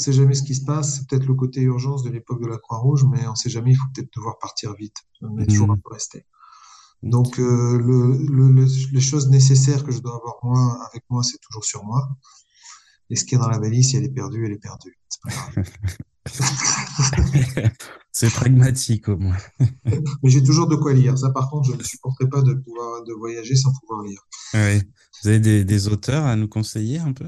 on 0.00 0.02
sait 0.02 0.12
jamais 0.14 0.34
ce 0.34 0.42
qui 0.42 0.54
se 0.54 0.64
passe. 0.64 0.96
C'est 0.96 1.06
peut-être 1.08 1.26
le 1.26 1.34
côté 1.34 1.60
urgence 1.60 2.02
de 2.02 2.08
l'époque 2.10 2.40
de 2.42 2.46
la 2.46 2.56
Croix-Rouge, 2.56 3.04
mais 3.10 3.26
on 3.26 3.34
sait 3.34 3.50
jamais, 3.50 3.72
il 3.72 3.76
faut 3.76 3.84
peut-être 3.94 4.08
devoir 4.16 4.38
partir 4.38 4.74
vite. 4.74 4.96
Est 5.38 5.46
toujours 5.46 5.70
un 5.70 5.74
Mhm. 5.74 5.82
peu 5.82 5.92
resté. 5.92 6.24
Donc, 7.02 7.38
euh, 7.38 7.78
le, 7.78 8.16
le- 8.26 8.50
le- 8.50 8.66
les 8.92 9.00
choses 9.00 9.28
nécessaires 9.28 9.84
que 9.84 9.92
je 9.92 9.98
dois 10.00 10.16
avoir 10.16 10.36
moi, 10.42 10.78
avec 10.90 11.04
moi, 11.10 11.22
c'est 11.22 11.38
toujours 11.46 11.64
sur 11.66 11.84
moi. 11.84 12.08
Et 13.10 13.16
ce 13.16 13.24
qui 13.26 13.34
est 13.34 13.38
dans 13.38 13.48
la 13.48 13.58
valise, 13.58 13.90
si 13.90 13.96
elle 13.96 14.04
est 14.04 14.08
perdue, 14.14 14.46
elle 14.46 14.52
est 14.52 14.58
perdue. 14.58 14.96
C'est 18.12 18.30
pragmatique 18.30 19.08
au 19.08 19.16
moins. 19.18 19.36
Mais 20.22 20.30
j'ai 20.30 20.42
toujours 20.42 20.68
de 20.68 20.76
quoi 20.76 20.92
lire. 20.92 21.16
Ça, 21.18 21.30
par 21.30 21.48
contre, 21.50 21.70
je 21.70 21.76
ne 21.76 21.82
supporterai 21.82 22.28
pas 22.28 22.42
de 22.42 22.54
pouvoir 22.54 23.02
de 23.04 23.12
voyager 23.14 23.56
sans 23.56 23.72
pouvoir 23.80 24.02
lire. 24.02 24.20
Ouais. 24.54 24.82
Vous 25.22 25.28
avez 25.28 25.40
des, 25.40 25.64
des 25.64 25.88
auteurs 25.88 26.24
à 26.24 26.36
nous 26.36 26.48
conseiller 26.48 26.98
un 26.98 27.12
peu? 27.12 27.26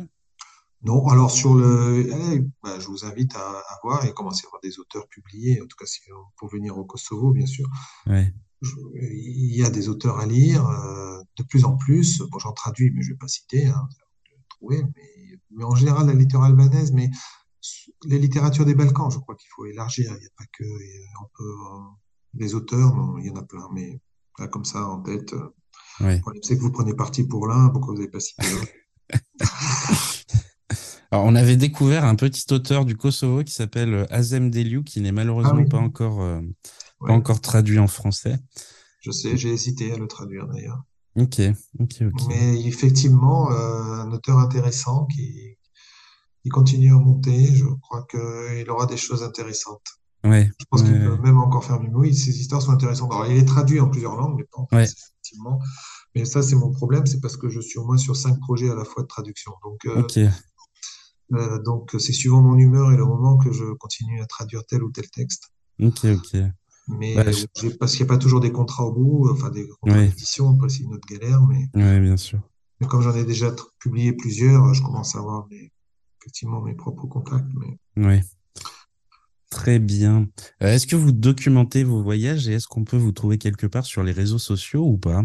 Non, 0.84 1.06
alors 1.08 1.30
sur 1.30 1.54
le, 1.54 2.12
allez, 2.12 2.44
bah, 2.62 2.78
je 2.80 2.86
vous 2.88 3.04
invite 3.04 3.34
à, 3.36 3.50
à 3.58 3.78
voir 3.84 4.04
et 4.04 4.12
commencer 4.12 4.46
à 4.46 4.50
voir 4.50 4.60
des 4.62 4.78
auteurs 4.80 5.06
publiés. 5.08 5.60
En 5.62 5.66
tout 5.66 5.76
cas, 5.76 5.86
si, 5.86 6.00
pour 6.36 6.48
venir 6.48 6.76
au 6.76 6.84
Kosovo, 6.84 7.32
bien 7.32 7.46
sûr. 7.46 7.68
Ouais, 8.06 8.34
Je- 8.62 8.74
il 9.00 9.54
y 9.54 9.62
a 9.64 9.70
des 9.70 9.88
auteurs 9.88 10.18
à 10.18 10.26
lire 10.26 10.66
euh, 10.68 11.20
de 11.36 11.42
plus 11.44 11.64
en 11.64 11.76
plus. 11.76 12.20
Bon, 12.30 12.38
j'en 12.38 12.52
traduis, 12.52 12.90
mais 12.92 13.02
je 13.02 13.10
vais 13.12 13.16
pas 13.18 13.28
citer, 13.28 13.66
hein, 13.66 13.88
trouver. 14.48 14.82
Mais, 14.96 15.38
mais 15.50 15.64
en 15.64 15.74
général, 15.74 16.06
la 16.06 16.14
littérature 16.14 16.44
albanaise, 16.46 16.92
mais 16.92 17.10
les 18.04 18.18
littératures 18.18 18.64
des 18.64 18.74
Balkans, 18.74 19.10
je 19.10 19.18
crois 19.18 19.36
qu'il 19.36 19.48
faut 19.54 19.66
élargir. 19.66 20.10
Il 20.16 20.20
n'y 20.20 20.26
a 20.26 20.30
pas 20.36 20.44
que, 20.52 20.64
on 20.64 21.26
peut, 21.36 21.44
euh, 21.44 21.78
les 22.34 22.54
auteurs, 22.56 22.94
non, 22.96 23.18
il 23.18 23.26
y 23.26 23.30
en 23.30 23.36
a 23.36 23.42
plein, 23.44 23.68
mais 23.72 24.00
là, 24.38 24.48
comme 24.48 24.64
ça, 24.64 24.88
en 24.88 25.00
tête. 25.00 25.32
euh, 25.34 25.54
ouais. 26.00 26.16
le 26.16 26.20
problème, 26.22 26.42
c'est 26.42 26.56
que 26.56 26.62
vous 26.62 26.72
prenez 26.72 26.94
parti 26.94 27.22
pour 27.24 27.46
l'un, 27.46 27.68
pourquoi 27.68 27.92
vous 27.94 28.00
n'avez 28.00 28.10
pas 28.10 28.18
cité 28.20 28.50
l'autre? 28.50 28.72
Alors, 31.12 31.26
on 31.26 31.34
avait 31.34 31.58
découvert 31.58 32.06
un 32.06 32.14
petit 32.14 32.50
auteur 32.54 32.86
du 32.86 32.96
Kosovo 32.96 33.44
qui 33.44 33.52
s'appelle 33.52 33.92
euh, 33.92 34.06
Azem 34.08 34.50
Deliu, 34.50 34.82
qui 34.82 35.02
n'est 35.02 35.10
Ah 35.10 35.12
malheureusement 35.12 35.60
oui, 35.60 35.68
pas 35.68 35.76
encore, 35.76 36.22
euh, 36.22 36.40
pas 37.00 37.12
encore 37.12 37.42
traduit 37.42 37.78
en 37.78 37.86
français. 37.86 38.38
je 39.00 39.10
sais, 39.10 39.36
j'ai 39.36 39.50
hésité 39.50 39.92
à 39.92 39.98
le 39.98 40.08
traduire 40.08 40.46
d'ailleurs. 40.46 40.82
Ok, 41.14 41.38
ok, 41.78 41.96
ok. 42.00 42.22
Mais 42.28 42.62
effectivement, 42.62 43.52
euh, 43.52 44.00
un 44.00 44.10
auteur 44.10 44.38
intéressant 44.38 45.04
qui, 45.04 45.58
qui 46.42 46.48
continue 46.48 46.94
à 46.94 46.98
monter, 46.98 47.54
je 47.54 47.66
crois 47.66 48.06
qu'il 48.10 48.70
aura 48.70 48.86
des 48.86 48.96
choses 48.96 49.22
intéressantes. 49.22 49.86
Ouais, 50.24 50.50
Je 50.58 50.64
pense 50.70 50.82
qu'il 50.82 50.98
peut 50.98 51.10
ouais, 51.10 51.18
même 51.18 51.36
encore 51.36 51.62
faire 51.62 51.78
mieux. 51.78 51.90
Oui, 51.92 52.14
ces 52.14 52.40
histoires 52.40 52.62
sont 52.62 52.70
intéressantes. 52.70 53.12
Alors, 53.12 53.26
il 53.26 53.36
est 53.36 53.44
traduit 53.44 53.80
en 53.80 53.90
plusieurs 53.90 54.16
langues, 54.16 54.36
mais 54.38 54.44
pas 54.44 54.62
en 54.62 54.66
français, 54.66 54.94
effectivement. 54.96 55.60
Mais 56.14 56.24
ça, 56.24 56.42
c'est 56.42 56.56
mon 56.56 56.70
problème, 56.70 57.04
c'est 57.06 57.20
parce 57.20 57.36
que 57.36 57.50
je 57.50 57.60
suis 57.60 57.78
au 57.78 57.84
moins 57.84 57.98
sur 57.98 58.16
cinq 58.16 58.38
projets 58.38 58.70
à 58.70 58.74
la 58.74 58.84
fois 58.84 59.02
de 59.02 59.08
traduction. 59.08 59.52
Donc, 59.62 59.84
euh, 59.86 60.00
ok, 60.00 60.20
euh, 61.34 61.58
donc 61.62 61.94
c'est 61.98 62.12
suivant 62.12 62.42
mon 62.42 62.56
humeur 62.56 62.92
et 62.92 62.96
le 62.96 63.04
moment 63.04 63.36
que 63.38 63.52
je 63.52 63.64
continue 63.74 64.20
à 64.22 64.26
traduire 64.26 64.64
tel 64.66 64.82
ou 64.82 64.90
tel 64.90 65.08
texte. 65.10 65.44
ok, 65.80 66.04
ok. 66.04 66.36
Mais 66.88 67.14
je- 67.32 67.68
parce 67.78 67.92
qu'il 67.92 68.04
n'y 68.04 68.10
a 68.10 68.14
pas 68.14 68.18
toujours 68.18 68.40
des 68.40 68.52
contrats 68.52 68.84
au 68.84 68.92
bout, 68.92 69.28
enfin 69.30 69.50
des 69.50 69.68
contrats 69.80 69.98
ouais, 69.98 70.08
d'édition, 70.08 70.50
après 70.50 70.68
c'est 70.68 70.82
une 70.82 70.94
autre 70.94 71.06
galère, 71.08 71.40
mais, 71.46 71.68
ouais, 71.74 72.00
bien 72.00 72.16
sûr. 72.16 72.40
mais 72.80 72.86
comme 72.88 73.02
j'en 73.02 73.14
ai 73.14 73.24
déjà 73.24 73.54
publié 73.78 74.12
plusieurs, 74.12 74.74
je 74.74 74.82
commence 74.82 75.14
à 75.14 75.20
avoir 75.20 75.46
mes, 75.48 75.72
effectivement 76.20 76.60
mes 76.60 76.74
propres 76.74 77.06
contacts. 77.06 77.46
Mais 77.54 77.78
Ouais, 77.96 78.22
très 79.50 79.78
bien. 79.78 80.28
Euh, 80.62 80.68
est-ce 80.74 80.86
que 80.86 80.96
vous 80.96 81.12
documentez 81.12 81.84
vos 81.84 82.02
voyages 82.02 82.48
et 82.48 82.54
est-ce 82.54 82.66
qu'on 82.66 82.84
peut 82.84 82.96
vous 82.96 83.12
trouver 83.12 83.38
quelque 83.38 83.66
part 83.66 83.86
sur 83.86 84.02
les 84.02 84.12
réseaux 84.12 84.38
sociaux 84.38 84.84
ou 84.86 84.98
pas? 84.98 85.24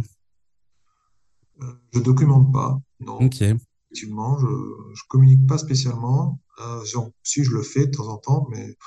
euh, 1.61 1.73
je 1.93 1.99
documente 1.99 2.51
pas, 2.51 2.79
non. 2.99 3.17
Ok, 3.25 3.43
Effectivement, 3.89 4.37
je, 4.39 4.47
je 4.93 5.01
communique 5.07 5.47
pas 5.47 5.57
spécialement. 5.57 6.41
Euh, 6.59 6.83
si 7.23 7.43
je 7.43 7.51
le 7.51 7.61
fais 7.61 7.87
de 7.87 7.91
temps 7.91 8.07
en 8.07 8.17
temps, 8.17 8.47
mais 8.51 8.77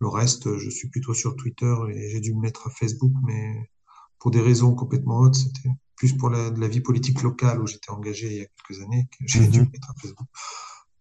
le 0.00 0.08
reste, 0.08 0.56
je 0.58 0.70
suis 0.70 0.88
plutôt 0.88 1.14
sur 1.14 1.36
Twitter 1.36 1.74
et 1.90 2.10
j'ai 2.10 2.20
dû 2.20 2.34
me 2.34 2.40
mettre 2.40 2.66
à 2.66 2.70
Facebook, 2.70 3.12
mais 3.24 3.70
pour 4.18 4.30
des 4.30 4.40
raisons 4.40 4.74
complètement 4.74 5.18
autres, 5.18 5.38
c'était 5.38 5.70
plus 5.96 6.16
pour 6.16 6.30
la, 6.30 6.50
de 6.50 6.60
la 6.60 6.68
vie 6.68 6.80
politique 6.80 7.22
locale 7.22 7.60
où 7.60 7.66
j'étais 7.66 7.90
engagé 7.90 8.28
il 8.28 8.38
y 8.38 8.40
a 8.40 8.46
quelques 8.46 8.80
années 8.82 9.08
que 9.10 9.24
j'ai 9.26 9.46
dû 9.48 9.60
me 9.60 9.64
mhm, 9.64 9.70
mettre 9.72 9.90
à 9.90 9.94
Facebook. 10.00 10.28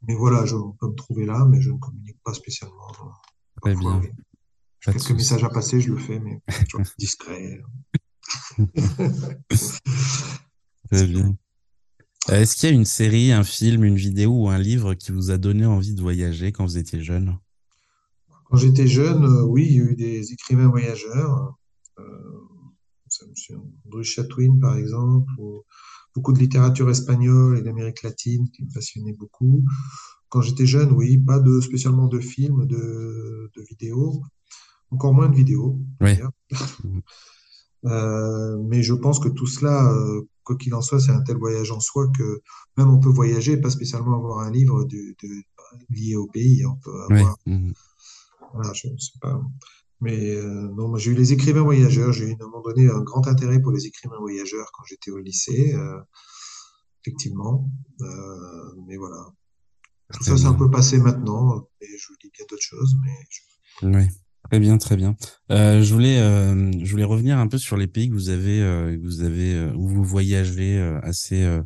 Mais 0.08 0.16
voilà, 0.16 0.46
je 0.46 0.56
on 0.56 0.74
peut 0.74 0.88
me 0.88 0.96
trouver 0.96 1.26
là, 1.26 1.46
mais 1.46 1.62
je 1.62 1.72
ne 1.72 1.78
communique 1.78 2.20
pas 2.24 2.34
spécialement. 2.34 2.92
très 3.62 3.76
bien, 3.76 4.00
oui. 4.00 4.10
J'ai 4.80 4.92
pas 4.92 4.98
de 4.98 5.04
quelques 5.04 5.18
messages 5.18 5.44
à 5.44 5.50
passer, 5.50 5.82
je 5.82 5.92
le 5.92 5.98
fais, 5.98 6.20
mais 6.20 6.42
toujours 6.70 6.86
discret. 6.98 7.62
Très 10.90 11.08
bien. 11.08 11.36
Euh, 12.30 12.42
Est-ce 12.42 12.56
qu'il 12.56 12.70
y 12.70 12.72
a 12.72 12.76
une 12.76 12.86
série, 12.86 13.32
un 13.32 13.44
film, 13.44 13.84
une 13.84 13.96
vidéo 13.96 14.32
ou 14.32 14.50
un 14.50 14.58
livre 14.58 14.94
qui 14.94 15.12
vous 15.12 15.32
a 15.32 15.38
donné 15.38 15.66
envie 15.66 15.94
de 15.94 16.02
voyager 16.02 16.52
quand 16.52 16.66
vous 16.66 16.78
étiez 16.78 17.02
jeune? 17.02 17.38
Quand 18.46 18.58
j'étais 18.58 18.88
jeune, 18.88 19.24
euh, 19.24 19.44
oui, 19.44 19.66
il 19.70 19.76
y 19.76 19.80
a 19.80 19.84
eu 19.84 19.96
des 19.96 20.32
écrivains 20.34 20.68
voyageurs. 20.68 21.56
Euh, 22.00 22.04
souvient, 23.10 23.64
Andrew 23.86 24.04
Chatwin, 24.04 24.60
par 24.60 24.76
exemple, 24.78 25.32
ou 25.40 25.64
beaucoup 26.16 26.34
de 26.34 26.40
littérature 26.40 26.90
espagnole 26.90 27.58
et 27.58 27.62
d'Amérique 27.62 28.04
latine 28.04 28.50
qui 28.52 28.64
me 28.66 28.74
passionnait 28.74 29.14
beaucoup. 29.14 29.64
Quand 30.30 30.42
j'étais 30.42 30.66
jeune, 30.66 30.92
oui, 30.92 31.18
pas 31.18 31.40
de 31.40 31.62
spécialement 31.62 32.08
de 32.08 32.20
films, 32.20 32.66
de, 32.66 33.50
de 33.56 33.62
vidéos, 33.70 34.22
encore 34.92 35.14
moins 35.14 35.30
de 35.30 35.36
vidéos 35.36 35.80
d'ailleurs. 36.02 36.32
Euh, 37.86 38.58
mais 38.64 38.82
je 38.82 38.94
pense 38.94 39.20
que 39.20 39.30
tout 39.30 39.46
cela, 39.46 39.94
euh, 39.94 40.28
quoi 40.48 40.56
qu'il 40.56 40.74
en 40.74 40.82
soit, 40.82 41.00
c'est 41.00 41.12
un 41.12 41.22
tel 41.22 41.38
voyage 41.38 41.72
en 41.72 41.80
soi 41.80 42.08
que 42.18 42.42
même 42.78 42.90
on 42.90 43.00
peut 43.00 43.10
voyager, 43.22 43.52
et 43.54 43.58
pas 43.62 43.70
spécialement 43.70 44.16
avoir 44.16 44.40
un 44.40 44.52
livre 44.52 44.86
de, 44.86 45.02
de- 45.22 45.44
lié 45.90 46.16
au 46.16 46.28
pays. 46.28 46.66
On 46.66 46.78
peut 46.78 46.98
avoir, 47.10 47.38
mhm. 47.46 47.74
voilà, 48.54 48.72
je 48.74 48.88
ne 48.88 48.98
sais 48.98 49.20
pas. 49.22 49.40
Mais 50.00 50.36
euh, 50.36 50.70
non, 50.78 50.96
j'ai 50.96 51.12
eu 51.12 51.16
les 51.16 51.34
écrivains 51.34 51.64
voyageurs. 51.64 52.14
J'ai 52.14 52.26
eu 52.30 52.36
à 52.40 52.44
un 52.46 52.48
moment 52.48 52.62
donné 52.64 52.90
un 52.90 53.02
grand 53.02 53.28
intérêt 53.28 53.60
pour 53.62 53.72
les 53.72 53.86
écrivains 53.86 54.20
voyageurs 54.20 54.70
quand 54.74 54.84
j'étais 54.90 55.12
au 55.12 55.18
lycée, 55.18 55.74
euh, 55.76 56.00
effectivement. 57.04 57.70
Euh, 58.02 58.74
mais 58.88 58.96
voilà, 58.98 59.22
tout 60.14 60.24
ça 60.24 60.38
c'est 60.38 60.46
un 60.46 60.54
peu 60.54 60.70
passé 60.70 61.00
maintenant. 61.00 61.68
Et 61.82 61.88
je 61.98 62.08
lis 62.24 62.32
bien 62.34 62.46
d'autres 62.50 62.62
choses, 62.64 62.96
mais 63.04 63.16
je- 63.30 63.88
Oui, 63.88 64.06
très 64.50 64.60
bien, 64.60 64.78
très 64.78 64.96
bien. 64.96 65.16
Euh, 65.52 65.82
je 65.82 65.94
voulais, 65.94 66.20
euh, 66.20 66.72
je 66.84 66.92
voulais 66.92 67.04
revenir 67.04 67.38
un 67.38 67.48
peu 67.48 67.58
sur 67.58 67.78
les 67.78 67.88
pays 67.88 68.10
que 68.10 68.14
vous 68.14 68.30
avez, 68.30 68.62
euh, 68.62 68.96
que 68.96 69.04
vous 69.04 69.22
avez, 69.22 69.54
euh, 69.54 69.74
où 69.76 69.88
vous 69.88 70.04
voyagez 70.04 70.78
euh, 70.78 71.00
assez, 71.04 71.44
euh, 71.44 71.62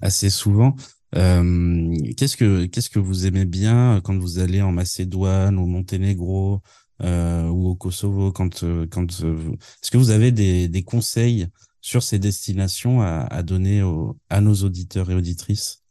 assez 0.00 0.30
souvent. 0.30 0.74
Qu'est-ce 1.12 2.36
que, 2.36 2.66
qu'est-ce 2.66 2.90
que 2.90 3.00
vous 3.00 3.26
aimez 3.26 3.44
bien 3.44 4.00
quand 4.04 4.16
vous 4.16 4.38
allez 4.38 4.62
en 4.62 4.70
Macédoine, 4.70 5.58
au 5.58 5.66
Monténégro, 5.66 6.62
ou 7.00 7.68
au 7.68 7.74
Kosovo, 7.74 8.30
quand, 8.30 8.64
quand. 8.90 9.10
Est-ce 9.10 9.90
que 9.90 9.96
vous 9.96 10.10
avez 10.10 10.30
des, 10.30 10.68
des 10.68 10.82
conseils 10.84 11.48
sur 11.80 12.04
ces 12.04 12.20
destinations 12.20 13.02
à, 13.02 13.26
à 13.28 13.42
donner 13.42 13.82
à 14.28 14.40
nos 14.40 14.54
auditeurs 14.54 15.10
et 15.10 15.14
auditrices? 15.16 15.82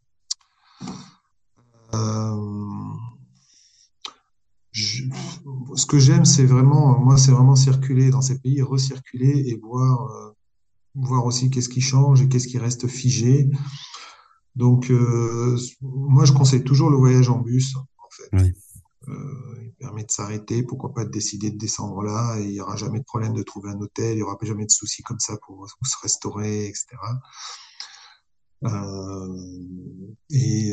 ce 5.75 5.78
que 5.89 5.97
j'aime, 5.97 6.23
c'est 6.23 6.45
vraiment, 6.45 6.97
moi, 6.99 7.17
c'est 7.17 7.31
vraiment 7.31 7.55
circuler 7.55 8.11
dans 8.11 8.21
ces 8.21 8.39
pays, 8.39 8.61
recirculer 8.61 9.49
et 9.49 9.55
voir, 9.57 10.09
euh, 10.11 10.31
voir 10.93 11.25
aussi 11.25 11.49
qu'est-ce 11.49 11.67
qui 11.67 11.81
change 11.81 12.21
et 12.21 12.29
qu'est-ce 12.29 12.47
qui 12.47 12.59
reste 12.59 12.87
figé. 12.87 13.49
Donc, 14.55 14.91
euh, 14.91 15.57
moi, 15.81 16.25
je 16.25 16.31
conseille 16.31 16.63
toujours 16.63 16.91
le 16.91 16.97
voyage 16.97 17.29
en 17.29 17.39
bus, 17.39 17.75
en 17.75 18.09
fait. 18.11 18.53
Euh, 19.07 19.63
il 19.63 19.73
permet 19.79 20.03
de 20.03 20.11
s'arrêter, 20.11 20.61
pourquoi 20.61 20.93
pas 20.93 21.05
de 21.05 21.09
décider 21.09 21.49
de 21.49 21.57
descendre 21.57 22.03
là, 22.03 22.37
et 22.39 22.43
il 22.43 22.51
n'y 22.51 22.61
aura 22.61 22.75
jamais 22.75 22.99
de 22.99 23.05
problème 23.05 23.33
de 23.33 23.41
trouver 23.41 23.71
un 23.71 23.79
hôtel, 23.79 24.13
il 24.13 24.17
n'y 24.17 24.23
aura 24.23 24.37
jamais 24.41 24.65
de 24.65 24.71
soucis 24.71 25.01
comme 25.01 25.19
ça 25.19 25.37
pour, 25.37 25.67
se 25.67 25.95
restaurer, 26.03 26.67
etc. 26.67 26.85
et 30.29 30.71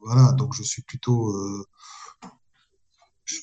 voilà, 0.00 0.32
donc 0.32 0.54
je 0.54 0.62
suis 0.62 0.82
plutôt 0.82 1.34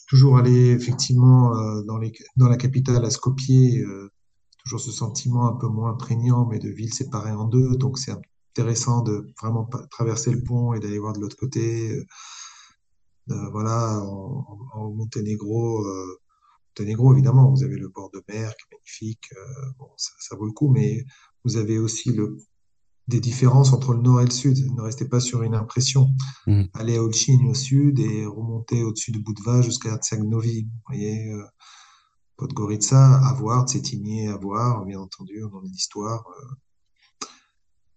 toujours 0.08 0.38
allé 0.38 0.72
effectivement 0.72 1.56
euh, 1.56 1.84
dans, 1.84 2.00
dans 2.38 2.50
la 2.50 2.58
capitale 2.58 3.04
à 3.06 3.10
Skopje, 3.10 3.50
euh, 3.50 4.12
toujours 4.64 4.80
ce 4.80 4.92
sentiment 4.92 5.48
un 5.48 5.54
peu 5.54 5.68
moins 5.68 5.94
prégnant, 5.94 6.48
mais 6.48 6.60
de 6.60 6.70
ville 6.70 6.94
séparée 6.94 7.32
en 7.32 7.46
deux. 7.46 7.76
Donc 7.78 7.98
c'est 7.98 8.12
intéressant 8.12 9.02
de 9.02 9.28
vraiment 9.42 9.70
traverser 9.90 10.32
le 10.32 10.44
pont 10.44 10.74
et 10.74 10.80
d'aller 10.80 11.00
voir 11.00 11.14
de 11.14 11.20
l'autre 11.20 11.38
côté. 11.38 11.92
Euh, 13.30 13.50
voilà, 13.52 14.00
en, 14.04 14.92
Monténégro, 14.92 15.86
Monténégro, 16.70 17.14
évidemment, 17.14 17.50
vous 17.50 17.64
avez 17.64 17.78
le 17.78 17.88
bord 17.88 18.10
de 18.12 18.22
mer 18.28 18.54
qui 18.56 18.66
est 18.66 18.76
magnifique, 18.76 19.30
ça, 19.98 20.36
vaut 20.36 20.46
le 20.46 20.52
coup, 20.52 20.70
mais 20.70 21.06
vous 21.46 21.58
avez 21.58 21.78
aussi 21.78 22.12
le 22.12 22.38
des 23.12 23.20
différences 23.20 23.74
entre 23.74 23.94
le 23.94 24.02
nord 24.02 24.22
et 24.22 24.26
le 24.26 24.32
sud. 24.32 24.58
Ne 24.76 24.82
restez 24.82 25.06
pas 25.06 25.20
sur 25.20 25.44
une 25.44 25.54
impression. 25.54 26.10
Mm. 26.48 26.64
Allez 26.74 26.98
à 26.98 27.04
Olchine 27.04 27.48
au 27.48 27.54
sud 27.54 28.00
et 28.00 28.26
remontez 28.26 28.84
au-dessus 28.84 29.12
de 29.12 29.20
Budva 29.20 29.62
jusqu'à 29.62 29.98
Tsagnovi. 29.98 30.64
Vous 30.64 30.82
voyez, 30.88 31.32
euh, 31.32 31.44
Podgorica, 32.42 33.18
à 33.18 33.34
voir, 33.34 33.68
Tsetigné, 33.68 34.30
à 34.30 34.36
voir, 34.36 34.84
bien 34.86 35.00
entendu, 35.00 35.42
dans 35.52 35.62
l'histoire. 35.62 36.26
Euh, 36.28 37.28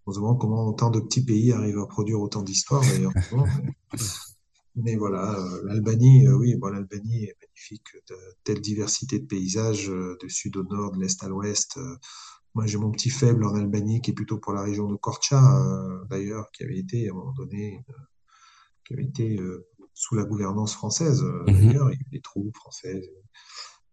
on 0.05 0.11
se 0.11 0.19
demande 0.19 0.39
comment 0.39 0.67
autant 0.67 0.91
de 0.91 0.99
petits 0.99 1.25
pays 1.25 1.51
arrivent 1.51 1.79
à 1.79 1.87
produire 1.87 2.21
autant 2.21 2.43
d'histoires, 2.43 2.83
d'ailleurs. 2.83 3.11
mais, 4.75 4.97
voilà, 4.97 5.33
euh, 5.33 5.63
l'Albanie, 5.65 6.27
euh, 6.27 6.37
oui, 6.37 6.53
bon, 6.57 6.67
l'Albanie 6.67 7.23
est 7.23 7.35
magnifique, 7.41 7.87
de 8.07 8.15
telle 8.43 8.61
diversité 8.61 9.17
de 9.17 9.25
paysages, 9.25 9.87
de 9.87 10.27
sud 10.27 10.57
au 10.57 10.63
nord, 10.63 10.91
de 10.91 10.99
l'est 10.99 11.23
à 11.23 11.27
l'ouest. 11.27 11.79
Moi, 12.55 12.65
j'ai 12.67 12.77
mon 12.77 12.89
petit 12.89 13.09
faible 13.09 13.43
en 13.45 13.53
Albanie 13.53 14.01
qui 14.01 14.11
est 14.11 14.13
plutôt 14.13 14.37
pour 14.37 14.53
la 14.53 14.61
région 14.61 14.89
de 14.89 14.95
Korcha, 14.95 15.59
euh, 15.59 16.05
d'ailleurs, 16.05 16.49
qui 16.51 16.63
avait 16.63 16.77
été 16.77 17.09
à 17.09 17.11
un 17.11 17.15
moment 17.15 17.33
donné, 17.33 17.83
euh, 17.89 17.93
qui 18.85 18.93
avait 18.93 19.03
été 19.03 19.37
euh, 19.37 19.67
sous 19.93 20.15
la 20.15 20.23
gouvernance 20.23 20.73
française. 20.73 21.21
Mhm. 21.21 21.67
D'ailleurs, 21.67 21.91
il 21.91 21.95
y 21.95 21.97
a 21.97 22.07
eu 22.07 22.09
des 22.13 22.21
troupes 22.21 22.55
françaises. 22.55 23.09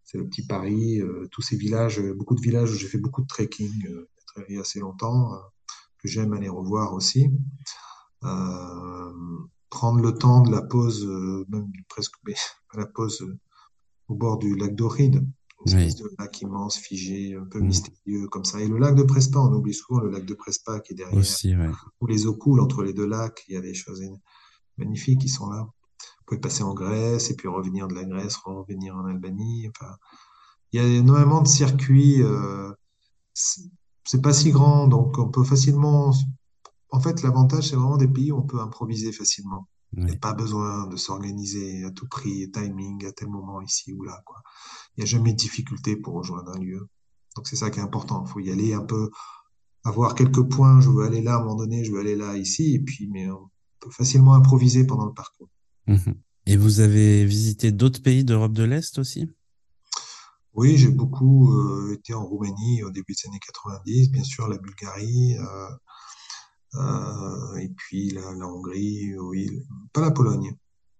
C'est 0.05 0.17
le 0.17 0.25
petit 0.27 0.47
Paris, 0.47 1.01
tous 1.31 1.41
ces 1.41 1.57
villages, 1.57 1.99
beaucoup 1.99 2.35
de 2.35 2.41
villages 2.41 2.71
où 2.71 2.75
j'ai 2.75 2.87
fait 2.87 2.99
beaucoup 2.99 3.23
de 3.23 3.27
trekking 3.27 3.87
il 4.47 4.55
y 4.55 4.57
a 4.57 4.61
assez 4.61 4.79
longtemps, 4.79 5.31
que 5.97 6.07
j'aime 6.07 6.33
aller 6.33 6.49
revoir 6.49 6.93
aussi. 6.93 7.31
prendre 8.21 10.01
le 10.01 10.13
temps 10.13 10.41
de 10.41 10.51
la 10.51 10.61
pause, 10.61 11.07
même 11.49 11.71
presque 11.89 12.13
la 12.75 12.85
pause 12.85 13.25
au 14.07 14.15
bord 14.15 14.37
du 14.37 14.55
lac 14.55 14.75
d'Oride, 14.75 15.25
une 15.65 15.79
espèce 15.79 15.95
de 15.95 16.09
lac 16.19 16.41
immense, 16.41 16.77
figé, 16.77 17.35
un 17.35 17.45
peu 17.45 17.59
mm. 17.59 17.65
mystérieux 17.65 18.27
comme 18.27 18.45
ça. 18.45 18.59
Et 18.61 18.67
le 18.67 18.77
lac 18.77 18.95
de 18.95 19.03
Prespa, 19.03 19.39
on 19.39 19.53
oublie 19.53 19.73
souvent 19.73 19.99
le 19.99 20.09
lac 20.09 20.25
de 20.25 20.33
Prespa 20.33 20.79
qui 20.79 20.93
est 20.93 20.95
derrière, 20.95 21.17
Aussi, 21.17 21.55
ouais. 21.55 21.69
où 22.01 22.07
les 22.07 22.25
eaux 22.25 22.35
coulent 22.35 22.61
entre 22.61 22.83
les 22.83 22.93
deux 22.93 23.07
lacs. 23.07 23.43
Il 23.47 23.55
y 23.55 23.57
a 23.57 23.61
des 23.61 23.73
choses 23.73 24.01
magnifiques 24.77 25.21
qui 25.21 25.29
sont 25.29 25.49
là. 25.49 25.61
Vous 25.63 26.25
pouvez 26.25 26.41
passer 26.41 26.63
en 26.63 26.73
Grèce 26.73 27.31
et 27.31 27.35
puis 27.35 27.47
revenir 27.47 27.87
de 27.87 27.93
la 27.93 28.05
Grèce, 28.05 28.35
revenir 28.37 28.95
en 28.95 29.05
Albanie. 29.05 29.69
Enfin, 29.69 29.93
il 30.71 30.81
y 30.81 30.83
a 30.83 30.87
énormément 30.87 31.41
de 31.41 31.47
circuits. 31.47 32.21
Euh, 32.21 32.71
c'est 33.33 34.21
pas 34.21 34.33
si 34.33 34.51
grand, 34.51 34.87
donc 34.87 35.17
on 35.17 35.29
peut 35.29 35.43
facilement. 35.43 36.13
En 36.89 36.99
fait, 36.99 37.23
l'avantage, 37.23 37.69
c'est 37.69 37.75
vraiment 37.75 37.97
des 37.97 38.07
pays 38.07 38.31
où 38.31 38.37
on 38.37 38.43
peut 38.43 38.59
improviser 38.59 39.11
facilement. 39.11 39.67
Il 39.95 40.05
n'y 40.05 40.11
a 40.11 40.17
pas 40.17 40.33
besoin 40.33 40.87
de 40.87 40.95
s'organiser 40.95 41.83
à 41.85 41.91
tout 41.91 42.07
prix, 42.07 42.49
timing, 42.51 43.05
à 43.05 43.11
tel 43.11 43.27
moment 43.27 43.61
ici 43.61 43.93
ou 43.93 44.03
là. 44.03 44.21
Quoi. 44.25 44.41
Il 44.95 45.01
n'y 45.01 45.03
a 45.03 45.05
jamais 45.07 45.33
de 45.33 45.37
difficulté 45.37 45.95
pour 45.95 46.15
rejoindre 46.15 46.51
un 46.51 46.59
lieu. 46.59 46.89
Donc 47.35 47.47
c'est 47.47 47.55
ça 47.55 47.69
qui 47.69 47.79
est 47.79 47.83
important. 47.83 48.23
Il 48.25 48.31
faut 48.31 48.39
y 48.39 48.51
aller 48.51 48.73
un 48.73 48.83
peu, 48.83 49.09
avoir 49.83 50.15
quelques 50.15 50.43
points. 50.49 50.81
Je 50.81 50.89
veux 50.89 51.05
aller 51.05 51.21
là 51.21 51.35
à 51.35 51.37
un 51.37 51.43
moment 51.43 51.55
donné, 51.55 51.83
je 51.83 51.91
veux 51.91 51.99
aller 51.99 52.15
là 52.15 52.37
ici. 52.37 52.73
Et 52.73 52.79
puis, 52.79 53.07
mais 53.07 53.29
on 53.29 53.49
peut 53.79 53.91
facilement 53.91 54.33
improviser 54.33 54.85
pendant 54.85 55.05
le 55.05 55.13
parcours. 55.13 55.49
Mhm. 55.87 56.15
Et 56.45 56.57
vous 56.57 56.79
avez 56.79 57.25
visité 57.25 57.71
d'autres 57.71 58.01
pays 58.01 58.23
d'Europe 58.23 58.53
de 58.53 58.63
l'Est 58.63 58.97
aussi? 58.97 59.29
Oui, 60.55 60.77
j'ai 60.77 60.89
beaucoup 60.89 61.51
euh, 61.51 61.93
été 61.93 62.13
en 62.13 62.23
Roumanie 62.25 62.83
au 62.83 62.91
début 62.91 63.13
des 63.13 63.29
années 63.29 63.39
90, 63.39 64.11
bien 64.11 64.23
sûr 64.23 64.47
la 64.47 64.57
Bulgarie. 64.57 65.35
Euh, 65.37 65.69
et 66.75 67.69
puis 67.69 68.09
la, 68.09 68.33
la, 68.33 68.47
Hongrie, 68.47 69.17
oui, 69.17 69.49
pas 69.91 70.01
la 70.01 70.11
Pologne. 70.11 70.55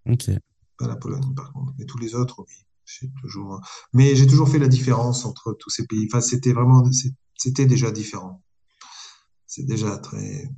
Ok. 0.07 0.29
Pas 0.77 0.87
la 0.87 0.95
Pologne, 0.95 1.33
par 1.35 1.51
contre. 1.53 1.73
Mais 1.77 1.85
tous 1.85 1.97
les 1.97 2.15
autres, 2.15 2.43
oui. 2.47 2.53
J'ai 2.85 3.09
toujours, 3.21 3.61
mais 3.93 4.15
j'ai 4.15 4.27
toujours 4.27 4.49
fait 4.49 4.59
la 4.59 4.67
différence 4.67 5.25
entre 5.25 5.53
tous 5.53 5.69
ces 5.69 5.87
pays. 5.87 6.05
Enfin, 6.11 6.19
c'était 6.19 6.51
vraiment, 6.51 6.83
c'était 7.35 7.65
déjà 7.65 7.91
différent. 7.91 8.43
C'est 9.47 9.63
déjà 9.63 9.97
très, 9.97 10.49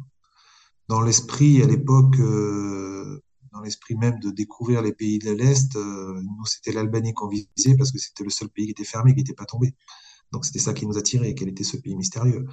dans 0.88 1.02
l'esprit 1.02 1.62
à 1.62 1.68
l'époque, 1.68 2.20
euh, 2.20 3.22
dans 3.52 3.62
l'esprit 3.62 3.96
même 3.96 4.20
de 4.20 4.30
découvrir 4.32 4.82
les 4.82 4.94
pays 4.94 5.20
de 5.20 5.32
l'Est, 5.32 5.76
euh, 5.76 6.22
nous 6.22 6.46
c'était 6.46 6.72
l'Albanie 6.72 7.14
qu'on 7.14 7.28
visait 7.28 7.76
parce 7.78 7.92
que 7.92 8.00
c'était 8.00 8.24
le 8.24 8.30
seul 8.30 8.50
pays 8.50 8.66
qui 8.66 8.72
était 8.72 8.84
fermé, 8.84 9.14
qui 9.14 9.18
n'était 9.18 9.34
pas 9.34 9.46
tombé. 9.46 9.76
Donc 10.32 10.46
c'était 10.46 10.60
ça 10.60 10.74
qui 10.74 10.86
nous 10.86 10.98
attirait, 10.98 11.34
quel 11.36 11.50
était 11.50 11.64
ce 11.64 11.78
pays 11.78 11.96
mystérieux. 11.96 12.46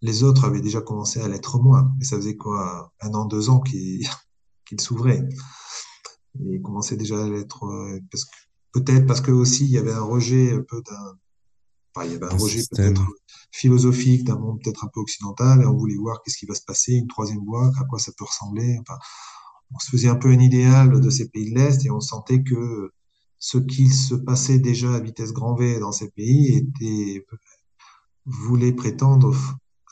Les 0.00 0.22
autres 0.22 0.44
avaient 0.44 0.60
déjà 0.60 0.80
commencé 0.80 1.20
à 1.20 1.28
l'être 1.28 1.58
moins. 1.58 1.92
Et 2.00 2.04
ça 2.04 2.16
faisait 2.16 2.36
quoi, 2.36 2.92
un 3.00 3.14
an, 3.14 3.24
deux 3.26 3.50
ans 3.50 3.60
qu'ils 3.60 4.06
s'ouvraient. 4.78 5.28
Ils 6.40 6.62
commençaient 6.62 6.96
déjà 6.96 7.24
à 7.24 7.28
l'être, 7.28 7.64
euh, 7.64 7.98
parce 8.10 8.24
que, 8.24 8.30
peut-être 8.72 9.06
parce 9.06 9.20
que 9.20 9.32
aussi 9.32 9.64
il 9.64 9.70
y 9.70 9.78
avait 9.78 9.92
un 9.92 10.02
rejet 10.02 10.52
un 10.52 10.62
peu 10.62 10.82
d'un, 10.82 11.18
enfin, 11.94 12.06
il 12.06 12.12
y 12.12 12.14
avait 12.14 12.32
un, 12.32 12.36
rejet 12.36 12.62
peut-être 12.70 13.02
philosophique 13.50 14.24
d'un 14.24 14.38
monde 14.38 14.60
peut-être 14.62 14.84
un 14.84 14.88
peu 14.88 15.00
occidental 15.00 15.62
et 15.62 15.66
on 15.66 15.76
voulait 15.76 15.96
voir 15.96 16.22
qu'est-ce 16.22 16.36
qui 16.36 16.46
va 16.46 16.54
se 16.54 16.62
passer, 16.64 16.92
une 16.92 17.08
troisième 17.08 17.44
voie, 17.44 17.72
à 17.80 17.84
quoi 17.84 17.98
ça 17.98 18.12
peut 18.16 18.24
ressembler. 18.24 18.76
Enfin, 18.80 18.98
on 19.74 19.78
se 19.78 19.90
faisait 19.90 20.08
un 20.08 20.16
peu 20.16 20.28
un 20.28 20.38
idéal 20.38 21.00
de 21.00 21.10
ces 21.10 21.28
pays 21.28 21.50
de 21.50 21.58
l'Est 21.58 21.84
et 21.84 21.90
on 21.90 22.00
sentait 22.00 22.42
que 22.42 22.92
ce 23.38 23.58
qui 23.58 23.88
se 23.88 24.14
passait 24.14 24.58
déjà 24.58 24.94
à 24.94 25.00
vitesse 25.00 25.32
grand 25.32 25.54
V 25.54 25.78
dans 25.78 25.92
ces 25.92 26.10
pays 26.10 26.56
était, 26.56 27.26
voulait 28.26 28.72
prétendre 28.72 29.34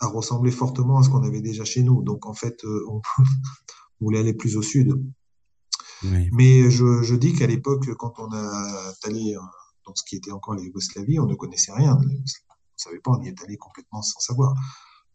à 0.00 0.08
ressembler 0.08 0.50
fortement 0.50 0.98
à 0.98 1.02
ce 1.02 1.10
qu'on 1.10 1.22
avait 1.22 1.40
déjà 1.40 1.64
chez 1.64 1.82
nous. 1.82 2.02
Donc 2.02 2.26
en 2.26 2.34
fait, 2.34 2.64
euh, 2.64 2.84
on, 2.88 3.00
voulait 4.00 4.18
aller 4.18 4.34
plus 4.34 4.56
au 4.56 4.62
sud. 4.62 5.02
Mais 6.32 6.70
je, 6.70 7.02
je 7.02 7.14
dis 7.14 7.32
qu'à 7.32 7.46
l'époque, 7.46 7.86
quand 7.94 8.14
on 8.18 8.30
a 8.30 8.92
allé 9.04 9.34
dans 9.86 9.94
ce 9.94 10.02
qui 10.04 10.16
était 10.16 10.30
encore 10.30 10.54
la 10.54 10.62
Yougoslavie, 10.62 11.18
on 11.18 11.26
ne 11.26 11.34
connaissait 11.34 11.72
rien. 11.72 11.98
On 11.98 12.78
savait 12.78 12.98
pas, 12.98 13.12
on 13.12 13.22
y 13.22 13.28
est 13.28 13.42
allé 13.42 13.56
complètement 13.56 14.02
sans 14.02 14.20
savoir. 14.20 14.54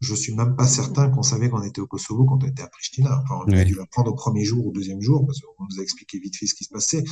Je 0.00 0.14
suis 0.14 0.34
même 0.34 0.56
pas 0.56 0.66
certain 0.66 1.08
qu'on 1.10 1.22
savait 1.22 1.48
qu'on 1.48 1.62
était 1.62 1.80
au 1.80 1.86
Kosovo 1.86 2.24
quand 2.24 2.42
on 2.42 2.46
était 2.46 2.62
à 2.62 2.66
Pristina. 2.66 3.22
Enfin, 3.22 3.44
on 3.46 3.52
a 3.52 3.64
dû 3.64 3.74
l'apprendre 3.74 4.10
au 4.10 4.14
premier 4.14 4.44
jour 4.44 4.66
ou 4.66 4.70
au 4.70 4.72
deuxième 4.72 5.00
jour 5.00 5.24
parce 5.24 5.38
qu'on 5.40 5.64
nous 5.64 5.78
a 5.78 5.82
expliqué 5.82 6.18
vite 6.18 6.36
fait 6.36 6.46
ce 6.46 6.54
qui 6.54 6.64
se 6.64 6.70
passait. 6.70 7.04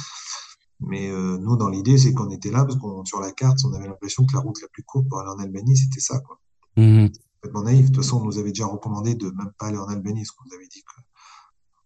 Mais 0.81 1.09
euh, 1.09 1.39
nous, 1.39 1.57
dans 1.57 1.69
l'idée, 1.69 1.99
c'est 1.99 2.13
qu'on 2.13 2.31
était 2.31 2.51
là 2.51 2.65
parce 2.65 2.77
qu'on 2.79 3.05
sur 3.05 3.21
la 3.21 3.31
carte, 3.33 3.61
on 3.65 3.73
avait 3.75 3.87
l'impression 3.87 4.25
que 4.27 4.35
la 4.35 4.41
route 4.41 4.61
la 4.61 4.69
plus 4.69 4.83
courte 4.83 5.09
pour 5.09 5.21
aller 5.21 5.31
en 5.31 5.39
Albanie, 5.39 5.77
c'était 5.77 6.01
ça. 6.01 6.19
Quoi. 6.21 6.41
Mmh 6.77 7.09
complètement 7.41 7.63
naïf. 7.63 7.83
De 7.83 7.87
toute 7.95 8.05
façon, 8.05 8.21
on 8.21 8.25
nous 8.25 8.39
avait 8.39 8.51
déjà 8.51 8.67
recommandé 8.67 9.15
de 9.15 9.27
même 9.31 9.53
pas 9.59 9.67
aller 9.67 9.79
en 9.79 9.87
Albanie, 9.87 10.23
parce 10.23 10.31
qu'on 10.33 10.45
nous 10.47 10.55
avait 10.55 10.69
dit 10.69 10.83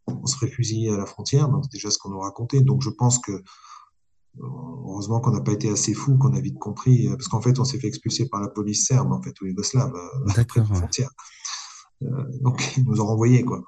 qu'on 0.06 0.26
serait 0.26 0.48
fusillé 0.48 0.90
à 0.90 0.96
la 0.96 1.06
frontière, 1.06 1.48
donc 1.48 1.68
déjà 1.70 1.90
ce 1.90 1.98
qu'on 1.98 2.10
nous 2.10 2.20
racontait. 2.20 2.60
Donc 2.60 2.82
je 2.82 2.90
pense 2.90 3.18
que 3.18 3.42
heureusement 4.40 5.20
qu'on 5.20 5.30
n'a 5.30 5.40
pas 5.40 5.52
été 5.52 5.70
assez 5.70 5.94
fou, 5.94 6.16
qu'on 6.18 6.34
a 6.34 6.40
vite 6.40 6.58
compris, 6.58 7.08
parce 7.08 7.28
qu'en 7.28 7.40
fait, 7.40 7.58
on 7.58 7.64
s'est 7.64 7.78
fait 7.78 7.86
expulser 7.86 8.28
par 8.28 8.40
la 8.40 8.48
police 8.48 8.86
serbe, 8.86 9.12
en 9.12 9.22
fait, 9.22 9.40
ou 9.40 9.46
yougoslave, 9.46 9.94
euh, 9.94 10.40
après 10.40 10.60
la 10.60 10.66
frontière. 10.66 11.10
Euh, 12.02 12.24
donc 12.40 12.60
ils 12.76 12.84
nous 12.84 13.00
ont 13.00 13.06
renvoyés, 13.06 13.44
quoi. 13.44 13.62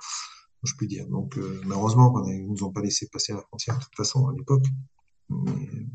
Je 0.62 0.74
puis 0.74 0.88
dire. 0.88 1.06
Donc, 1.08 1.38
euh, 1.38 1.60
malheureusement, 1.64 2.24
ils 2.26 2.46
nous 2.46 2.64
ont 2.64 2.72
pas 2.72 2.80
laissé 2.80 3.08
passer 3.12 3.32
à 3.32 3.36
la 3.36 3.42
frontière 3.42 3.78
de 3.78 3.84
toute 3.84 3.94
façon 3.96 4.26
à 4.26 4.32
l'époque. 4.32 4.64
Mais, 5.28 5.86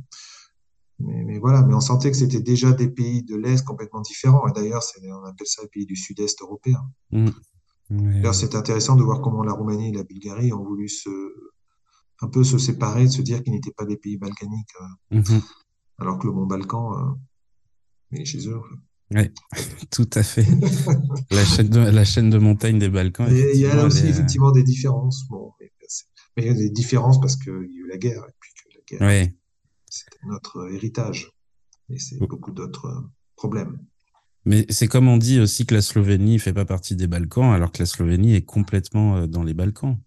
mais, 1.05 1.39
voilà, 1.39 1.61
mais 1.63 1.73
on 1.73 1.81
sentait 1.81 2.11
que 2.11 2.17
c'était 2.17 2.41
déjà 2.41 2.71
des 2.71 2.89
pays 2.89 3.23
de 3.23 3.35
l'Est 3.35 3.65
complètement 3.65 4.01
différents. 4.01 4.47
Et 4.47 4.51
d'ailleurs, 4.53 4.83
on 5.03 5.25
appelle 5.25 5.47
ça 5.47 5.61
les 5.61 5.69
pays 5.69 5.85
du 5.85 5.95
Sud-Est 5.95 6.41
européen. 6.41 6.81
Mmh. 7.11 7.29
D'ailleurs, 7.89 8.35
c'est 8.35 8.55
intéressant 8.55 8.95
de 8.95 9.03
voir 9.03 9.21
comment 9.21 9.43
la 9.43 9.53
Roumanie 9.53 9.89
et 9.89 9.91
la 9.91 10.03
Bulgarie 10.03 10.53
ont 10.53 10.63
voulu 10.63 10.87
se, 10.87 11.09
un 12.21 12.27
peu 12.27 12.43
se 12.43 12.57
séparer, 12.57 13.05
de 13.05 13.11
se 13.11 13.21
dire 13.21 13.43
qu'ils 13.43 13.53
n'étaient 13.53 13.73
pas 13.75 13.85
des 13.85 13.97
pays 13.97 14.17
balkaniques, 14.17 14.73
euh, 15.11 15.19
mmh. 15.19 15.41
alors 15.99 16.19
que 16.19 16.27
le 16.27 16.33
Mont 16.33 16.45
Balkan 16.45 16.93
euh, 16.97 18.17
est 18.17 18.25
chez 18.25 18.47
eux. 18.47 18.61
Oui, 19.13 19.29
tout 19.91 20.09
à 20.13 20.23
fait. 20.23 20.45
la, 21.31 21.43
chaîne 21.43 21.69
de, 21.69 21.79
la 21.79 22.05
chaîne 22.05 22.29
de 22.29 22.37
montagne 22.37 22.79
des 22.79 22.89
Balkans. 22.89 23.27
il 23.29 23.59
y 23.59 23.65
a 23.65 23.85
aussi 23.85 24.07
effectivement 24.07 24.51
des 24.51 24.63
différences. 24.63 25.25
Bon, 25.29 25.51
Mais 25.59 26.43
il 26.43 26.45
y 26.45 26.49
a 26.49 26.53
des 26.53 26.69
différences 26.69 27.19
parce 27.19 27.35
qu'il 27.35 27.51
y 27.51 27.55
a 27.55 27.59
eu 27.59 27.87
la 27.89 27.97
guerre, 27.97 28.23
et 28.23 28.33
puis 28.39 28.51
que 28.53 28.77
la 28.77 28.81
guerre, 28.87 29.07
Ouais. 29.07 29.35
C'était 29.91 30.25
notre 30.25 30.71
héritage. 30.73 31.31
Et 31.89 31.99
c'est 31.99 32.17
beaucoup 32.17 32.51
d'autres 32.51 32.85
euh, 32.85 33.01
problèmes. 33.35 33.79
Mais 34.45 34.65
c'est 34.69 34.87
comme 34.87 35.07
on 35.07 35.17
dit 35.17 35.39
aussi 35.39 35.65
que 35.65 35.75
la 35.75 35.81
Slovénie 35.81 36.39
fait 36.39 36.53
pas 36.53 36.65
partie 36.65 36.95
des 36.95 37.05
Balkans, 37.07 37.53
alors 37.53 37.71
que 37.71 37.79
la 37.79 37.85
Slovénie 37.85 38.33
est 38.33 38.45
complètement 38.45 39.17
euh, 39.17 39.27
dans 39.27 39.43
les 39.43 39.53
Balkans. 39.53 39.99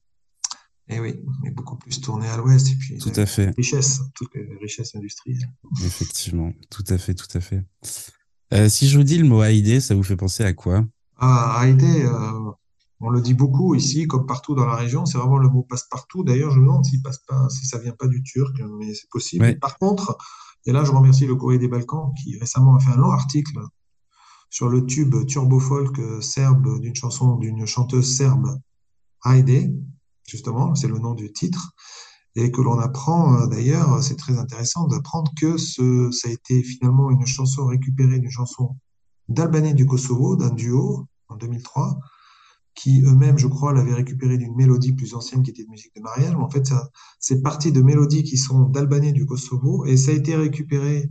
Et 0.88 1.00
oui, 1.00 1.14
mais 1.42 1.50
beaucoup 1.50 1.76
plus 1.76 2.00
tourné 2.00 2.26
à 2.28 2.36
l'ouest, 2.36 2.70
et 2.70 2.76
puis 2.76 2.98
Tout 2.98 3.12
à 3.16 3.24
fait. 3.26 3.54
richesse, 3.56 4.00
toutes 4.14 4.34
les 4.34 4.46
richesses 4.60 4.94
industrielles. 4.94 5.48
Effectivement, 5.84 6.52
tout 6.70 6.84
à 6.88 6.98
fait, 6.98 7.14
tout 7.14 7.28
à 7.38 7.40
fait. 7.40 7.62
Euh, 8.52 8.68
si 8.68 8.88
je 8.88 8.98
vous 8.98 9.04
dis 9.04 9.16
le 9.18 9.24
mot 9.26 9.40
Haïdé, 9.40 9.80
ça 9.80 9.94
vous 9.94 10.02
fait 10.02 10.16
penser 10.16 10.44
à 10.44 10.52
quoi? 10.52 10.84
Ah, 11.16 11.58
Haïdé, 11.60 12.04
euh, 12.04 12.50
on 13.04 13.10
le 13.10 13.20
dit 13.20 13.34
beaucoup 13.34 13.74
ici, 13.74 14.06
comme 14.06 14.26
partout 14.26 14.54
dans 14.54 14.66
la 14.66 14.76
région, 14.76 15.04
c'est 15.04 15.18
vraiment 15.18 15.38
le 15.38 15.48
mot 15.48 15.62
passe-partout. 15.62 16.24
D'ailleurs, 16.24 16.50
je 16.50 16.58
me 16.58 16.66
demande 16.66 16.84
s'il 16.84 17.02
passe 17.02 17.18
pas, 17.18 17.48
si 17.50 17.66
ça 17.66 17.78
vient 17.78 17.92
pas 17.92 18.08
du 18.08 18.22
turc, 18.22 18.56
mais 18.78 18.94
c'est 18.94 19.08
possible. 19.10 19.44
Ouais. 19.44 19.56
Par 19.56 19.78
contre, 19.78 20.16
et 20.66 20.72
là, 20.72 20.84
je 20.84 20.90
remercie 20.90 21.26
le 21.26 21.36
Courrier 21.36 21.58
des 21.58 21.68
Balkans 21.68 22.12
qui 22.22 22.38
récemment 22.38 22.76
a 22.76 22.80
fait 22.80 22.92
un 22.92 22.96
long 22.96 23.10
article 23.10 23.58
sur 24.54 24.68
le 24.68 24.86
tube 24.86 25.26
turbo-folk 25.26 26.22
serbe 26.22 26.80
d'une 26.80 26.94
chanson 26.94 27.36
d'une 27.36 27.66
chanteuse 27.66 28.16
serbe, 28.16 28.56
Haïdé, 29.22 29.74
justement, 30.28 30.74
c'est 30.74 30.86
le 30.86 30.98
nom 30.98 31.14
du 31.14 31.32
titre, 31.32 31.72
et 32.36 32.50
que 32.50 32.60
l'on 32.60 32.78
apprend 32.78 33.34
euh, 33.34 33.46
d'ailleurs, 33.46 34.02
c'est 34.02 34.16
très 34.16 34.38
intéressant 34.38 34.86
d'apprendre 34.86 35.32
que 35.36 35.56
ce, 35.56 36.10
ça 36.12 36.28
a 36.28 36.30
été 36.30 36.62
finalement 36.62 37.10
une 37.10 37.26
chanson 37.26 37.66
récupérée 37.66 38.18
d'une 38.18 38.30
chanson 38.30 38.76
d'Albanais 39.28 39.74
du 39.74 39.86
Kosovo, 39.86 40.36
d'un 40.36 40.50
duo 40.50 41.06
en 41.28 41.36
2003, 41.36 41.98
qui 42.74 43.02
eux-mêmes, 43.02 43.38
je 43.38 43.46
crois, 43.46 43.72
l'avaient 43.72 43.94
récupéré 43.94 44.36
d'une 44.36 44.54
mélodie 44.54 44.92
plus 44.92 45.14
ancienne 45.14 45.42
qui 45.42 45.50
était 45.50 45.64
de 45.64 45.70
musique 45.70 45.94
de 45.94 46.02
mariage. 46.02 46.34
Mais 46.36 46.42
en 46.42 46.50
fait, 46.50 46.72
c'est 47.20 47.42
parti 47.42 47.72
de 47.72 47.80
mélodies 47.80 48.24
qui 48.24 48.36
sont 48.36 48.68
d'Albanais 48.68 49.12
du 49.12 49.26
Kosovo 49.26 49.84
et 49.86 49.96
ça 49.96 50.10
a 50.10 50.14
été 50.14 50.34
récupéré 50.34 51.08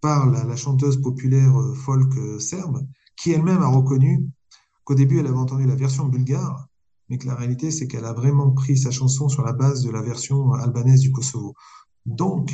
par 0.00 0.28
la, 0.28 0.44
la 0.44 0.56
chanteuse 0.56 1.00
populaire 1.00 1.56
euh, 1.58 1.74
folk 1.74 2.14
euh, 2.16 2.38
serbe, 2.38 2.84
qui 3.16 3.30
elle-même 3.30 3.62
a 3.62 3.68
reconnu 3.68 4.26
qu'au 4.84 4.94
début, 4.94 5.20
elle 5.20 5.28
avait 5.28 5.38
entendu 5.38 5.64
la 5.64 5.76
version 5.76 6.06
bulgare, 6.06 6.66
mais 7.08 7.18
que 7.18 7.26
la 7.26 7.36
réalité, 7.36 7.70
c'est 7.70 7.86
qu'elle 7.86 8.04
a 8.04 8.12
vraiment 8.12 8.50
pris 8.50 8.76
sa 8.76 8.90
chanson 8.90 9.28
sur 9.28 9.44
la 9.44 9.52
base 9.52 9.82
de 9.82 9.90
la 9.90 10.02
version 10.02 10.52
albanaise 10.54 11.00
du 11.00 11.12
Kosovo. 11.12 11.54
Donc, 12.04 12.52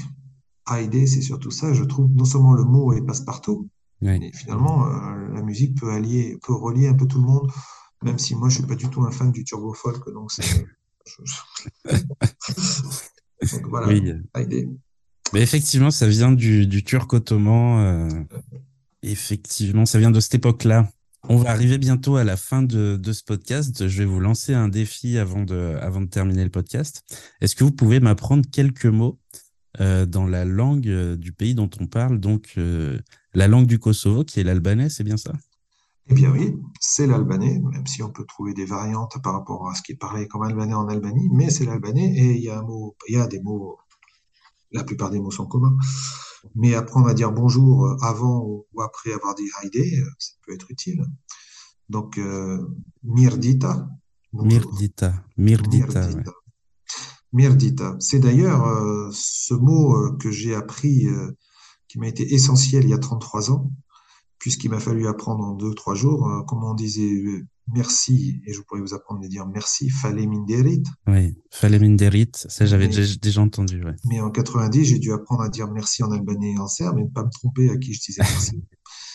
Haïdé, 0.67 1.07
c'est 1.07 1.23
surtout 1.23 1.51
ça. 1.51 1.73
Je 1.73 1.85
trouve 1.85 2.11
non 2.11 2.27
seulement 2.27 2.53
le 2.53 2.65
mot 2.65 2.93
est 2.93 3.01
passe-partout, 3.01 3.71
mais 4.03 4.31
finalement, 4.35 4.87
euh, 4.87 5.29
la 5.33 5.43
musique 5.43 5.81
peut 5.81 5.91
allier, 5.91 6.39
peut 6.43 6.55
relier 6.55 6.89
un 6.89 6.95
peu 6.95 7.07
tout 7.07 7.19
le 7.19 7.27
monde, 7.27 7.51
même 8.03 8.19
si 8.19 8.35
moi, 8.35 8.49
je 8.49 8.57
suis 8.59 8.67
pas 8.67 8.75
du 8.77 8.89
tout 8.89 9.03
un 9.03 9.11
fan 9.11 9.31
du 9.33 9.45
turbo 9.45 9.73
folk, 9.75 10.09
donc 10.13 10.31
c'est. 10.33 10.67
Donc 13.53 13.67
voilà, 13.69 13.87
Oui. 13.89 14.13
Haïdé. 14.35 14.69
Mais 15.33 15.43
effectivement, 15.43 15.91
ça 15.91 16.09
vient 16.09 16.33
du, 16.33 16.67
du 16.67 16.83
turc 16.83 17.13
ottoman. 17.13 17.81
euh, 17.81 18.09
effectivement, 19.03 19.87
ça 19.87 19.99
vient 19.99 20.11
de 20.11 20.21
cette 20.21 20.35
époque-là. 20.35 20.89
On 21.29 21.37
va 21.37 21.51
arriver 21.51 21.79
bientôt 21.79 22.17
à 22.17 22.25
la 22.25 22.37
fin 22.37 22.63
de, 22.63 22.97
de 22.97 23.13
ce 23.13 23.23
podcast. 23.23 23.87
Je 23.89 23.99
vais 23.99 24.05
vous 24.05 24.21
lancer 24.21 24.55
un 24.55 24.69
défi 24.69 25.19
avant 25.19 25.43
de, 25.43 25.77
avant 25.81 26.01
de 26.01 26.07
terminer 26.07 26.45
le 26.45 26.51
podcast. 26.51 27.03
Est-ce 27.41 27.55
que 27.57 27.65
vous 27.65 27.73
pouvez 27.73 28.01
m'apprendre 28.01 28.45
quelques 28.51 28.87
mots 28.87 29.19
euh, 29.81 30.07
dans 30.07 30.27
la 30.27 30.45
langue 30.45 30.89
euh, 30.89 31.17
du 31.17 31.33
pays 31.33 31.55
dont 31.55 31.71
on 31.81 31.87
parle, 31.87 32.19
donc 32.19 32.55
euh, 32.57 32.99
la 33.35 33.47
langue 33.49 33.67
du 33.67 33.79
Kosovo, 33.79 34.25
qui 34.25 34.41
est 34.41 34.45
l'albanais, 34.45 34.89
c'est 34.89 35.05
bien 35.05 35.17
ça? 35.17 35.33
Eh 36.11 36.15
bien 36.15 36.31
oui, 36.33 36.57
c'est 36.81 37.07
l'albanais, 37.07 37.61
même 37.61 37.87
si 37.87 38.03
on 38.03 38.11
peut 38.11 38.25
trouver 38.25 38.55
des 38.55 38.65
variantes 38.65 39.17
par 39.23 39.35
rapport 39.35 39.69
à 39.69 39.75
ce 39.75 39.83
qui 39.83 39.93
est 39.93 39.97
parlé 39.97 40.27
comme 40.27 40.43
albanais 40.43 40.75
en 40.75 40.89
Albanie, 40.89 41.29
mais 41.33 41.51
c'est 41.51 41.67
l'albanais 41.67 42.07
et 42.17 42.37
il 42.37 42.43
y 42.43 42.49
a 42.49 42.59
un 42.59 42.63
mot, 42.63 42.97
il 43.09 43.15
y 43.15 43.19
a 43.19 43.27
des 43.27 43.41
mots, 43.41 43.79
la 44.73 44.85
plupart 44.85 45.11
des 45.11 45.21
mots 45.21 45.31
sont 45.31 45.47
communs. 45.47 45.77
Mais 46.55 46.75
apprendre 46.75 47.09
à 47.09 47.15
dire 47.15 47.33
bonjour 47.33 47.97
avant 48.03 48.43
ou 48.45 48.81
après 48.81 49.13
avoir 49.13 49.35
dit 49.35 49.49
Haïdé, 49.61 50.03
ça 50.19 50.33
peut 50.47 50.55
être 50.55 50.71
utile. 50.71 51.05
Donc, 51.89 52.19
euh, 52.19 52.59
Mirdita. 53.03 53.89
Mirdita. 54.33 55.25
Mirdita, 55.37 56.01
ouais. 56.01 56.07
Mirdita. 56.07 56.33
Mirdita. 57.33 57.97
C'est 57.99 58.19
d'ailleurs 58.19 58.67
euh, 58.67 59.09
ce 59.13 59.55
mot 59.55 59.95
euh, 59.97 60.17
que 60.19 60.31
j'ai 60.31 60.55
appris, 60.55 61.07
qui 61.89 61.99
m'a 61.99 62.09
été 62.09 62.35
essentiel 62.35 62.85
il 62.85 62.91
y 62.91 62.95
a 62.95 62.99
33 62.99 63.51
ans, 63.51 63.71
puisqu'il 64.39 64.71
m'a 64.71 64.81
fallu 64.81 65.07
apprendre 65.07 65.45
en 65.45 65.55
deux, 65.55 65.75
trois 65.75 65.95
jours, 65.95 66.29
euh, 66.29 66.43
comment 66.47 66.71
on 66.71 66.75
disait 66.75 67.13
euh, 67.13 67.47
merci, 67.75 68.41
et 68.47 68.53
je 68.53 68.61
pourrais 68.63 68.81
vous 68.81 68.95
apprendre 68.95 69.25
à 69.25 69.29
dire 69.29 69.47
merci, 69.47 69.91
fallait 69.91 70.27
minderit. 70.27 70.83
Oui, 71.07 71.37
Faleminderit, 71.51 72.31
ça 72.35 72.65
j'avais 72.67 72.89
déjà, 72.89 73.15
déjà 73.21 73.41
entendu. 73.43 73.83
Ouais. 73.85 73.95
Mais 74.07 74.21
en 74.21 74.31
90, 74.31 74.85
j'ai 74.85 74.99
dû 74.99 75.13
apprendre 75.13 75.43
à 75.43 75.49
dire 75.49 75.71
merci 75.71 76.03
en 76.03 76.11
albanais 76.13 76.53
et 76.53 76.59
en 76.59 76.69
serbe 76.69 76.99
et 76.99 77.05
ne 77.05 77.09
pas 77.09 77.25
me 77.25 77.31
tromper 77.31 77.69
à 77.71 77.77
qui 77.77 77.93
je 77.95 78.01
disais 78.01 78.23
merci. 78.23 78.63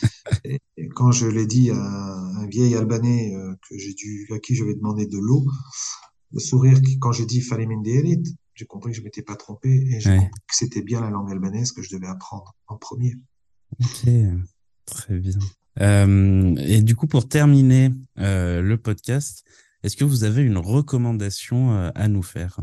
et, 0.45 0.59
et 0.77 0.87
quand 0.89 1.11
je 1.11 1.25
l'ai 1.27 1.47
dit 1.47 1.71
à 1.71 1.75
un, 1.77 2.35
un 2.43 2.47
vieil 2.47 2.75
albanais 2.75 3.33
euh, 3.33 3.55
que 3.69 3.77
j'ai 3.77 3.93
dû, 3.93 4.27
à 4.33 4.39
qui 4.39 4.55
j'avais 4.55 4.75
demandé 4.75 5.05
de 5.07 5.17
l'eau, 5.17 5.45
le 6.33 6.39
sourire, 6.39 6.81
qui, 6.81 6.99
quand 6.99 7.11
j'ai 7.11 7.25
dit 7.25 7.41
fallait 7.41 7.65
minderit, 7.67 8.21
j'ai 8.55 8.65
compris 8.65 8.91
que 8.91 8.97
je 8.97 9.03
m'étais 9.03 9.21
pas 9.23 9.35
trompé 9.35 9.69
et 9.69 9.99
j'ai 9.99 10.09
Ouais. 10.11 10.17
compris 10.17 10.41
que 10.47 10.55
c'était 10.55 10.81
bien 10.83 11.01
la 11.01 11.09
langue 11.09 11.31
albanaise 11.31 11.71
que 11.71 11.81
je 11.81 11.95
devais 11.95 12.07
apprendre 12.07 12.53
en 12.67 12.77
premier. 12.77 13.15
Ok, 13.79 14.05
très 14.85 15.17
bien. 15.17 15.37
Euh, 15.81 16.55
et 16.57 16.81
du 16.81 16.95
coup, 16.95 17.07
pour 17.07 17.27
terminer 17.27 17.91
euh, 18.19 18.61
le 18.61 18.77
podcast, 18.77 19.43
est-ce 19.83 19.97
que 19.97 20.03
vous 20.05 20.23
avez 20.23 20.43
une 20.43 20.57
recommandation 20.57 21.71
euh, 21.73 21.89
à 21.95 22.07
nous 22.07 22.23
faire? 22.23 22.59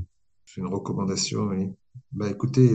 Une 0.56 0.66
recommandation, 0.66 1.48
oui. 1.48 1.70
Bah 2.12 2.28
écoutez, 2.30 2.68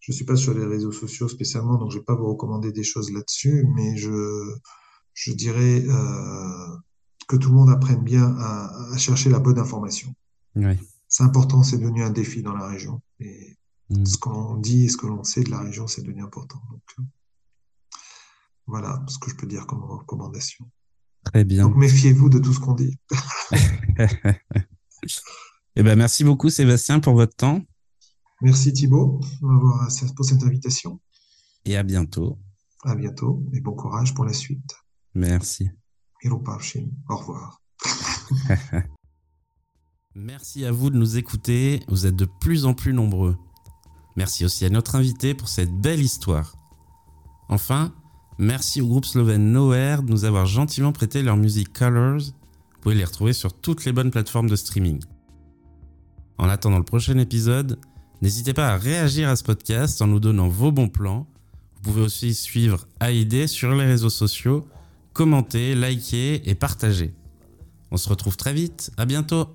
je 0.00 0.12
suis 0.12 0.24
pas 0.24 0.36
sur 0.36 0.54
les 0.54 0.64
réseaux 0.64 0.92
sociaux 0.92 1.28
spécialement, 1.28 1.76
donc 1.76 1.90
je 1.90 1.98
vais 1.98 2.04
pas 2.04 2.14
vous 2.14 2.26
recommander 2.26 2.72
des 2.72 2.82
choses 2.84 3.12
là-dessus, 3.12 3.66
mais 3.74 3.96
je, 3.96 4.54
je 5.12 5.32
dirais 5.32 5.84
que 7.28 7.36
tout 7.36 7.50
le 7.50 7.54
monde 7.54 7.70
apprenne 7.70 8.02
bien 8.02 8.34
à, 8.38 8.92
à 8.92 8.96
chercher 8.96 9.28
la 9.28 9.40
bonne 9.40 9.58
information. 9.58 10.14
Oui. 10.56 10.78
C'est 11.06 11.22
important, 11.22 11.62
c'est 11.62 11.78
devenu 11.78 12.02
un 12.02 12.10
défi 12.10 12.42
dans 12.42 12.54
la 12.54 12.66
région. 12.66 13.02
Et 13.20 13.58
Mm. 13.90 14.06
ce 14.06 14.16
qu'on 14.18 14.56
dit 14.56 14.86
et 14.86 14.88
ce 14.88 14.96
que 14.96 15.06
l'on 15.06 15.24
sait 15.24 15.42
de 15.42 15.50
la 15.50 15.60
région, 15.60 15.86
c'est 15.86 16.02
devenu 16.02 16.22
important. 16.22 16.60
Donc 16.70 17.06
voilà 18.66 19.02
ce 19.08 19.18
que 19.18 19.30
je 19.30 19.36
peux 19.36 19.46
dire 19.46 19.66
comme 19.66 19.82
recommandation. 19.84 20.64
Très 21.24 21.44
bien. 21.44 21.64
Donc 21.68 21.76
méfiez-vous 21.76 22.28
de 22.28 22.38
tout 22.38 22.52
ce 22.52 22.60
qu'on 22.60 22.74
dit. 22.74 22.98
Eh 25.76 25.82
ben, 25.82 25.96
merci 25.98 26.22
beaucoup, 26.24 26.50
Sébastien, 26.50 27.00
pour 27.00 27.14
votre 27.14 27.34
temps 27.34 27.60
Merci 28.40 28.72
m'avoir- 29.42 29.88
pour 30.16 30.24
cette 30.24 30.42
invitation. 30.44 31.00
et 31.64 31.76
à 31.76 31.82
bientôt. 31.82 32.38
À 32.84 32.94
bientôt 32.94 33.42
et 33.52 33.60
bon 33.60 33.72
courage 33.72 34.14
pour 34.14 34.24
la 34.24 34.32
suite. 34.32 34.74
Merci. 35.14 35.70
Au 37.08 37.16
revoir. 37.16 37.60
Merci 40.14 40.64
à 40.64 40.70
vous 40.72 40.90
de 40.90 40.96
nous 40.96 41.16
écouter. 41.16 41.82
Vous 41.88 42.06
êtes 42.06 42.16
de 42.16 42.28
plus 42.40 42.64
en 42.66 42.74
plus 42.74 42.92
nombreux. 42.92 43.36
Merci 44.16 44.44
aussi 44.44 44.64
à 44.64 44.70
notre 44.70 44.94
invité 44.94 45.34
pour 45.34 45.48
cette 45.48 45.72
belle 45.72 46.00
histoire. 46.00 46.56
Enfin, 47.48 47.92
merci 48.38 48.80
au 48.80 48.86
groupe 48.86 49.04
slovène 49.04 49.52
Nowhere 49.52 50.02
de 50.02 50.10
nous 50.10 50.24
avoir 50.24 50.46
gentiment 50.46 50.92
prêté 50.92 51.22
leur 51.22 51.36
musique 51.36 51.72
Colors. 51.72 52.20
Vous 52.20 52.80
pouvez 52.80 52.94
les 52.94 53.04
retrouver 53.04 53.32
sur 53.32 53.52
toutes 53.52 53.84
les 53.84 53.92
bonnes 53.92 54.10
plateformes 54.10 54.48
de 54.48 54.56
streaming. 54.56 55.00
En 56.38 56.48
attendant 56.48 56.78
le 56.78 56.84
prochain 56.84 57.18
épisode, 57.18 57.78
n'hésitez 58.22 58.52
pas 58.52 58.68
à 58.68 58.76
réagir 58.76 59.28
à 59.28 59.36
ce 59.36 59.44
podcast 59.44 60.02
en 60.02 60.06
nous 60.06 60.20
donnant 60.20 60.48
vos 60.48 60.72
bons 60.72 60.88
plans. 60.88 61.26
Vous 61.76 61.82
pouvez 61.82 62.02
aussi 62.02 62.34
suivre 62.34 62.86
AID 63.00 63.46
sur 63.46 63.74
les 63.74 63.86
réseaux 63.86 64.10
sociaux, 64.10 64.66
commenter, 65.12 65.74
liker 65.74 66.48
et 66.48 66.54
partager. 66.54 67.14
On 67.90 67.96
se 67.96 68.08
retrouve 68.08 68.36
très 68.36 68.52
vite, 68.52 68.90
à 68.96 69.06
bientôt 69.06 69.48